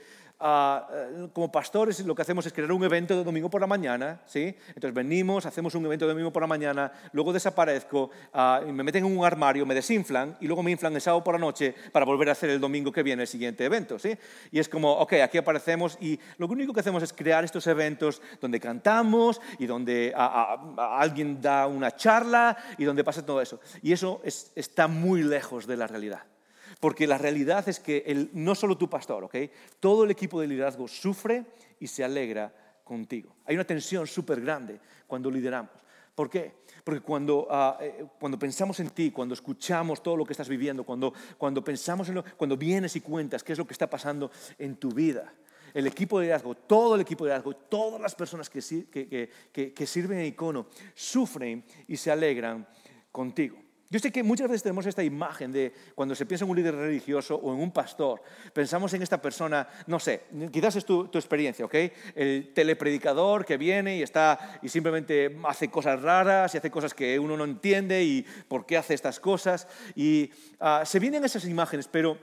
Eh, 0.48 1.28
como 1.34 1.52
pastores 1.52 2.06
lo 2.06 2.14
que 2.14 2.22
hacemos 2.22 2.46
es 2.46 2.54
crear 2.54 2.72
un 2.72 2.84
evento 2.84 3.18
de 3.18 3.24
domingo 3.24 3.50
por 3.50 3.62
la 3.62 3.66
mañana, 3.66 4.22
¿sí? 4.28 4.56
Entonces 4.68 4.94
venimos, 4.94 5.48
hacemos 5.48 5.74
un 5.74 5.84
evento 5.88 6.06
de 6.06 6.12
domingo 6.12 6.32
por 6.32 6.44
la 6.44 6.48
mañana, 6.48 6.92
luego 7.14 7.34
desaparezco, 7.34 8.12
ah, 8.32 8.62
me 8.64 8.84
meten 8.84 9.06
en 9.06 9.18
un 9.18 9.26
armario, 9.26 9.66
me 9.66 9.74
desinflan 9.74 10.38
y 10.40 10.46
luego 10.46 10.62
me 10.62 10.70
inflan 10.70 10.94
el 10.94 11.02
sábado 11.02 11.24
por 11.24 11.34
la 11.34 11.40
noche 11.40 11.74
para 11.92 12.06
volver 12.06 12.30
a 12.30 12.34
hacer 12.34 12.52
el 12.52 12.60
domingo 12.60 12.92
que 12.92 13.02
viene 13.02 13.24
el 13.24 13.28
siguiente 13.28 13.66
evento, 13.66 13.98
¿sí? 13.98 14.16
Y 14.52 14.60
es 14.60 14.70
como, 14.70 14.92
ok, 14.92 15.14
aquí 15.24 15.40
aparecemos 15.40 15.98
y 16.00 16.20
lo 16.38 16.46
único 16.46 16.74
que 16.74 16.82
hacemos 16.82 17.02
es 17.02 17.12
crear 17.12 17.44
estos 17.44 17.66
eventos 17.66 18.22
donde 18.40 18.60
cantamos 18.60 19.42
y 19.58 19.66
donde 19.66 20.14
alguien 20.16 21.42
da 21.42 21.66
una 21.66 21.96
charla 21.96 22.56
y 22.78 22.84
donde 22.84 23.04
pasa 23.04 23.26
todo 23.26 23.42
eso. 23.42 23.60
Y 23.82 23.94
eso 23.94 24.22
está 24.24 24.88
muy 24.88 25.24
lejos 25.24 25.66
de 25.66 25.78
la 25.78 25.88
realidad. 25.88 26.35
Porque 26.80 27.08
la 27.08 27.18
realidad 27.18 27.68
es 27.70 27.80
que 27.80 28.30
no 28.34 28.56
solo 28.56 28.78
tu 28.78 28.90
pastor, 28.90 29.24
¿ok? 29.24 29.36
Todo 29.80 30.04
el 30.04 30.12
equipo 30.12 30.42
de 30.42 30.48
liderazgo 30.48 30.88
sufre 30.88 31.46
y 31.80 31.88
se 31.88 32.04
alegra 32.04 32.54
contigo. 32.84 33.36
Hay 33.46 33.56
una 33.56 33.66
tensión 33.66 34.08
súper 34.08 34.42
grande 34.42 34.80
cuando 35.08 35.32
lideramos. 35.32 35.72
¿Por 36.14 36.30
qué? 36.30 36.54
Porque 36.84 37.02
cuando, 37.02 37.48
ah, 37.50 37.78
eh, 37.82 38.06
cuando, 38.20 38.40
pensamos 38.40 38.80
en 38.80 38.90
ti, 38.92 39.12
cuando 39.12 39.34
escuchamos 39.34 40.02
todo 40.02 40.16
lo 40.16 40.26
que 40.26 40.32
estás 40.32 40.48
viviendo, 40.48 40.86
cuando, 40.86 41.14
cuando 41.38 41.62
pensamos 41.62 42.08
en 42.08 42.16
lo, 42.16 42.24
cuando 42.38 42.56
vienes 42.56 42.96
y 42.96 43.02
cuentas 43.02 43.44
qué 43.44 43.52
es 43.52 43.60
lo 43.60 43.68
que 43.68 43.74
está 43.74 43.90
pasando 43.90 44.32
en 44.58 44.78
tu 44.78 44.92
vida, 44.92 45.34
el 45.74 45.88
equipo 45.88 46.20
de 46.20 46.26
liderazgo, 46.28 46.56
todo 46.56 46.96
el 46.96 47.02
equipo 47.02 47.26
de 47.26 47.32
liderazgo, 47.32 47.54
todas 47.54 48.00
las 48.00 48.16
personas 48.16 48.50
que, 48.50 49.30
que 49.52 49.88
sirven 49.88 50.20
en 50.20 50.28
icono, 50.28 50.68
sufren 50.94 51.66
y 51.88 51.98
se 51.98 52.12
alegran 52.12 52.66
contigo. 53.12 53.65
Yo 53.96 54.00
sé 54.00 54.12
que 54.12 54.24
muchas 54.24 54.50
veces 54.50 54.62
tenemos 54.62 54.86
esta 54.86 55.06
imagen 55.06 55.54
de 55.54 55.72
cuando 55.96 56.16
se 56.16 56.26
piensa 56.26 56.44
en 56.44 56.52
un 56.52 56.58
líder 56.58 56.76
religioso 56.76 57.36
o 57.36 57.54
en 57.54 57.62
un 57.62 57.72
pastor, 57.72 58.22
pensamos 58.52 58.94
en 58.94 59.02
esta 59.02 59.22
persona, 59.22 59.70
no 59.88 60.02
sé, 60.02 60.24
quizás 60.52 60.76
es 60.76 60.84
tu, 60.84 61.06
experiencia, 61.14 61.64
¿ok? 61.64 61.76
El 62.14 62.52
telepredicador 62.54 63.46
que 63.46 63.56
viene 63.56 63.96
y 63.96 64.02
está 64.02 64.60
y 64.62 64.68
simplemente 64.68 65.38
hace 65.46 65.70
cosas 65.70 66.02
raras 66.02 66.54
y 66.54 66.58
hace 66.58 66.70
cosas 66.70 66.94
que 66.94 67.18
uno 67.18 67.38
no 67.38 67.46
entiende 67.46 68.04
y 68.04 68.26
por 68.50 68.66
qué 68.66 68.76
hace 68.76 68.94
estas 68.94 69.22
cosas. 69.22 69.66
Y 69.96 70.30
ah, 70.60 70.84
se 70.86 71.00
vienen 71.00 71.24
esas 71.24 71.46
imágenes, 71.46 71.88
pero 71.88 72.18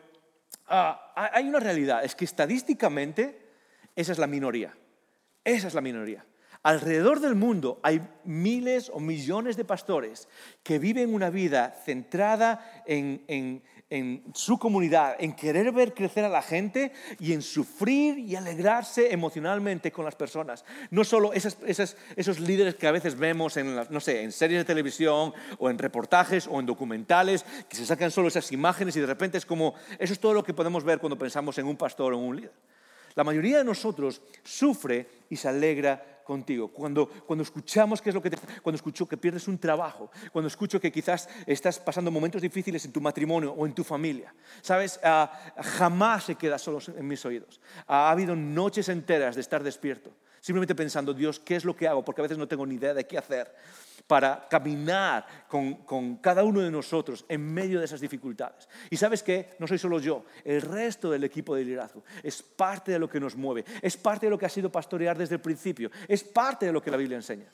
ah, 0.67 1.15
hay 1.33 1.49
una 1.49 1.59
realidad, 1.59 2.05
es 2.05 2.15
que 2.15 2.27
estadísticamente 2.27 3.49
esa 3.97 4.13
es 4.13 4.19
la 4.19 4.27
minoría. 4.27 4.77
Esa 5.43 5.69
es 5.69 5.75
la 5.75 5.81
minoría. 5.81 6.23
Alrededor 6.65 7.19
del 7.19 7.35
mundo 7.35 7.81
hay 7.83 8.01
miles 8.23 8.89
o 8.95 9.01
millones 9.01 9.57
de 9.57 9.65
pastores 9.65 10.29
que 10.63 10.79
viven 10.79 11.13
una 11.13 11.29
vida 11.29 11.75
centrada 11.85 12.85
en, 12.87 13.63
su 14.33 14.59
comunidad, 14.61 15.17
en 15.19 15.35
querer 15.35 15.73
ver 15.73 15.93
crecer 15.93 16.25
a 16.25 16.29
la 16.29 16.41
gente 16.41 16.93
y 17.19 17.33
en 17.33 17.43
sufrir 17.43 18.17
y 18.17 18.37
alegrarse 18.37 19.13
emocionalmente 19.13 19.91
con 19.91 20.05
las 20.05 20.15
personas. 20.15 20.65
No 20.91 21.03
solo 21.03 21.33
esos 21.33 22.41
líderes 22.41 22.77
que 22.77 22.87
a 22.87 22.93
veces 22.93 23.19
vemos 23.19 23.57
en, 23.57 23.75
no 23.91 24.01
sé, 24.01 24.23
en 24.23 24.31
series 24.31 24.61
de 24.61 24.65
televisión 24.65 25.35
o 25.59 25.69
en 25.69 25.79
reportajes 25.79 26.47
o 26.47 26.61
en 26.61 26.67
documentales, 26.67 27.45
que 27.69 27.77
se 27.77 27.85
sacan 27.85 28.13
solo 28.13 28.29
esas 28.29 28.53
imágenes 28.53 28.95
y 28.95 29.01
de 29.01 29.07
repente 29.07 29.37
es 29.37 29.47
como, 29.47 29.75
eso 29.99 30.13
es 30.13 30.21
todo 30.21 30.33
lo 30.33 30.45
que 30.45 30.55
podemos 30.55 30.85
ver 30.85 31.01
cuando 31.01 31.19
pensamos 31.19 31.59
en 31.59 31.67
un 31.67 31.77
pastor 31.77 32.15
o 32.15 32.19
en 32.19 32.25
un 32.25 32.37
líder. 32.37 32.53
La 33.15 33.25
mayoría 33.25 33.59
de 33.59 33.65
nosotros 33.65 34.23
sufre 34.43 35.07
y 35.29 35.37
se 35.37 35.49
alegra 35.49 36.12
contigo, 36.25 36.69
cuando, 36.69 37.07
cuando 37.09 37.43
escuchamos 37.43 38.01
qué 38.01 38.11
es 38.11 38.15
lo 38.15 38.23
que 38.23 38.31
te, 38.31 38.39
cuando 38.63 38.77
escucho 38.77 39.07
que 39.07 39.17
pierdes 39.17 39.49
un 39.49 39.59
trabajo, 39.59 40.11
cuando 40.33 40.49
escucho 40.49 40.81
que 40.81 40.93
quizás 40.93 41.29
estás 41.47 41.79
pasando 41.79 42.11
momentos 42.11 42.43
difíciles 42.43 42.85
en 42.85 42.93
tu 42.93 43.01
matrimonio 43.01 43.53
o 43.53 43.67
en 43.67 43.75
tu 43.75 43.85
familia. 43.85 44.35
Sabes, 44.61 45.01
ah, 45.03 45.33
jamás 45.79 46.25
se 46.25 46.35
queda 46.35 46.59
solo 46.59 46.79
en 46.97 47.07
mis 47.07 47.25
oídos. 47.25 47.61
ha 47.87 48.11
habido 48.11 48.37
noches 48.37 48.89
enteras 48.89 49.35
de 49.35 49.41
estar 49.41 49.63
despierto, 49.63 50.11
simplemente 50.41 50.75
pensando, 50.75 51.15
Dios, 51.15 51.39
¿qué 51.39 51.57
es 51.57 51.65
lo 51.65 51.77
que 51.77 51.89
hago? 51.89 52.05
Porque 52.05 52.21
a 52.21 52.25
veces 52.25 52.39
no 52.39 52.49
tengo 52.49 52.67
ni 52.67 52.77
idea 52.77 52.95
de 52.95 53.07
qué 53.07 53.19
hacer 53.19 53.55
para 54.07 54.47
caminar 54.49 55.27
con, 55.49 56.17
cada 56.17 56.45
uno 56.45 56.61
de 56.61 56.71
nosotros 56.71 57.25
en 57.29 57.53
medio 57.53 57.79
de 57.79 57.85
esas 57.85 58.01
dificultades. 58.01 58.69
Y 58.91 58.97
sabes 58.97 59.23
qué, 59.23 59.51
no 59.59 59.67
soy 59.67 59.79
solo 59.79 59.99
yo, 60.01 60.25
el 60.45 60.61
resto 60.63 61.11
del 61.11 61.25
equipo 61.25 61.55
de 61.55 61.65
liderazgo 61.65 62.05
es 62.23 62.43
parte 62.43 62.93
de 62.93 62.99
lo 62.99 63.09
que 63.09 63.21
nos 63.21 63.37
mueve, 63.37 63.65
es 63.81 63.97
parte 63.97 64.27
de 64.27 64.31
lo 64.31 64.39
que 64.39 64.47
ha 64.47 64.51
sido 64.51 64.71
pastorear 64.71 65.17
desde 65.17 65.37
el 65.37 65.41
principio, 65.41 65.91
es 66.09 66.25
parte 66.25 66.67
de 66.67 66.73
lo 66.73 66.83
que 66.83 66.91
la 66.91 66.97
Biblia 66.97 67.17
enseña. 67.17 67.53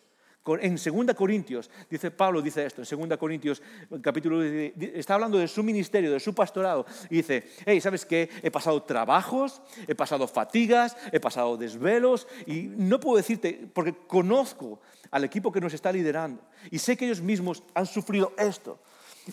En 0.60 0.76
2 0.76 1.14
Corintios, 1.14 1.70
dice 1.90 2.10
Pablo, 2.10 2.40
dice 2.40 2.64
esto, 2.64 2.82
en 2.82 3.08
2 3.08 3.18
Corintios, 3.18 3.62
capítulo, 4.00 4.42
está 4.42 5.14
hablando 5.14 5.38
de 5.38 5.48
su 5.48 5.62
ministerio, 5.62 6.12
de 6.12 6.20
su 6.20 6.34
pastorado, 6.34 6.86
y 7.10 7.16
dice, 7.16 7.48
hey, 7.66 7.80
¿sabes 7.80 8.06
qué? 8.06 8.30
He 8.42 8.50
pasado 8.50 8.82
trabajos, 8.82 9.60
he 9.86 9.94
pasado 9.94 10.26
fatigas, 10.26 10.96
he 11.12 11.20
pasado 11.20 11.56
desvelos, 11.56 12.26
y 12.46 12.62
no 12.62 12.98
puedo 12.98 13.16
decirte, 13.16 13.68
porque 13.72 13.94
conozco 14.06 14.80
al 15.10 15.24
equipo 15.24 15.52
que 15.52 15.60
nos 15.60 15.74
está 15.74 15.92
liderando. 15.92 16.42
Y 16.70 16.78
sé 16.78 16.96
que 16.96 17.04
ellos 17.04 17.20
mismos 17.20 17.62
han 17.74 17.86
sufrido 17.86 18.32
esto. 18.38 18.78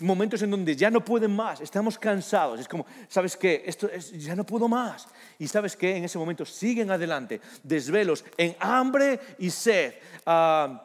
Momentos 0.01 0.41
en 0.41 0.51
donde 0.51 0.75
ya 0.75 0.91
no 0.91 1.03
pueden 1.03 1.33
más, 1.33 1.61
estamos 1.61 1.97
cansados. 1.97 2.59
Es 2.59 2.67
como, 2.67 2.85
¿sabes 3.07 3.37
qué? 3.37 3.63
Esto 3.65 3.89
ya 4.17 4.35
no 4.35 4.45
puedo 4.45 4.67
más. 4.67 5.07
Y 5.39 5.47
¿sabes 5.47 5.77
qué? 5.77 5.95
En 5.95 6.03
ese 6.03 6.17
momento 6.17 6.45
siguen 6.45 6.91
adelante, 6.91 7.39
desvelos, 7.63 8.25
en 8.35 8.57
hambre 8.59 9.19
y 9.39 9.49
sed. 9.49 9.93
Ah, 10.25 10.84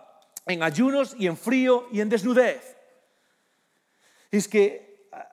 en 0.52 0.62
ayunos 0.62 1.14
y 1.18 1.26
en 1.26 1.36
frío 1.36 1.86
y 1.92 2.00
en 2.00 2.08
desnudez. 2.08 2.76
Es 4.30 4.46
que 4.48 5.08
ah, 5.12 5.28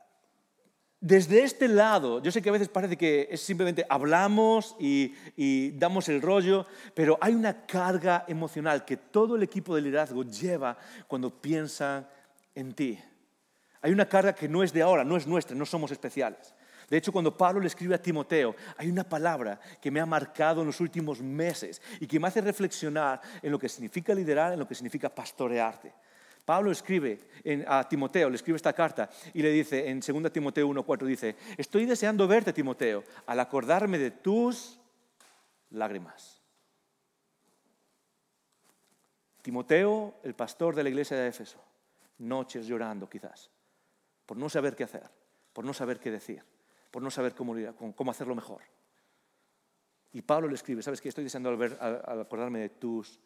desde 0.99 1.43
este 1.43 1.67
lado, 1.67 2.21
yo 2.21 2.31
sé 2.31 2.41
que 2.41 2.49
a 2.49 2.53
veces 2.53 2.69
parece 2.69 2.97
que 2.97 3.27
es 3.31 3.41
simplemente 3.41 3.85
hablamos 3.89 4.75
y, 4.79 5.13
y, 5.35 5.71
damos 5.71 6.09
el 6.09 6.21
rollo, 6.21 6.65
pero 6.93 7.17
hay 7.21 7.33
una 7.33 7.65
carga 7.65 8.25
emocional 8.27 8.85
que 8.85 8.97
todo 8.97 9.35
el 9.35 9.43
equipo 9.43 9.75
de 9.75 9.81
liderazgo 9.81 10.23
lleva 10.23 10.77
cuando 11.07 11.29
piensa 11.29 12.09
en 12.55 12.73
ti. 12.73 12.99
Hay 13.81 13.91
una 13.91 14.09
carga 14.09 14.33
que 14.33 14.49
no 14.49 14.63
es 14.63 14.73
de 14.73 14.81
ahora, 14.81 15.03
no 15.03 15.17
es 15.17 15.27
nuestra, 15.27 15.55
no 15.55 15.65
somos 15.65 15.91
especiales. 15.91 16.53
De 16.89 16.95
hecho, 16.95 17.11
cuando 17.11 17.35
Pablo 17.35 17.59
le 17.59 17.67
escribe 17.67 17.95
a 17.95 18.01
Timoteo, 18.01 18.55
hay 18.77 18.89
una 18.89 19.03
palabra 19.03 19.59
que 19.81 19.91
me 19.91 19.99
ha 19.99 20.05
marcado 20.05 20.61
en 20.61 20.67
los 20.67 20.79
últimos 20.79 21.21
meses 21.21 21.81
y 21.99 22.07
que 22.07 22.19
me 22.19 22.29
hace 22.29 22.39
reflexionar 22.39 23.19
en 23.41 23.51
lo 23.51 23.59
que 23.59 23.67
significa 23.67 24.15
liderar, 24.15 24.53
en 24.53 24.59
lo 24.59 24.67
que 24.67 24.75
significa 24.75 25.13
pastorearte. 25.13 25.93
Pablo 26.45 26.71
escribe 26.71 27.19
a 27.67 27.85
Timoteo, 27.89 28.29
le 28.29 28.37
escribe 28.37 28.55
esta 28.55 28.71
carta 28.71 29.09
y 29.33 29.41
le 29.41 29.51
dice 29.51 29.89
en 29.89 29.99
2 29.99 30.31
Timoteo 30.31 30.65
1.4, 30.69 31.05
dice, 31.05 31.35
estoy 31.57 31.85
deseando 31.85 32.25
verte, 32.25 32.53
Timoteo, 32.53 33.03
al 33.25 33.41
acordarme 33.41 33.97
de 33.97 34.11
tus 34.11 34.79
lágrimas. 35.71 36.41
Timoteo, 39.41 40.21
el 40.23 40.35
pastor 40.35 40.73
de 40.73 40.83
la 40.83 40.89
iglesia 40.89 41.17
de 41.17 41.27
Éfeso, 41.27 41.61
noches 42.19 42.65
llorando 42.65 43.09
quizás, 43.09 43.49
por 44.25 44.37
no 44.37 44.47
saber 44.47 44.73
qué 44.73 44.85
hacer, 44.85 45.09
por 45.51 45.65
no 45.65 45.73
saber 45.73 45.99
qué 45.99 46.11
decir 46.11 46.43
por 46.91 47.01
no 47.01 47.11
saber 47.11 47.35
cómo, 47.35 47.55
cómo 47.95 48.11
hacerlo 48.11 48.35
mejor. 48.35 48.61
Y 50.13 50.21
Pablo 50.21 50.47
le 50.47 50.55
escribe, 50.55 50.81
¿sabes 50.81 51.01
qué? 51.01 51.09
Estoy 51.09 51.23
deseando 51.23 51.49
al, 51.49 52.21
acordarme 52.21 52.59
de 52.59 52.69
tus 52.69 53.19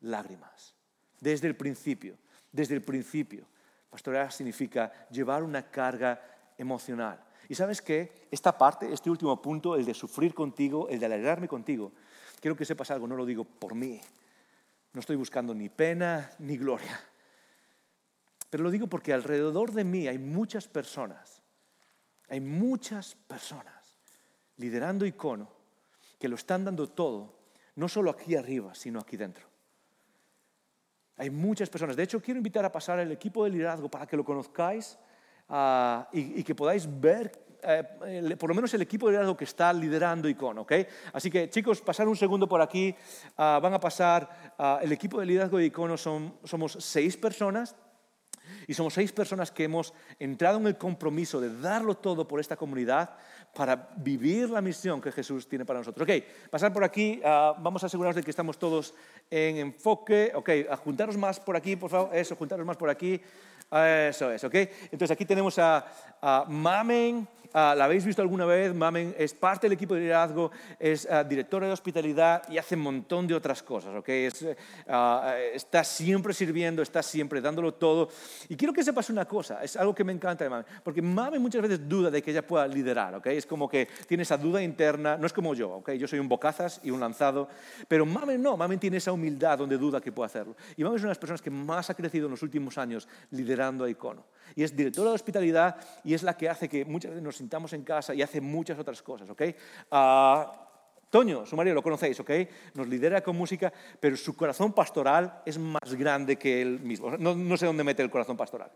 lágrimas. 0.00 0.74
Desde 1.20 1.46
el 1.46 1.56
principio, 1.56 2.16
desde 2.50 2.74
el 2.74 2.82
principio. 2.82 3.46
Pastorear 3.90 4.32
significa 4.32 5.08
llevar 5.10 5.42
una 5.42 5.70
carga 5.70 6.20
emocional. 6.56 7.22
Y 7.48 7.54
sabes 7.54 7.82
qué? 7.82 8.26
Esta 8.30 8.56
parte, 8.56 8.92
este 8.92 9.10
último 9.10 9.40
punto, 9.40 9.76
el 9.76 9.84
de 9.84 9.94
sufrir 9.94 10.34
contigo, 10.34 10.88
el 10.88 10.98
de 10.98 11.06
alegrarme 11.06 11.48
contigo, 11.48 11.92
quiero 12.40 12.56
que 12.56 12.64
sepas 12.64 12.90
algo, 12.90 13.06
no 13.06 13.16
lo 13.16 13.26
digo 13.26 13.44
por 13.44 13.74
mí. 13.74 14.00
No 14.94 15.00
estoy 15.00 15.16
buscando 15.16 15.54
ni 15.54 15.68
pena 15.68 16.30
ni 16.38 16.56
gloria. 16.56 16.98
Pero 18.48 18.64
lo 18.64 18.70
digo 18.70 18.86
porque 18.86 19.12
alrededor 19.12 19.72
de 19.72 19.84
mí 19.84 20.08
hay 20.08 20.18
muchas 20.18 20.68
personas 20.68 21.41
hay 22.32 22.40
muchas 22.40 23.14
personas 23.14 24.00
liderando 24.56 25.04
icono 25.04 25.50
que 26.18 26.28
lo 26.28 26.36
están 26.36 26.64
dando 26.64 26.88
todo, 26.88 27.34
no 27.76 27.90
solo 27.90 28.10
aquí 28.10 28.36
arriba, 28.36 28.74
sino 28.74 29.00
aquí 29.00 29.18
dentro. 29.18 29.44
Hay 31.18 31.28
muchas 31.28 31.68
personas. 31.68 31.94
De 31.94 32.04
hecho, 32.04 32.22
quiero 32.22 32.38
invitar 32.38 32.64
a 32.64 32.72
pasar 32.72 33.00
el 33.00 33.12
equipo 33.12 33.44
de 33.44 33.50
liderazgo 33.50 33.90
para 33.90 34.06
que 34.06 34.16
lo 34.16 34.24
conozcáis 34.24 34.96
ah, 35.50 36.08
y, 36.10 36.42
que 36.42 36.54
podáis 36.54 36.88
ver 36.88 37.58
eh, 37.62 38.34
por 38.38 38.48
lo 38.48 38.54
menos 38.54 38.72
el 38.72 38.80
equipo 38.80 39.08
de 39.08 39.12
liderazgo 39.12 39.36
que 39.36 39.44
está 39.44 39.70
liderando 39.70 40.26
Icono. 40.26 40.62
¿ok? 40.62 40.72
Así 41.12 41.30
que 41.30 41.50
chicos, 41.50 41.82
pasar 41.82 42.08
un 42.08 42.16
segundo 42.16 42.48
por 42.48 42.62
aquí. 42.62 42.94
Ah, 43.36 43.60
van 43.62 43.74
a 43.74 43.78
pasar, 43.78 44.54
ah, 44.58 44.80
el 44.80 44.90
equipo 44.90 45.20
de 45.20 45.26
liderazgo 45.26 45.58
de 45.58 45.66
Icono 45.66 45.98
son, 45.98 46.38
somos 46.44 46.78
seis 46.80 47.14
personas. 47.14 47.76
Y 48.66 48.74
somos 48.74 48.94
seis 48.94 49.12
personas 49.12 49.50
que 49.50 49.64
hemos 49.64 49.92
entrado 50.18 50.58
en 50.58 50.66
el 50.66 50.78
compromiso 50.78 51.40
de 51.40 51.58
darlo 51.60 51.96
todo 51.96 52.26
por 52.26 52.40
esta 52.40 52.56
comunidad 52.56 53.16
para 53.54 53.90
vivir 53.96 54.50
la 54.50 54.60
misión 54.60 55.00
que 55.00 55.12
Jesús 55.12 55.46
tiene 55.46 55.64
para 55.64 55.80
nosotros. 55.80 56.08
Ok, 56.08 56.24
pasar 56.50 56.72
por 56.72 56.84
aquí, 56.84 57.20
uh, 57.20 57.60
vamos 57.60 57.82
a 57.82 57.86
asegurarnos 57.86 58.16
de 58.16 58.22
que 58.22 58.30
estamos 58.30 58.58
todos 58.58 58.94
en 59.30 59.58
enfoque. 59.58 60.32
Ok, 60.34 60.50
a 60.70 60.76
juntaros 60.76 61.16
más 61.16 61.38
por 61.38 61.56
aquí, 61.56 61.76
por 61.76 61.90
favor. 61.90 62.14
Eso, 62.14 62.36
juntaros 62.36 62.64
más 62.64 62.76
por 62.76 62.88
aquí. 62.88 63.20
Eso 63.70 64.30
es, 64.30 64.44
ok. 64.44 64.54
Entonces 64.54 65.10
aquí 65.10 65.24
tenemos 65.24 65.58
a, 65.58 65.84
a 66.20 66.44
Mamen. 66.46 67.26
Ah, 67.54 67.74
la 67.76 67.84
habéis 67.84 68.04
visto 68.06 68.22
alguna 68.22 68.46
vez, 68.46 68.74
Mamen 68.74 69.14
es 69.18 69.34
parte 69.34 69.66
del 69.66 69.74
equipo 69.74 69.92
de 69.94 70.00
liderazgo, 70.00 70.50
es 70.78 71.06
ah, 71.10 71.22
directora 71.22 71.66
de 71.66 71.72
hospitalidad 71.74 72.48
y 72.48 72.56
hace 72.56 72.76
un 72.76 72.80
montón 72.80 73.26
de 73.26 73.34
otras 73.34 73.62
cosas, 73.62 73.94
¿ok? 73.94 74.08
Ah, 74.88 75.36
está 75.52 75.84
siempre 75.84 76.32
sirviendo, 76.32 76.80
está 76.80 77.02
siempre 77.02 77.42
dándolo 77.42 77.74
todo. 77.74 78.08
Y 78.48 78.56
quiero 78.56 78.72
que 78.72 78.82
sepas 78.82 79.10
una 79.10 79.26
cosa, 79.26 79.62
es 79.62 79.76
algo 79.76 79.94
que 79.94 80.02
me 80.02 80.12
encanta 80.12 80.44
de 80.44 80.50
Mamen, 80.50 80.66
porque 80.82 81.02
Mamen 81.02 81.42
muchas 81.42 81.60
veces 81.60 81.86
duda 81.86 82.10
de 82.10 82.22
que 82.22 82.30
ella 82.30 82.46
pueda 82.46 82.66
liderar, 82.66 83.16
¿ok? 83.16 83.26
Es 83.42 83.46
como 83.46 83.68
que 83.68 83.88
tiene 84.06 84.22
esa 84.22 84.36
duda 84.36 84.62
interna, 84.62 85.16
no 85.16 85.26
es 85.26 85.32
como 85.32 85.52
yo, 85.52 85.70
¿ok? 85.78 85.92
Yo 85.92 86.06
soy 86.06 86.20
un 86.20 86.28
bocazas 86.28 86.80
y 86.84 86.92
un 86.92 87.00
lanzado, 87.00 87.48
pero 87.88 88.06
Mamen 88.06 88.40
no, 88.40 88.56
Mamen 88.56 88.78
tiene 88.78 88.98
esa 88.98 89.10
humildad 89.10 89.58
donde 89.58 89.76
duda 89.76 90.00
que 90.00 90.12
puede 90.12 90.26
hacerlo. 90.26 90.54
Y 90.76 90.84
Mamen 90.84 90.98
es 90.98 91.02
una 91.02 91.08
de 91.08 91.14
las 91.14 91.18
personas 91.18 91.42
que 91.42 91.50
más 91.50 91.90
ha 91.90 91.94
crecido 91.94 92.26
en 92.26 92.30
los 92.30 92.42
últimos 92.42 92.78
años 92.78 93.08
liderando 93.32 93.82
a 93.82 93.90
Icono. 93.90 94.24
Y 94.54 94.62
es 94.62 94.76
directora 94.76 95.08
de 95.08 95.16
hospitalidad 95.16 95.76
y 96.04 96.14
es 96.14 96.22
la 96.22 96.36
que 96.36 96.48
hace 96.48 96.68
que 96.68 96.84
muchas 96.84 97.10
veces 97.10 97.24
nos 97.24 97.36
sintamos 97.36 97.72
en 97.72 97.82
casa 97.82 98.14
y 98.14 98.22
hace 98.22 98.40
muchas 98.40 98.78
otras 98.78 99.02
cosas, 99.02 99.28
¿ok? 99.28 99.42
Uh, 99.90 100.62
Toño, 101.10 101.44
su 101.44 101.56
marido, 101.56 101.74
lo 101.74 101.82
conocéis, 101.82 102.18
¿ok? 102.20 102.30
Nos 102.74 102.86
lidera 102.86 103.22
con 103.22 103.36
música, 103.36 103.72
pero 104.00 104.16
su 104.16 104.34
corazón 104.34 104.72
pastoral 104.72 105.42
es 105.44 105.58
más 105.58 105.94
grande 105.94 106.36
que 106.36 106.62
él 106.62 106.78
mismo. 106.80 107.10
No, 107.18 107.34
no 107.34 107.56
sé 107.56 107.66
dónde 107.66 107.84
mete 107.84 108.02
el 108.02 108.08
corazón 108.08 108.36
pastoral. 108.36 108.70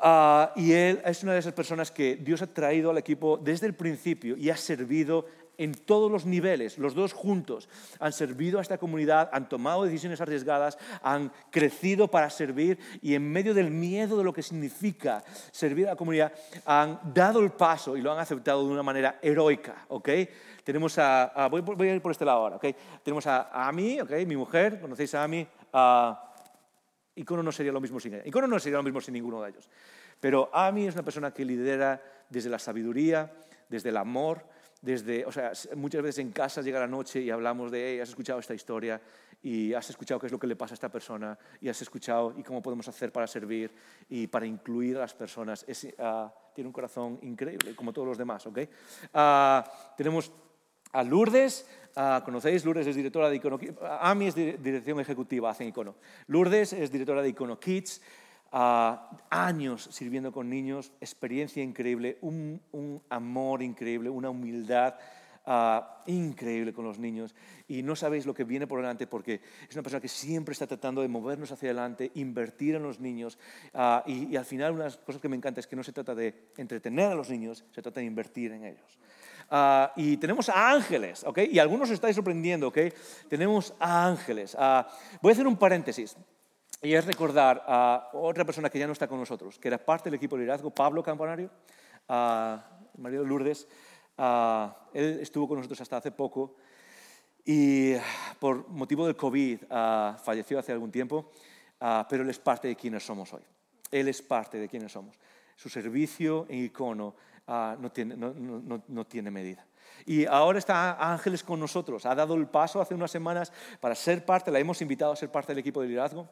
Uh, 0.00 0.48
y 0.56 0.72
él 0.72 1.00
es 1.04 1.22
una 1.22 1.32
de 1.32 1.38
esas 1.38 1.52
personas 1.52 1.90
que 1.90 2.16
Dios 2.16 2.42
ha 2.42 2.46
traído 2.46 2.90
al 2.90 2.98
equipo 2.98 3.38
desde 3.38 3.66
el 3.66 3.74
principio 3.74 4.36
y 4.36 4.50
ha 4.50 4.56
servido 4.56 5.26
en 5.58 5.74
todos 5.74 6.10
los 6.10 6.26
niveles, 6.26 6.78
los 6.78 6.94
dos 6.94 7.12
juntos, 7.12 7.68
han 7.98 8.12
servido 8.12 8.58
a 8.58 8.62
esta 8.62 8.78
comunidad, 8.78 9.30
han 9.32 9.48
tomado 9.48 9.84
decisiones 9.84 10.20
arriesgadas, 10.20 10.78
han 11.02 11.32
crecido 11.50 12.08
para 12.08 12.30
servir 12.30 12.78
y 13.02 13.14
en 13.14 13.30
medio 13.30 13.54
del 13.54 13.70
miedo 13.70 14.18
de 14.18 14.24
lo 14.24 14.32
que 14.32 14.42
significa 14.42 15.22
servir 15.52 15.86
a 15.86 15.90
la 15.90 15.96
comunidad, 15.96 16.32
han 16.66 16.98
dado 17.14 17.40
el 17.40 17.52
paso 17.52 17.96
y 17.96 18.02
lo 18.02 18.12
han 18.12 18.18
aceptado 18.18 18.66
de 18.66 18.72
una 18.72 18.82
manera 18.82 19.18
heroica, 19.22 19.84
¿ok? 19.88 20.08
Tenemos 20.64 20.98
a, 20.98 21.48
voy, 21.50 21.88
a 21.88 21.94
ir 21.94 22.02
por 22.02 22.12
este 22.12 22.24
lado 22.24 22.38
ahora, 22.38 22.56
¿ok? 22.56 22.66
Tenemos 23.02 23.26
a, 23.26 23.68
Ami, 23.68 24.00
¿ok? 24.00 24.10
Mi 24.26 24.36
mujer, 24.36 24.80
¿conocéis 24.80 25.14
a 25.14 25.24
Ami? 25.24 25.46
Icono 27.16 27.42
no 27.42 27.52
sería 27.52 27.72
lo 27.72 27.80
mismo 27.80 28.00
sin 28.00 28.14
ella. 28.14 28.26
Icono 28.26 28.46
no 28.46 28.58
sería 28.58 28.78
lo 28.78 28.82
mismo 28.82 29.00
sin 29.00 29.14
ninguno 29.14 29.42
de 29.42 29.50
ellos. 29.50 29.68
Pero 30.20 30.50
Ami 30.52 30.86
es 30.86 30.94
una 30.94 31.04
persona 31.04 31.32
que 31.32 31.44
lidera 31.44 32.02
desde 32.28 32.50
la 32.50 32.58
sabiduría, 32.58 33.32
desde 33.68 33.90
el 33.90 33.96
amor, 33.96 34.46
desde, 34.84 35.24
o 35.24 35.32
sea, 35.32 35.52
muchas 35.76 36.02
veces 36.02 36.18
en 36.18 36.30
casa 36.30 36.60
llega 36.60 36.78
la 36.78 36.86
noche 36.86 37.20
y 37.20 37.30
hablamos 37.30 37.70
de, 37.70 38.02
has 38.02 38.10
escuchado 38.10 38.38
esta 38.38 38.52
historia 38.52 39.00
y 39.42 39.72
has 39.72 39.88
escuchado 39.88 40.20
qué 40.20 40.26
es 40.26 40.32
lo 40.32 40.38
que 40.38 40.46
le 40.46 40.56
pasa 40.56 40.74
a 40.74 40.76
esta 40.76 40.90
persona 40.90 41.38
y 41.60 41.68
has 41.68 41.80
escuchado 41.80 42.34
y 42.36 42.42
cómo 42.42 42.60
podemos 42.60 42.86
hacer 42.88 43.10
para 43.10 43.26
servir 43.26 43.72
y 44.10 44.26
para 44.26 44.44
incluir 44.44 44.96
a 44.96 45.00
las 45.00 45.14
personas. 45.14 45.64
Ah, 45.98 46.32
tiene 46.54 46.68
un 46.68 46.72
corazón 46.72 47.18
increíble, 47.22 47.74
como 47.74 47.92
todos 47.92 48.08
los 48.08 48.18
demás, 48.18 48.46
¿ok? 48.46 48.58
Uh, 49.14 49.68
tenemos 49.96 50.30
a 50.94 51.02
Lourdes, 51.02 51.66
¿conocéis? 52.24 52.64
Lourdes 52.64 52.86
es 52.86 52.96
directora 52.96 53.28
de 53.28 53.36
Icono 53.36 53.58
AMI 54.00 54.26
es 54.28 54.34
dirección 54.34 55.00
ejecutiva, 55.00 55.50
hace 55.50 55.66
Icono. 55.66 55.96
Lourdes 56.28 56.72
es 56.72 56.90
directora 56.90 57.20
de 57.20 57.28
Icono 57.28 57.60
Kids 57.60 58.00
años 59.30 59.88
sirviendo 59.90 60.32
con 60.32 60.48
niños, 60.48 60.92
experiencia 61.00 61.62
increíble, 61.62 62.18
un, 62.20 62.60
amor 63.08 63.62
increíble, 63.62 64.08
una 64.08 64.30
humildad 64.30 64.94
increíble 66.06 66.72
con 66.72 66.84
los 66.84 66.98
niños. 66.98 67.34
Y 67.66 67.82
no 67.82 67.96
sabéis 67.96 68.26
lo 68.26 68.34
que 68.34 68.44
viene 68.44 68.66
por 68.66 68.80
delante 68.80 69.06
porque 69.08 69.40
es 69.68 69.74
una 69.74 69.82
persona 69.82 70.00
que 70.00 70.08
siempre 70.08 70.52
está 70.52 70.66
tratando 70.66 71.02
de 71.02 71.08
movernos 71.08 71.50
hacia 71.50 71.70
adelante, 71.70 72.12
invertir 72.14 72.76
en 72.76 72.84
los 72.84 73.00
niños. 73.00 73.38
Ah, 73.74 74.04
y, 74.06 74.36
al 74.36 74.44
final 74.44 74.72
una 74.72 74.84
de 74.84 74.90
las 74.90 74.98
cosas 74.98 75.20
que 75.20 75.28
me 75.28 75.36
encanta 75.36 75.60
es 75.60 75.66
que 75.66 75.76
no 75.76 75.82
se 75.82 75.92
trata 75.92 76.14
de 76.14 76.50
entretener 76.56 77.10
a 77.10 77.14
los 77.14 77.28
niños, 77.30 77.64
se 77.72 77.82
trata 77.82 78.00
de 78.00 78.06
invertir 78.06 78.52
en 78.52 78.64
ellos. 78.64 78.98
Ah, 79.50 79.92
y 79.96 80.16
tenemos 80.16 80.48
a 80.48 80.72
ángeles, 80.72 81.24
¿ok? 81.24 81.38
Y 81.50 81.58
algunos 81.58 81.88
os 81.88 81.94
estáis 81.94 82.16
sorprendiendo, 82.16 82.68
¿ok? 82.68 82.78
Tenemos 83.28 83.74
a 83.78 84.06
ángeles. 84.06 84.56
voy 85.20 85.30
a 85.30 85.32
hacer 85.32 85.46
un 85.46 85.56
paréntesis. 85.56 86.16
Y 86.82 86.94
es 86.94 87.06
recordar 87.06 87.64
a 87.66 88.10
otra 88.12 88.44
persona 88.44 88.68
que 88.68 88.78
ya 88.78 88.86
no 88.86 88.92
está 88.92 89.08
con 89.08 89.18
nosotros, 89.18 89.58
que 89.58 89.68
era 89.68 89.78
parte 89.78 90.10
del 90.10 90.16
equipo 90.16 90.36
de 90.36 90.42
liderazgo, 90.42 90.70
Pablo 90.70 91.02
Campanario, 91.02 91.50
el 92.08 92.60
marido 92.98 93.22
de 93.22 93.28
Lourdes. 93.28 93.66
él 94.92 95.18
estuvo 95.20 95.48
con 95.48 95.58
nosotros 95.58 95.80
hasta 95.80 95.96
hace 95.96 96.10
poco 96.10 96.56
y 97.44 97.94
por 98.38 98.68
motivo 98.68 99.06
del 99.06 99.16
COVID 99.16 99.64
falleció 100.22 100.58
hace 100.58 100.72
algún 100.72 100.90
tiempo, 100.90 101.30
pero 102.08 102.22
él 102.22 102.30
es 102.30 102.38
parte 102.38 102.68
de 102.68 102.76
quienes 102.76 103.04
somos 103.04 103.32
hoy. 103.32 103.42
Él 103.90 104.08
es 104.08 104.22
parte 104.22 104.58
de 104.58 104.68
quienes 104.68 104.92
somos. 104.92 105.18
Su 105.56 105.68
servicio 105.68 106.46
en 106.48 106.64
icono 106.64 107.14
no, 107.46 107.92
tiene, 107.92 108.16
no, 108.16 108.32
no, 108.32 108.82
no 108.86 109.06
tiene 109.06 109.30
medida. 109.30 109.66
Y 110.06 110.26
ahora 110.26 110.58
está 110.58 111.12
Ángeles 111.12 111.42
con 111.42 111.60
nosotros. 111.60 112.04
Ha 112.06 112.14
dado 112.14 112.34
el 112.34 112.46
paso 112.46 112.80
hace 112.80 112.94
unas 112.94 113.10
semanas 113.10 113.52
para 113.80 113.94
ser 113.94 114.24
parte, 114.24 114.50
la 114.50 114.58
hemos 114.58 114.80
invitado 114.82 115.12
a 115.12 115.16
ser 115.16 115.30
parte 115.30 115.52
del 115.52 115.58
equipo 115.58 115.80
de 115.80 115.88
liderazgo 115.88 116.28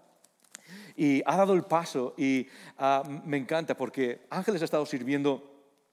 y 0.96 1.22
ha 1.24 1.36
dado 1.36 1.54
el 1.54 1.62
paso 1.62 2.14
y 2.16 2.46
ah, 2.78 3.02
me 3.24 3.36
encanta 3.36 3.76
porque 3.76 4.26
Ángeles 4.30 4.62
ha 4.62 4.66
estado 4.66 4.86
sirviendo 4.86 5.48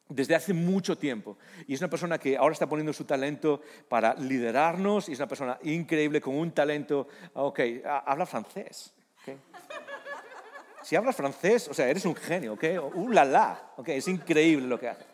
desde 0.07 0.35
hace 0.35 0.53
mucho 0.53 0.97
tiempo. 0.97 1.37
Y 1.67 1.75
es 1.75 1.81
una 1.81 1.89
persona 1.89 2.17
que 2.17 2.35
ahora 2.35 2.53
está 2.53 2.67
poniendo 2.67 2.93
su 2.93 3.05
talento 3.05 3.61
para 3.87 4.15
liderarnos 4.15 5.07
y 5.07 5.13
es 5.13 5.19
una 5.19 5.27
persona 5.27 5.59
increíble 5.63 6.19
con 6.19 6.35
un 6.35 6.51
talento, 6.51 7.07
ok, 7.33 7.59
habla 8.05 8.25
francés. 8.25 8.93
¿ok? 9.21 9.88
Si 10.81 10.95
hablas 10.95 11.15
francés, 11.15 11.67
o 11.67 11.73
sea, 11.73 11.87
eres 11.87 12.05
un 12.05 12.15
genio, 12.15 12.53
¿ok? 12.53 12.63
¡Uh, 12.95 13.09
la, 13.09 13.25
la! 13.25 13.73
Es 13.85 14.07
increíble 14.07 14.67
lo 14.67 14.79
que 14.79 14.89
hace. 14.89 15.05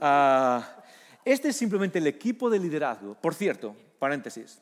Ah, 0.00 0.76
este 1.24 1.48
es 1.48 1.56
simplemente 1.56 1.98
el 1.98 2.06
equipo 2.06 2.48
de 2.50 2.58
liderazgo. 2.58 3.14
Por 3.14 3.34
cierto, 3.34 3.76
paréntesis. 3.98 4.60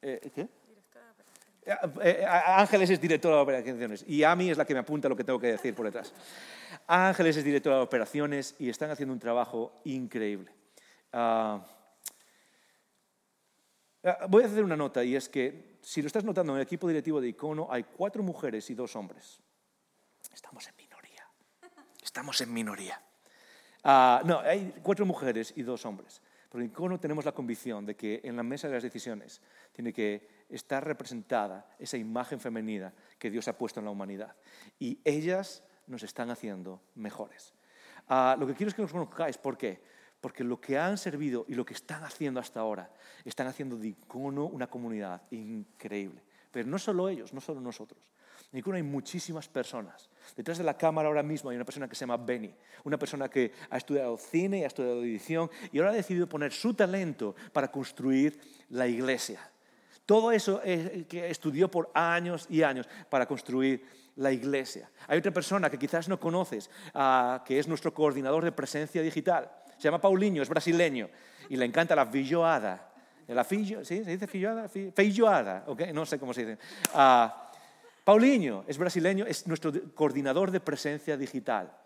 Eh, 0.00 0.30
¿Qué? 0.34 0.48
Eh, 1.66 1.74
eh, 2.02 2.24
Ángeles 2.24 2.90
es 2.90 3.00
directora 3.00 3.36
de 3.36 3.42
operaciones 3.42 4.04
y 4.06 4.22
Ami 4.22 4.50
es 4.50 4.56
la 4.56 4.64
que 4.64 4.72
me 4.72 4.80
apunta 4.80 5.08
lo 5.08 5.16
que 5.16 5.24
tengo 5.24 5.40
que 5.40 5.48
decir 5.48 5.74
por 5.74 5.86
detrás. 5.86 6.12
Ángeles 6.86 7.36
es 7.36 7.44
directora 7.44 7.76
de 7.76 7.82
operaciones 7.82 8.54
y 8.58 8.68
están 8.68 8.90
haciendo 8.90 9.12
un 9.12 9.18
trabajo 9.18 9.80
increíble. 9.84 10.52
Ah, 11.12 11.64
voy 14.28 14.44
a 14.44 14.46
hacer 14.46 14.62
una 14.62 14.76
nota 14.76 15.02
y 15.02 15.16
es 15.16 15.28
que 15.28 15.78
si 15.82 16.02
lo 16.02 16.06
estás 16.06 16.22
notando 16.22 16.52
en 16.52 16.58
el 16.58 16.62
equipo 16.62 16.86
directivo 16.86 17.20
de 17.20 17.28
Icono 17.28 17.66
hay 17.70 17.82
cuatro 17.82 18.22
mujeres 18.22 18.70
y 18.70 18.74
dos 18.74 18.94
hombres. 18.94 19.40
Estamos 20.36 20.68
en 20.68 20.76
minoría. 20.76 21.26
Estamos 22.02 22.40
en 22.42 22.52
minoría. 22.52 23.00
Ah, 23.82 24.20
no, 24.26 24.40
hay 24.40 24.74
cuatro 24.82 25.06
mujeres 25.06 25.54
y 25.56 25.62
dos 25.62 25.86
hombres. 25.86 26.20
Pero 26.50 26.62
en 26.62 26.70
Icono 26.70 27.00
tenemos 27.00 27.24
la 27.24 27.32
convicción 27.32 27.86
de 27.86 27.96
que 27.96 28.20
en 28.22 28.36
la 28.36 28.42
mesa 28.42 28.68
de 28.68 28.74
las 28.74 28.82
decisiones 28.82 29.40
tiene 29.72 29.94
que 29.94 30.44
estar 30.50 30.84
representada 30.84 31.74
esa 31.78 31.96
imagen 31.96 32.38
femenina 32.38 32.92
que 33.18 33.30
Dios 33.30 33.48
ha 33.48 33.56
puesto 33.56 33.80
en 33.80 33.86
la 33.86 33.90
humanidad. 33.90 34.36
Y 34.78 35.00
ellas 35.04 35.62
nos 35.86 36.02
están 36.02 36.30
haciendo 36.30 36.82
mejores. 36.96 37.54
Ah, 38.06 38.36
lo 38.38 38.46
que 38.46 38.54
quiero 38.54 38.68
es 38.68 38.74
que 38.74 38.82
nos 38.82 38.92
conozcáis. 38.92 39.38
¿Por 39.38 39.56
qué? 39.56 39.82
Porque 40.20 40.44
lo 40.44 40.60
que 40.60 40.76
han 40.76 40.98
servido 40.98 41.46
y 41.48 41.54
lo 41.54 41.64
que 41.64 41.72
están 41.72 42.04
haciendo 42.04 42.40
hasta 42.40 42.60
ahora, 42.60 42.92
están 43.24 43.46
haciendo 43.46 43.78
de 43.78 43.88
Icono 43.88 44.44
una 44.44 44.66
comunidad 44.66 45.22
increíble. 45.30 46.22
Pero 46.50 46.68
no 46.68 46.78
solo 46.78 47.08
ellos, 47.08 47.32
no 47.32 47.40
solo 47.40 47.58
nosotros. 47.62 48.02
En 48.52 48.74
hay 48.74 48.82
muchísimas 48.82 49.48
personas. 49.48 50.08
Detrás 50.36 50.58
de 50.58 50.64
la 50.64 50.76
cámara 50.76 51.08
ahora 51.08 51.22
mismo 51.22 51.50
hay 51.50 51.56
una 51.56 51.64
persona 51.64 51.88
que 51.88 51.94
se 51.94 52.00
llama 52.00 52.16
Benny, 52.16 52.54
una 52.84 52.98
persona 52.98 53.28
que 53.28 53.52
ha 53.70 53.76
estudiado 53.76 54.16
cine, 54.16 54.64
ha 54.64 54.68
estudiado 54.68 55.02
edición 55.02 55.50
y 55.72 55.78
ahora 55.78 55.90
ha 55.90 55.94
decidido 55.94 56.28
poner 56.28 56.52
su 56.52 56.74
talento 56.74 57.34
para 57.52 57.70
construir 57.70 58.40
la 58.70 58.86
iglesia. 58.86 59.40
Todo 60.06 60.30
eso 60.30 60.60
que 60.62 61.28
estudió 61.28 61.70
por 61.70 61.90
años 61.92 62.46
y 62.48 62.62
años 62.62 62.88
para 63.10 63.26
construir 63.26 63.84
la 64.16 64.32
iglesia. 64.32 64.90
Hay 65.08 65.18
otra 65.18 65.32
persona 65.32 65.68
que 65.68 65.78
quizás 65.78 66.08
no 66.08 66.18
conoces, 66.18 66.70
ah, 66.94 67.42
que 67.44 67.58
es 67.58 67.68
nuestro 67.68 67.92
coordinador 67.92 68.44
de 68.44 68.52
presencia 68.52 69.02
digital. 69.02 69.50
Se 69.76 69.82
llama 69.82 70.00
Paulinho, 70.00 70.42
es 70.42 70.48
brasileño 70.48 71.10
y 71.48 71.56
le 71.56 71.64
encanta 71.64 71.94
la 71.94 72.06
filloada. 72.06 72.92
La 73.28 73.42
fillo, 73.42 73.84
¿sí? 73.84 74.04
¿Se 74.04 74.10
dice 74.12 74.28
filloada? 74.28 74.68
Filloada, 74.68 75.64
¿ok? 75.66 75.88
No 75.92 76.06
sé 76.06 76.16
cómo 76.16 76.32
se 76.32 76.46
dice. 76.46 76.58
Uh, 76.94 77.28
Paulinho 78.06 78.64
es 78.68 78.78
brasileño, 78.78 79.26
es 79.26 79.48
nuestro 79.48 79.72
coordinador 79.94 80.52
de 80.52 80.60
presencia 80.60 81.16
digital 81.16 81.76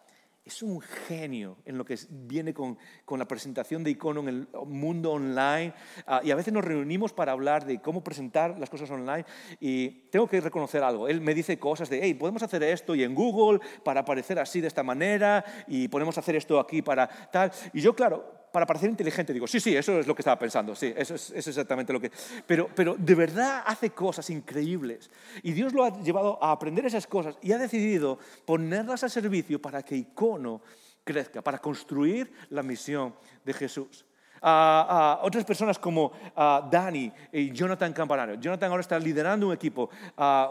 es 0.45 0.62
un 0.62 0.81
genio 0.81 1.59
en 1.64 1.79
lo 1.79 1.85
que 1.85 1.99
viene 2.09 2.53
con, 2.53 2.77
la 3.16 3.29
presentación 3.29 3.85
de 3.85 3.91
icono 3.91 4.21
en 4.21 4.29
el 4.29 4.49
mundo 4.66 5.12
online. 5.12 5.73
Ah, 6.07 6.21
y 6.25 6.31
a 6.31 6.35
veces 6.35 6.53
nos 6.53 6.64
reunimos 6.64 7.12
para 7.12 7.33
hablar 7.33 7.64
de 7.66 7.81
cómo 7.81 8.03
presentar 8.03 8.59
las 8.59 8.71
cosas 8.71 8.91
online. 8.91 9.25
Y 9.61 9.89
tengo 10.11 10.27
que 10.27 10.41
reconocer 10.41 10.83
algo. 10.83 11.09
Él 11.09 11.21
me 11.21 11.35
dice 11.35 11.59
cosas 11.59 11.89
de, 11.89 12.01
hey, 12.03 12.14
podemos 12.14 12.43
hacer 12.43 12.62
esto 12.62 12.95
y 12.95 13.05
en 13.05 13.14
Google 13.14 13.61
para 13.85 14.01
aparecer 14.01 14.39
así 14.39 14.61
de 14.61 14.68
esta 14.68 14.83
manera 14.83 15.45
y 15.68 15.89
podemos 15.89 16.16
hacer 16.18 16.35
esto 16.37 16.59
aquí 16.59 16.83
para 16.83 17.07
tal. 17.31 17.53
Y 17.73 17.81
yo, 17.81 17.95
claro, 17.95 18.39
para 18.53 18.66
parecer 18.66 18.90
inteligente 18.90 19.32
digo, 19.32 19.46
sí, 19.46 19.61
sí, 19.61 19.76
eso 19.76 20.01
es 20.01 20.07
lo 20.07 20.14
que 20.14 20.22
estaba 20.22 20.38
pensando, 20.38 20.74
sí, 20.74 20.92
eso 20.96 21.14
es, 21.14 21.30
exactamente 21.46 21.92
lo 21.92 22.01
que... 22.01 22.11
Pero, 22.46 22.68
pero 22.74 22.96
de 22.98 23.14
verdad 23.14 23.62
hace 23.66 23.90
cosas 23.90 24.28
increíbles. 24.30 25.11
Y 25.42 25.53
Dios 25.53 25.72
lo 25.72 25.84
ha 25.84 26.01
llevado 26.03 26.42
a 26.42 26.53
aprender 26.53 26.86
esas 26.86 27.07
cosas 27.07 27.36
y 27.42 27.53
ha 27.53 27.59
decidido 27.59 28.18
ponerlas 28.44 29.05
a 29.05 29.09
servicio 29.09 29.61
para 29.61 29.82
que 29.82 29.96
Icono 29.96 30.62
crezca, 31.05 31.42
para 31.42 31.59
construir 31.59 32.32
la 32.51 32.62
misión 32.62 33.14
de 33.44 33.53
Jesús 33.53 34.05
a, 34.43 35.20
otras 35.22 35.45
personas 35.45 35.78
como 35.78 36.12
Dani 36.70 37.12
y 37.32 37.51
Jonathan 37.53 37.93
Campanario. 37.93 38.36
Jonathan 38.36 38.70
ahora 38.70 38.80
está 38.80 38.99
liderando 38.99 39.49
un 39.49 39.53
equipo, 39.53 39.91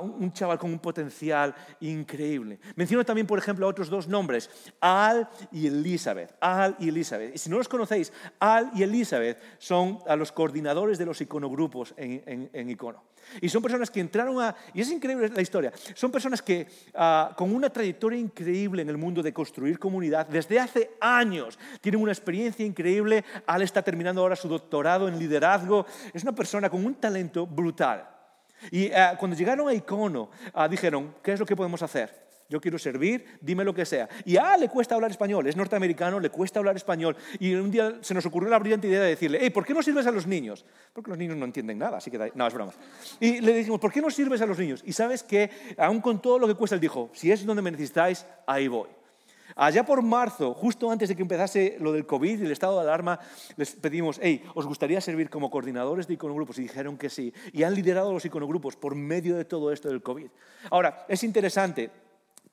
un 0.01 0.31
chaval 0.33 0.57
con 0.57 0.71
un 0.71 0.79
potencial 0.79 1.53
increíble. 1.81 2.59
Menciono 2.75 3.05
también, 3.05 3.27
por 3.27 3.39
ejemplo, 3.39 3.65
a 3.65 3.69
otros 3.69 3.89
dos 3.89 4.07
nombres, 4.07 4.49
Al 4.79 5.29
y 5.51 5.67
Elizabeth. 5.67 6.35
Al 6.39 6.75
y 6.79 6.89
Elizabeth. 6.89 7.35
Y 7.35 7.37
si 7.37 7.49
no 7.49 7.57
los 7.57 7.67
conocéis, 7.67 8.11
Al 8.39 8.71
y 8.75 8.83
Elizabeth 8.83 9.39
son 9.57 9.99
a 10.07 10.15
los 10.15 10.31
coordinadores 10.31 10.97
de 10.97 11.05
los 11.05 11.21
iconogrupos 11.21 11.93
en, 11.97 12.49
en 12.53 12.69
Icono. 12.69 13.03
Y 13.41 13.49
son 13.49 13.61
personas 13.61 13.89
que 13.89 13.99
entraron 13.99 14.41
a... 14.41 14.55
Y 14.73 14.81
es 14.81 14.91
increíble 14.91 15.29
la 15.29 15.41
historia. 15.41 15.71
Son 15.93 16.11
personas 16.11 16.41
que 16.41 16.67
ah, 16.95 17.33
con 17.37 17.53
una 17.53 17.69
trayectoria 17.69 18.19
increíble 18.19 18.81
en 18.81 18.89
el 18.89 18.97
mundo 18.97 19.21
de 19.21 19.33
construir 19.33 19.79
comunidad, 19.79 20.27
desde 20.27 20.59
hace 20.59 20.91
años, 20.99 21.57
tienen 21.81 22.01
una 22.01 22.11
experiencia 22.11 22.65
increíble. 22.65 23.23
Al 23.45 23.61
está 23.79 23.91
terminando 23.91 24.21
ahora 24.21 24.35
su 24.35 24.47
doctorado 24.47 25.07
en 25.07 25.17
liderazgo. 25.17 25.85
Es 26.13 26.23
una 26.23 26.33
persona 26.33 26.69
con 26.69 26.85
un 26.85 26.95
talento 26.95 27.47
brutal. 27.47 28.07
Y 28.71 28.91
ah, 28.91 29.15
cuando 29.17 29.37
llegaron 29.37 29.69
a 29.69 29.73
Icono, 29.73 30.29
ah, 30.53 30.67
dijeron, 30.67 31.15
¿qué 31.23 31.33
es 31.33 31.39
lo 31.39 31.45
que 31.45 31.55
podemos 31.55 31.81
hacer? 31.81 32.29
yo 32.49 32.59
quiero 32.59 32.79
servir, 32.79 33.23
dime 33.41 33.63
lo 33.63 33.73
que 33.73 33.85
sea. 33.85 34.09
Y 34.25 34.35
a 34.35 34.57
le 34.57 34.67
cuesta 34.69 34.95
hablar 34.95 35.11
español, 35.11 35.45
es 35.45 35.55
norteamericano, 35.55 36.19
le 36.19 36.31
cuesta 36.31 36.59
hablar 36.59 36.75
español. 36.75 37.15
Y 37.39 37.53
un 37.53 37.69
día 37.69 37.99
se 38.01 38.15
nos 38.15 38.25
ocurrió 38.25 38.49
la 38.49 38.57
brillante 38.57 38.87
idea 38.87 39.01
de 39.01 39.09
decirle, 39.09 39.37
hey, 39.39 39.51
¿por 39.51 39.63
qué 39.63 39.73
no 39.73 39.83
sirves 39.83 40.07
a 40.07 40.11
los 40.11 40.25
niños? 40.25 40.65
Porque 40.91 41.11
los 41.11 41.19
niños 41.19 41.37
no 41.37 41.45
entienden 41.45 41.77
nada, 41.77 41.97
así 41.97 42.09
que 42.09 42.31
no, 42.33 42.47
es 42.47 42.53
broma. 42.53 42.73
Y 43.19 43.39
le 43.41 43.53
dijimos, 43.53 43.79
¿por 43.79 43.91
qué 43.91 44.01
no 44.01 44.09
sirves 44.09 44.41
a 44.41 44.47
los 44.47 44.57
niños? 44.57 44.81
Y 44.83 44.93
sabes 44.93 45.21
que, 45.21 45.51
aún 45.77 46.01
con 46.01 46.19
todo 46.21 46.39
lo 46.39 46.47
que 46.47 46.55
cuesta, 46.55 46.73
él 46.73 46.81
dijo, 46.81 47.11
si 47.13 47.31
es 47.31 47.45
donde 47.45 47.61
me 47.61 47.69
necesitáis, 47.69 48.25
ahí 48.47 48.67
voy. 48.67 48.89
Allá 49.61 49.83
por 49.83 50.01
marzo, 50.01 50.53
justo 50.53 50.89
antes 50.89 51.09
de 51.09 51.17
que 51.17 51.21
empezase 51.21 51.75
lo 51.81 51.91
del 51.91 52.05
COVID 52.05 52.39
y 52.39 52.45
el 52.45 52.51
estado 52.51 52.75
de 52.75 52.83
alarma, 52.83 53.19
les 53.57 53.75
pedimos, 53.75 54.17
hey, 54.23 54.41
¿os 54.55 54.65
gustaría 54.65 55.01
servir 55.01 55.29
como 55.29 55.51
coordinadores 55.51 56.07
de 56.07 56.13
iconogrupos? 56.13 56.57
Y 56.59 56.61
dijeron 56.61 56.97
que 56.97 57.09
sí. 57.09 57.33
Y 57.51 57.63
han 57.63 57.75
liderado 57.75 58.13
los 58.13 58.23
iconogrupos 58.23 58.77
por 58.77 58.95
medio 58.95 59.35
de 59.35 59.43
todo 59.43 59.73
esto 59.73 59.89
del 59.89 60.01
COVID. 60.01 60.27
Ahora, 60.71 61.05
es 61.09 61.25
interesante, 61.25 61.91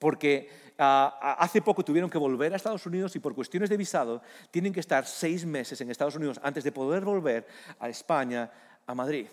porque 0.00 0.50
ah, 0.78 1.36
hace 1.38 1.62
poco 1.62 1.84
tuvieron 1.84 2.10
que 2.10 2.18
volver 2.18 2.52
a 2.52 2.56
Estados 2.56 2.84
Unidos 2.86 3.14
y 3.14 3.20
por 3.20 3.36
cuestiones 3.36 3.70
de 3.70 3.76
visado 3.76 4.20
tienen 4.50 4.72
que 4.72 4.80
estar 4.80 5.06
seis 5.06 5.46
meses 5.46 5.80
en 5.80 5.92
Estados 5.92 6.16
Unidos 6.16 6.40
antes 6.42 6.64
de 6.64 6.72
poder 6.72 7.04
volver 7.04 7.46
a 7.78 7.88
España, 7.88 8.50
a 8.84 8.94
Madrid. 8.96 9.28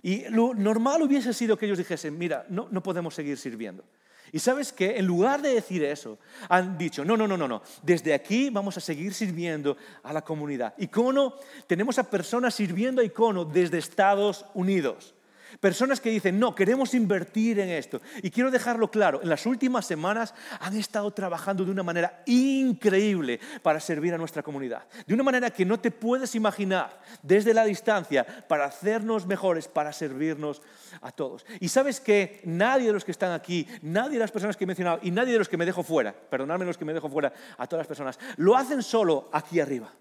Y 0.00 0.26
lo 0.30 0.54
normal 0.54 1.02
hubiese 1.02 1.34
sido 1.34 1.58
que 1.58 1.66
ellos 1.66 1.76
dijesen, 1.76 2.16
mira, 2.16 2.46
no, 2.48 2.68
no 2.70 2.82
podemos 2.82 3.14
seguir 3.14 3.36
sirviendo. 3.36 3.84
Y 4.32 4.38
sabes 4.38 4.72
qué, 4.72 4.98
en 4.98 5.06
lugar 5.06 5.42
de 5.42 5.54
decir 5.54 5.82
eso, 5.84 6.18
han 6.48 6.78
dicho, 6.78 7.04
no, 7.04 7.16
no, 7.16 7.26
no, 7.26 7.36
no, 7.36 7.48
no, 7.48 7.62
desde 7.82 8.14
aquí 8.14 8.50
vamos 8.50 8.76
a 8.76 8.80
seguir 8.80 9.14
sirviendo 9.14 9.76
a 10.02 10.12
la 10.12 10.22
comunidad. 10.22 10.74
Icono, 10.78 11.34
tenemos 11.66 11.98
a 11.98 12.10
personas 12.10 12.54
sirviendo 12.54 13.00
a 13.00 13.04
Icono 13.04 13.44
desde 13.44 13.78
Estados 13.78 14.44
Unidos. 14.54 15.14
Personas 15.60 16.00
que 16.00 16.10
dicen, 16.10 16.38
no, 16.38 16.54
queremos 16.54 16.94
invertir 16.94 17.58
en 17.60 17.70
esto. 17.70 18.00
Y 18.22 18.30
quiero 18.30 18.50
dejarlo 18.50 18.90
claro, 18.90 19.20
en 19.22 19.28
las 19.28 19.46
últimas 19.46 19.86
semanas 19.86 20.34
han 20.60 20.76
estado 20.76 21.10
trabajando 21.10 21.64
de 21.64 21.70
una 21.70 21.82
manera 21.82 22.22
increíble 22.26 23.40
para 23.62 23.80
servir 23.80 24.14
a 24.14 24.18
nuestra 24.18 24.42
comunidad. 24.42 24.84
De 25.06 25.14
una 25.14 25.22
manera 25.22 25.50
que 25.50 25.64
no 25.64 25.80
te 25.80 25.90
puedes 25.90 26.34
imaginar 26.34 27.00
desde 27.22 27.54
la 27.54 27.64
distancia 27.64 28.26
para 28.46 28.66
hacernos 28.66 29.26
mejores, 29.26 29.68
para 29.68 29.92
servirnos 29.92 30.62
a 31.00 31.10
todos. 31.12 31.44
Y 31.60 31.68
sabes 31.68 32.00
que 32.00 32.40
nadie 32.44 32.88
de 32.88 32.92
los 32.92 33.04
que 33.04 33.12
están 33.12 33.32
aquí, 33.32 33.66
nadie 33.82 34.14
de 34.14 34.20
las 34.20 34.32
personas 34.32 34.56
que 34.56 34.64
he 34.64 34.66
mencionado 34.66 35.00
y 35.02 35.10
nadie 35.10 35.32
de 35.32 35.38
los 35.38 35.48
que 35.48 35.56
me 35.56 35.66
dejo 35.66 35.82
fuera, 35.82 36.12
perdonadme 36.12 36.64
los 36.64 36.78
que 36.78 36.84
me 36.84 36.94
dejo 36.94 37.08
fuera 37.08 37.32
a 37.56 37.66
todas 37.66 37.80
las 37.80 37.88
personas, 37.88 38.18
lo 38.36 38.56
hacen 38.56 38.82
solo 38.82 39.28
aquí 39.32 39.60
arriba. 39.60 39.92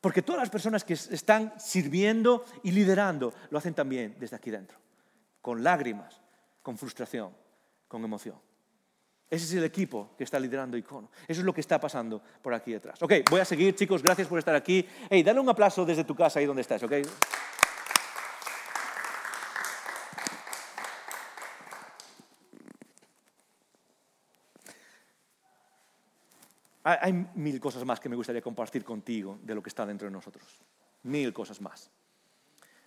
Porque 0.00 0.22
todas 0.22 0.40
las 0.40 0.50
personas 0.50 0.84
que 0.84 0.94
están 0.94 1.52
sirviendo 1.58 2.44
y 2.62 2.70
liderando 2.70 3.32
lo 3.50 3.58
hacen 3.58 3.74
también 3.74 4.16
desde 4.18 4.36
aquí 4.36 4.50
dentro, 4.50 4.78
con 5.40 5.62
lágrimas, 5.64 6.20
con 6.62 6.78
frustración, 6.78 7.32
con 7.88 8.04
emoción. 8.04 8.36
Ese 9.30 9.44
es 9.44 9.52
el 9.54 9.64
equipo 9.64 10.14
que 10.16 10.24
está 10.24 10.40
liderando 10.40 10.76
Icono. 10.76 11.10
Eso 11.26 11.40
es 11.40 11.44
lo 11.44 11.52
que 11.52 11.60
está 11.60 11.78
pasando 11.78 12.22
por 12.40 12.54
aquí 12.54 12.72
detrás. 12.72 13.02
Ok, 13.02 13.12
voy 13.28 13.40
a 13.40 13.44
seguir, 13.44 13.74
chicos. 13.74 14.02
Gracias 14.02 14.26
por 14.26 14.38
estar 14.38 14.54
aquí. 14.54 14.86
Hey, 15.10 15.22
dale 15.22 15.40
un 15.40 15.48
aplauso 15.48 15.84
desde 15.84 16.04
tu 16.04 16.14
casa 16.14 16.38
ahí 16.38 16.46
donde 16.46 16.62
estás, 16.62 16.82
ok. 16.82 16.92
Hay 26.88 27.12
mil 27.12 27.60
cosas 27.60 27.84
más 27.84 28.00
que 28.00 28.08
me 28.08 28.16
gustaría 28.16 28.40
compartir 28.40 28.82
contigo 28.82 29.38
de 29.42 29.54
lo 29.54 29.62
que 29.62 29.68
está 29.68 29.84
dentro 29.84 30.08
de 30.08 30.12
nosotros. 30.12 30.62
Mil 31.02 31.34
cosas 31.34 31.60
más. 31.60 31.90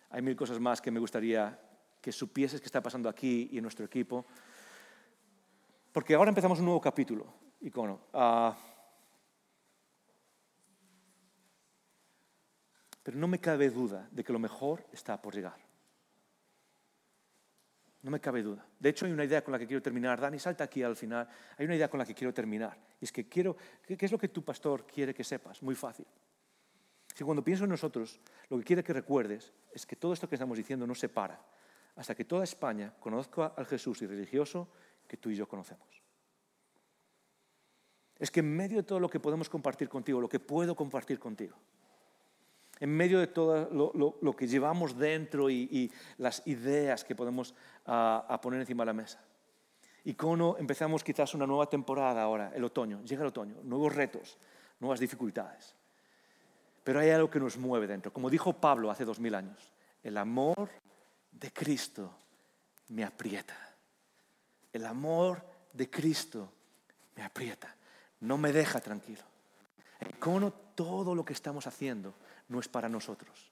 Hay 0.09 0.23
mil 0.23 0.35
cosas 0.35 0.59
más 0.59 0.81
que 0.81 0.89
me 0.89 0.99
gustaría 0.99 1.59
que 2.01 2.11
supieses 2.11 2.59
que 2.59 2.65
está 2.65 2.81
pasando 2.81 3.07
aquí 3.07 3.49
y 3.51 3.57
en 3.57 3.61
nuestro 3.61 3.85
equipo. 3.85 4.25
Porque 5.91 6.15
ahora 6.15 6.29
empezamos 6.29 6.57
un 6.57 6.65
nuevo 6.65 6.81
capítulo, 6.81 7.31
icono. 7.61 7.99
Ah, 8.13 8.57
pero 13.03 13.17
no 13.17 13.27
me 13.27 13.39
cabe 13.39 13.69
duda 13.69 14.07
de 14.11 14.23
que 14.23 14.33
lo 14.33 14.39
mejor 14.39 14.83
está 14.91 15.21
por 15.21 15.35
llegar. 15.35 15.70
No 18.03 18.11
me 18.11 18.19
cabe 18.19 18.41
duda. 18.41 18.65
De 18.79 18.89
hecho, 18.89 19.05
hay 19.05 19.11
una 19.11 19.23
idea 19.23 19.43
con 19.43 19.51
la 19.51 19.59
que 19.59 19.67
quiero 19.67 19.81
terminar. 19.81 20.19
Dani, 20.19 20.39
salta 20.39 20.63
aquí 20.63 20.81
al 20.81 20.95
final. 20.95 21.27
Hay 21.57 21.65
una 21.65 21.75
idea 21.75 21.89
con 21.89 21.99
la 21.99 22.05
que 22.05 22.15
quiero 22.15 22.33
terminar. 22.33 22.77
Y 22.99 23.05
es 23.05 23.11
que 23.11 23.27
quiero, 23.27 23.55
¿qué 23.85 23.97
es 23.99 24.11
lo 24.11 24.17
que 24.17 24.29
tu 24.29 24.43
pastor 24.43 24.87
quiere 24.87 25.13
que 25.13 25.23
sepas? 25.23 25.61
Muy 25.61 25.75
fácil. 25.75 26.05
Si 27.13 27.23
cuando 27.23 27.43
pienso 27.43 27.65
en 27.65 27.69
nosotros, 27.69 28.19
lo 28.49 28.57
que 28.57 28.63
quiere 28.63 28.83
que 28.83 28.93
recuerdes 28.93 29.53
es 29.71 29.85
que 29.85 29.95
todo 29.95 30.13
esto 30.13 30.27
que 30.27 30.35
estamos 30.35 30.57
diciendo 30.57 30.87
no 30.87 30.95
se 30.95 31.09
para 31.09 31.39
hasta 31.95 32.15
que 32.15 32.25
toda 32.25 32.43
España 32.43 32.93
conozca 32.99 33.53
al 33.55 33.65
Jesús 33.65 34.01
y 34.01 34.07
religioso 34.07 34.69
que 35.07 35.17
tú 35.17 35.29
y 35.29 35.35
yo 35.35 35.47
conocemos. 35.47 35.87
Es 38.17 38.31
que 38.31 38.39
en 38.39 38.55
medio 38.55 38.77
de 38.77 38.83
todo 38.83 38.99
lo 38.99 39.09
que 39.09 39.19
podemos 39.19 39.49
compartir 39.49 39.89
contigo, 39.89 40.21
lo 40.21 40.29
que 40.29 40.39
puedo 40.39 40.75
compartir 40.75 41.19
contigo, 41.19 41.57
en 42.81 42.89
medio 42.89 43.19
de 43.19 43.27
todo 43.27 43.69
lo, 43.69 44.35
que 44.35 44.47
llevamos 44.47 44.97
dentro 44.97 45.49
y, 45.51 45.89
las 46.17 46.45
ideas 46.47 47.05
que 47.05 47.15
podemos 47.15 47.53
ah, 47.85 48.39
poner 48.41 48.59
encima 48.59 48.81
de 48.81 48.87
la 48.87 48.93
mesa. 48.93 49.21
Y 50.03 50.15
como 50.15 50.57
empezamos 50.57 51.03
quizás 51.03 51.35
una 51.35 51.45
nueva 51.45 51.69
temporada 51.69 52.23
ahora, 52.23 52.51
el 52.55 52.63
otoño, 52.63 53.03
llega 53.03 53.21
el 53.21 53.27
otoño, 53.27 53.57
nuevos 53.63 53.93
retos, 53.93 54.35
nuevas 54.79 54.99
dificultades. 54.99 55.75
Pero 56.83 56.99
hay 56.99 57.11
algo 57.11 57.29
que 57.29 57.39
nos 57.39 57.55
mueve 57.55 57.85
dentro. 57.85 58.11
Como 58.11 58.31
dijo 58.31 58.53
Pablo 58.53 58.89
hace 58.89 59.05
dos 59.05 59.19
mil 59.19 59.35
años, 59.35 59.71
el 60.01 60.17
amor 60.17 60.67
de 61.31 61.53
Cristo 61.53 62.11
me 62.87 63.03
aprieta. 63.03 63.55
El 64.73 64.87
amor 64.87 65.45
de 65.71 65.87
Cristo 65.87 66.51
me 67.15 67.21
aprieta. 67.21 67.75
No 68.21 68.39
me 68.39 68.51
deja 68.51 68.79
tranquilo. 68.79 69.21
Cono 70.19 70.51
todo 70.51 71.13
lo 71.13 71.23
que 71.23 71.33
estamos 71.33 71.67
haciendo 71.67 72.15
no 72.51 72.59
es 72.59 72.67
para 72.67 72.89
nosotros. 72.89 73.51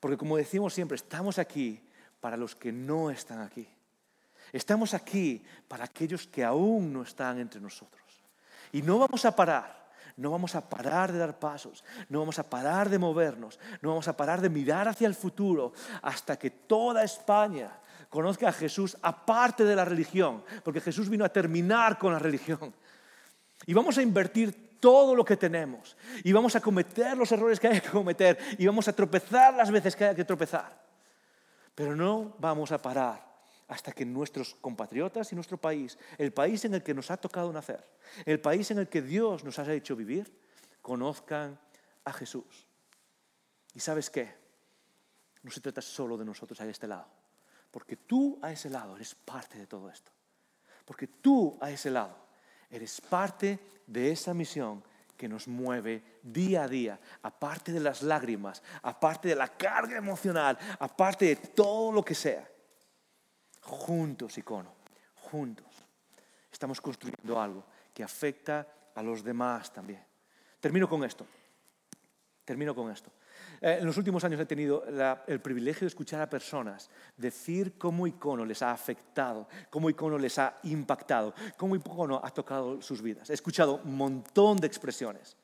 Porque 0.00 0.16
como 0.16 0.36
decimos 0.36 0.72
siempre, 0.72 0.96
estamos 0.96 1.38
aquí 1.38 1.82
para 2.20 2.36
los 2.36 2.54
que 2.54 2.72
no 2.72 3.10
están 3.10 3.40
aquí. 3.40 3.68
Estamos 4.52 4.94
aquí 4.94 5.42
para 5.66 5.84
aquellos 5.84 6.26
que 6.26 6.44
aún 6.44 6.92
no 6.92 7.02
están 7.02 7.38
entre 7.38 7.60
nosotros. 7.60 8.02
Y 8.72 8.80
no 8.82 8.98
vamos 8.98 9.24
a 9.24 9.34
parar 9.34 9.78
no 10.18 10.32
vamos 10.32 10.56
a 10.56 10.68
parar 10.68 11.12
de 11.12 11.18
dar 11.18 11.38
pasos, 11.38 11.84
no 12.08 12.18
vamos 12.18 12.40
a 12.40 12.50
parar 12.50 12.88
de 12.88 12.98
movernos, 12.98 13.58
no 13.80 13.90
vamos 13.90 14.08
a 14.08 14.16
parar 14.16 14.40
de 14.40 14.50
mirar 14.50 14.88
hacia 14.88 15.06
el 15.06 15.14
futuro 15.14 15.72
hasta 16.02 16.36
que 16.36 16.50
toda 16.50 17.04
España 17.04 17.70
conozca 18.10 18.48
a 18.48 18.52
Jesús 18.52 18.96
aparte 19.00 19.64
de 19.64 19.76
la 19.76 19.84
religión, 19.84 20.42
porque 20.64 20.80
Jesús 20.80 21.08
vino 21.08 21.24
a 21.24 21.28
terminar 21.28 21.98
con 21.98 22.12
la 22.12 22.18
religión. 22.18 22.74
Y 23.64 23.74
vamos 23.74 23.96
a 23.96 24.02
invertir 24.02 24.67
todo 24.80 25.14
lo 25.14 25.24
que 25.24 25.36
tenemos, 25.36 25.96
y 26.24 26.32
vamos 26.32 26.54
a 26.56 26.60
cometer 26.60 27.16
los 27.16 27.30
errores 27.32 27.58
que 27.58 27.68
haya 27.68 27.80
que 27.80 27.90
cometer, 27.90 28.38
y 28.58 28.66
vamos 28.66 28.88
a 28.88 28.92
tropezar 28.92 29.54
las 29.54 29.70
veces 29.70 29.96
que 29.96 30.04
haya 30.04 30.14
que 30.14 30.24
tropezar. 30.24 30.86
Pero 31.74 31.94
no 31.94 32.34
vamos 32.38 32.72
a 32.72 32.82
parar 32.82 33.28
hasta 33.68 33.92
que 33.92 34.04
nuestros 34.04 34.54
compatriotas 34.60 35.30
y 35.32 35.34
nuestro 35.34 35.58
país, 35.58 35.98
el 36.16 36.32
país 36.32 36.64
en 36.64 36.74
el 36.74 36.82
que 36.82 36.94
nos 36.94 37.10
ha 37.10 37.16
tocado 37.16 37.52
nacer, 37.52 37.84
el 38.24 38.40
país 38.40 38.70
en 38.70 38.78
el 38.78 38.88
que 38.88 39.02
Dios 39.02 39.44
nos 39.44 39.58
ha 39.58 39.72
hecho 39.72 39.94
vivir, 39.94 40.32
conozcan 40.80 41.58
a 42.04 42.12
Jesús. 42.12 42.66
¿Y 43.74 43.80
sabes 43.80 44.10
qué? 44.10 44.34
No 45.42 45.50
se 45.50 45.60
trata 45.60 45.82
solo 45.82 46.16
de 46.16 46.24
nosotros 46.24 46.60
a 46.60 46.66
este 46.66 46.88
lado, 46.88 47.06
porque 47.70 47.96
tú 47.96 48.38
a 48.42 48.50
ese 48.50 48.70
lado 48.70 48.96
eres 48.96 49.14
parte 49.14 49.58
de 49.58 49.66
todo 49.66 49.90
esto, 49.90 50.10
porque 50.84 51.06
tú 51.06 51.58
a 51.60 51.70
ese 51.70 51.90
lado 51.90 52.27
eres 52.70 53.00
parte 53.00 53.58
de 53.86 54.12
esa 54.12 54.34
misión 54.34 54.82
que 55.16 55.28
nos 55.28 55.48
mueve 55.48 56.20
día 56.22 56.64
a 56.64 56.68
día, 56.68 57.00
aparte 57.22 57.72
de 57.72 57.80
las 57.80 58.02
lágrimas, 58.02 58.62
aparte 58.82 59.28
de 59.28 59.34
la 59.34 59.48
carga 59.48 59.96
emocional, 59.96 60.56
aparte 60.78 61.24
de 61.26 61.36
todo 61.36 61.90
lo 61.90 62.04
que 62.04 62.14
sea 62.14 62.48
juntos, 63.68 64.38
icono, 64.38 64.72
juntos. 65.14 65.66
Estamos 66.50 66.80
construyendo 66.80 67.40
algo 67.40 67.64
que 67.92 68.02
afecta 68.02 68.66
a 68.94 69.02
los 69.02 69.22
demás 69.22 69.72
también. 69.72 70.02
Termino 70.60 70.88
con 70.88 71.04
esto. 71.04 71.26
Termino 72.44 72.74
con 72.74 72.90
esto. 72.90 73.10
Eh, 73.60 73.78
en 73.80 73.86
los 73.86 73.96
últimos 73.96 74.22
años 74.24 74.40
he 74.40 74.46
tenido 74.46 74.84
el 75.26 75.40
privilegio 75.40 75.80
de 75.80 75.88
escuchar 75.88 76.20
a 76.20 76.30
personas 76.30 76.90
decir 77.16 77.74
cómo 77.78 78.06
icono 78.06 78.44
les 78.44 78.62
ha 78.62 78.72
afectado, 78.72 79.48
cómo 79.70 79.90
icono 79.90 80.18
les 80.18 80.38
ha 80.38 80.58
impactado, 80.64 81.34
cómo 81.56 81.76
icono 81.76 82.20
ha 82.22 82.30
tocado 82.30 82.80
sus 82.82 83.02
vidas. 83.02 83.30
He 83.30 83.34
escuchado 83.34 83.80
un 83.84 83.96
montón 83.96 84.58
de 84.58 84.66
expresiones. 84.66 85.36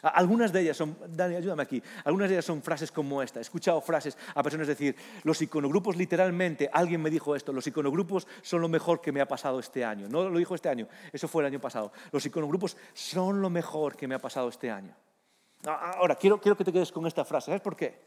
Algunas 0.00 0.52
de 0.52 0.60
ellas 0.60 0.76
son, 0.76 0.96
Dani, 1.08 1.34
ayúdame 1.34 1.64
aquí, 1.64 1.82
algunas 2.04 2.28
de 2.28 2.36
ellas 2.36 2.44
son 2.44 2.62
frases 2.62 2.92
como 2.92 3.20
esta. 3.20 3.40
He 3.40 3.42
escuchado 3.42 3.80
frases 3.80 4.16
a 4.34 4.42
personas 4.42 4.68
decir, 4.68 4.94
los 5.24 5.42
iconogrupos 5.42 5.96
literalmente, 5.96 6.70
alguien 6.72 7.02
me 7.02 7.10
dijo 7.10 7.34
esto, 7.34 7.52
los 7.52 7.66
iconogrupos 7.66 8.28
son 8.42 8.60
lo 8.60 8.68
mejor 8.68 9.00
que 9.00 9.10
me 9.10 9.20
ha 9.20 9.26
pasado 9.26 9.58
este 9.58 9.84
año. 9.84 10.08
No 10.08 10.28
lo 10.28 10.38
dijo 10.38 10.54
este 10.54 10.68
año, 10.68 10.86
eso 11.12 11.26
fue 11.26 11.42
el 11.42 11.46
año 11.46 11.60
pasado. 11.60 11.92
Los 12.12 12.24
iconogrupos 12.24 12.76
son 12.94 13.42
lo 13.42 13.50
mejor 13.50 13.96
que 13.96 14.06
me 14.06 14.14
ha 14.14 14.20
pasado 14.20 14.48
este 14.48 14.70
año. 14.70 14.94
Ahora, 15.64 16.14
quiero, 16.14 16.40
quiero 16.40 16.56
que 16.56 16.64
te 16.64 16.72
quedes 16.72 16.92
con 16.92 17.06
esta 17.06 17.24
frase. 17.24 17.46
¿Sabes 17.46 17.60
por 17.60 17.76
qué? 17.76 17.98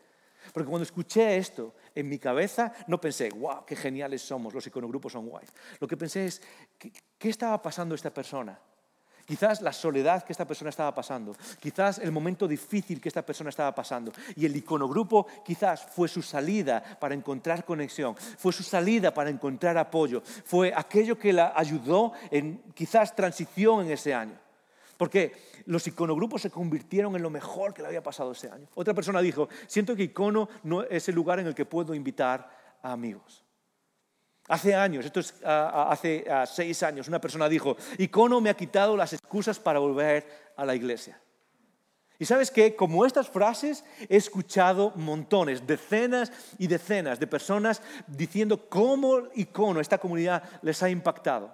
Porque 0.54 0.70
cuando 0.70 0.84
escuché 0.84 1.38
esto 1.38 1.76
en 1.94 2.10
mi 2.10 2.18
cabeza, 2.18 2.74
no 2.88 3.00
pensé, 3.00 3.30
wow, 3.30 3.66
qué 3.66 3.76
geniales 3.76 4.22
somos, 4.22 4.54
los 4.54 4.66
iconogrupos 4.66 5.14
son 5.14 5.28
guays. 5.28 5.50
Lo 5.80 5.88
que 5.88 5.98
pensé 5.98 6.26
es, 6.26 6.42
qué 6.78 7.30
estaba 7.30 7.62
pasando 7.62 7.94
esta 7.94 8.14
persona? 8.14 8.60
Quizás 9.26 9.62
la 9.62 9.72
soledad 9.72 10.24
que 10.24 10.34
esta 10.34 10.46
persona 10.46 10.72
estaba 10.72 10.94
pasando, 10.94 11.36
quizás 11.60 12.00
el 12.00 12.12
momento 12.12 12.48
difícil 12.48 13.00
que 13.00 13.08
esta 13.08 13.26
persona 13.26 13.50
estaba 13.50 13.74
pasando. 13.74 14.12
Y 14.36 14.46
el 14.46 14.56
iconogrupo 14.56 15.28
quizás 15.46 15.86
fue 15.86 16.08
su 16.08 16.22
salida 16.22 16.84
para 17.00 17.16
encontrar 17.16 17.64
conexión, 17.64 18.16
fue 18.16 18.52
su 18.52 18.64
salida 18.64 19.14
para 19.14 19.30
encontrar 19.30 19.78
apoyo, 19.78 20.22
fue 20.22 20.74
aquello 20.76 21.18
que 21.18 21.32
la 21.32 21.54
ayudó 21.56 22.12
en 22.30 22.62
quizás 22.74 23.16
transición 23.16 23.86
en 23.86 23.92
ese 23.92 24.14
año. 24.14 24.41
Porque 25.02 25.34
los 25.66 25.88
iconogrupos 25.88 26.44
se 26.44 26.52
convirtieron 26.52 27.16
en 27.16 27.24
lo 27.24 27.32
mejor 27.32 27.74
que 27.74 27.82
le 27.82 27.88
había 27.88 28.04
pasado 28.04 28.34
ese 28.34 28.52
año. 28.52 28.68
Otra 28.76 28.94
persona 28.94 29.20
dijo, 29.20 29.50
siento 29.66 29.96
que 29.96 30.04
icono 30.04 30.48
no 30.62 30.84
es 30.84 31.10
el 31.10 31.16
lugar 31.16 31.40
en 31.40 31.48
el 31.48 31.56
que 31.56 31.66
puedo 31.66 31.96
invitar 31.96 32.78
a 32.84 32.92
amigos. 32.92 33.44
Hace 34.48 34.76
años, 34.76 35.04
esto 35.04 35.20
es 35.20 35.34
hace 35.44 36.24
seis 36.46 36.84
años, 36.84 37.08
una 37.08 37.20
persona 37.20 37.50
dijo, 37.50 37.76
Icono 37.98 38.42
me 38.42 38.52
ha 38.52 38.54
quitado 38.54 38.96
las 38.96 39.14
excusas 39.14 39.58
para 39.58 39.80
volver 39.80 40.52
a 40.56 40.66
la 40.66 40.76
iglesia. 40.76 41.20
Y 42.20 42.26
sabes 42.26 42.52
qué, 42.52 42.76
como 42.76 43.04
estas 43.04 43.28
frases 43.28 43.84
he 44.08 44.18
escuchado 44.18 44.94
montones, 44.98 45.66
decenas 45.66 46.32
y 46.60 46.68
decenas 46.68 47.20
de 47.20 47.26
personas 47.26 47.82
diciendo 48.06 48.70
cómo 48.70 49.30
Icono, 49.34 49.80
esta 49.80 49.98
comunidad, 49.98 50.44
les 50.62 50.84
ha 50.84 50.92
impactado. 50.92 51.52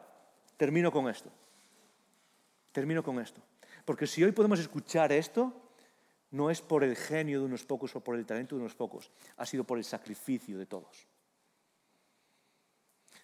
Termino 0.58 0.91
con 0.91 1.08
esto. 1.08 1.32
Termino 2.78 3.01
con 3.01 3.19
esto. 3.19 3.41
Porque 3.86 4.05
si 4.05 4.23
hoy 4.23 4.32
podemos 4.34 4.59
escuchar 4.59 5.11
esto, 5.11 5.51
no 6.30 6.51
es 6.51 6.61
por 6.61 6.84
el 6.84 6.95
genio 6.95 7.39
de 7.39 7.45
unos 7.47 7.65
pocos 7.65 7.95
o 7.95 8.03
por 8.03 8.15
el 8.15 8.23
talento 8.23 8.53
de 8.53 8.61
unos 8.61 8.75
pocos, 8.75 9.09
ha 9.38 9.47
sido 9.47 9.63
por 9.63 9.80
el 9.80 9.84
sacrificio 9.84 10.59
de 10.59 10.67
todos. 10.67 11.07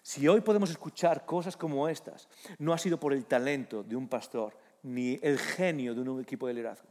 Si 0.02 0.26
hoy 0.26 0.40
podemos 0.40 0.70
escuchar 0.70 1.24
cosas 1.24 1.56
como 1.56 1.88
estas, 1.88 2.28
no 2.58 2.72
ha 2.72 2.78
sido 2.78 2.98
por 2.98 3.12
el 3.12 3.26
talento 3.26 3.84
de 3.84 3.94
un 3.94 4.08
pastor 4.08 4.58
ni 4.82 5.20
el 5.22 5.38
genio 5.38 5.94
de 5.94 6.00
un 6.00 6.20
equipo 6.20 6.48
de 6.48 6.54
liderazgo. 6.54 6.88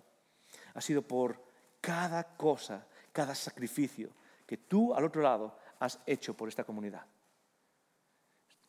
Ha 0.73 0.79
sido 0.79 1.01
por 1.01 1.43
cada 1.81 2.37
cosa, 2.37 2.87
cada 3.11 3.35
sacrificio 3.35 4.09
que 4.45 4.55
tú 4.55 4.93
al 4.93 5.03
otro 5.03 5.21
lado 5.21 5.57
has 5.79 5.99
hecho 6.05 6.33
por 6.33 6.47
esta 6.47 6.63
comunidad. 6.63 7.05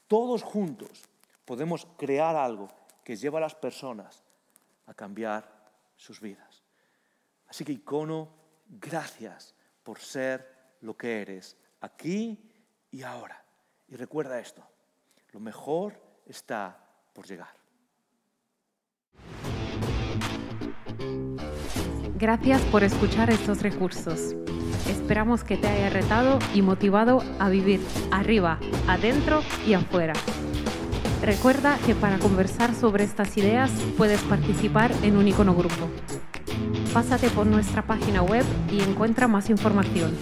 Todos 0.09 0.43
juntos 0.43 1.05
podemos 1.45 1.87
crear 1.97 2.35
algo 2.35 2.67
que 3.05 3.17
lleva 3.17 3.39
a 3.39 3.43
las 3.43 3.55
personas 3.55 4.25
a 4.87 4.95
cambiar 4.95 5.49
sus 5.95 6.21
vidas. 6.21 6.65
Así 7.47 7.65
que 7.65 7.73
icono, 7.73 8.31
gracias 8.67 9.55
por 9.83 10.01
ser 10.01 10.77
lo 10.81 10.97
que 10.97 11.21
eres 11.21 11.57
aquí 11.81 12.51
y 12.91 13.03
ahora. 13.03 13.45
Y 13.89 13.97
recuerda 13.97 14.41
esto, 14.41 14.67
lo 15.33 15.41
mejor 15.41 16.01
está 16.27 16.83
por 17.13 17.27
llegar. 17.27 17.55
Gracias 22.17 22.63
por 22.63 22.83
escuchar 22.85 23.29
estos 23.29 23.61
recursos. 23.61 24.35
Esperamos 24.89 25.45
que 25.45 25.59
te 25.59 25.69
haya 25.69 25.91
retado 25.91 26.39
y 26.55 26.63
motivado 26.63 27.23
a 27.39 27.51
vivir 27.51 27.81
arriba, 28.11 28.59
adentro 28.89 29.43
y 29.67 29.75
afuera. 29.75 30.15
Recuerda 31.23 31.79
que 31.87 31.95
para 31.95 32.19
conversar 32.19 32.75
sobre 32.75 33.05
estas 33.05 33.37
ideas 33.37 33.71
puedes 33.97 34.21
participar 34.23 34.93
en 35.03 35.17
un 35.17 35.27
icono 35.29 35.55
grupo. 35.55 35.89
Pásate 36.93 37.31
por 37.31 37.47
nuestra 37.47 37.83
página 37.83 38.23
web 38.23 38.45
y 38.71 38.81
encuentra 38.81 39.27
más 39.27 39.51
información. 39.51 40.13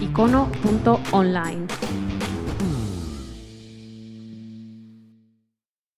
icono.online 0.00 1.66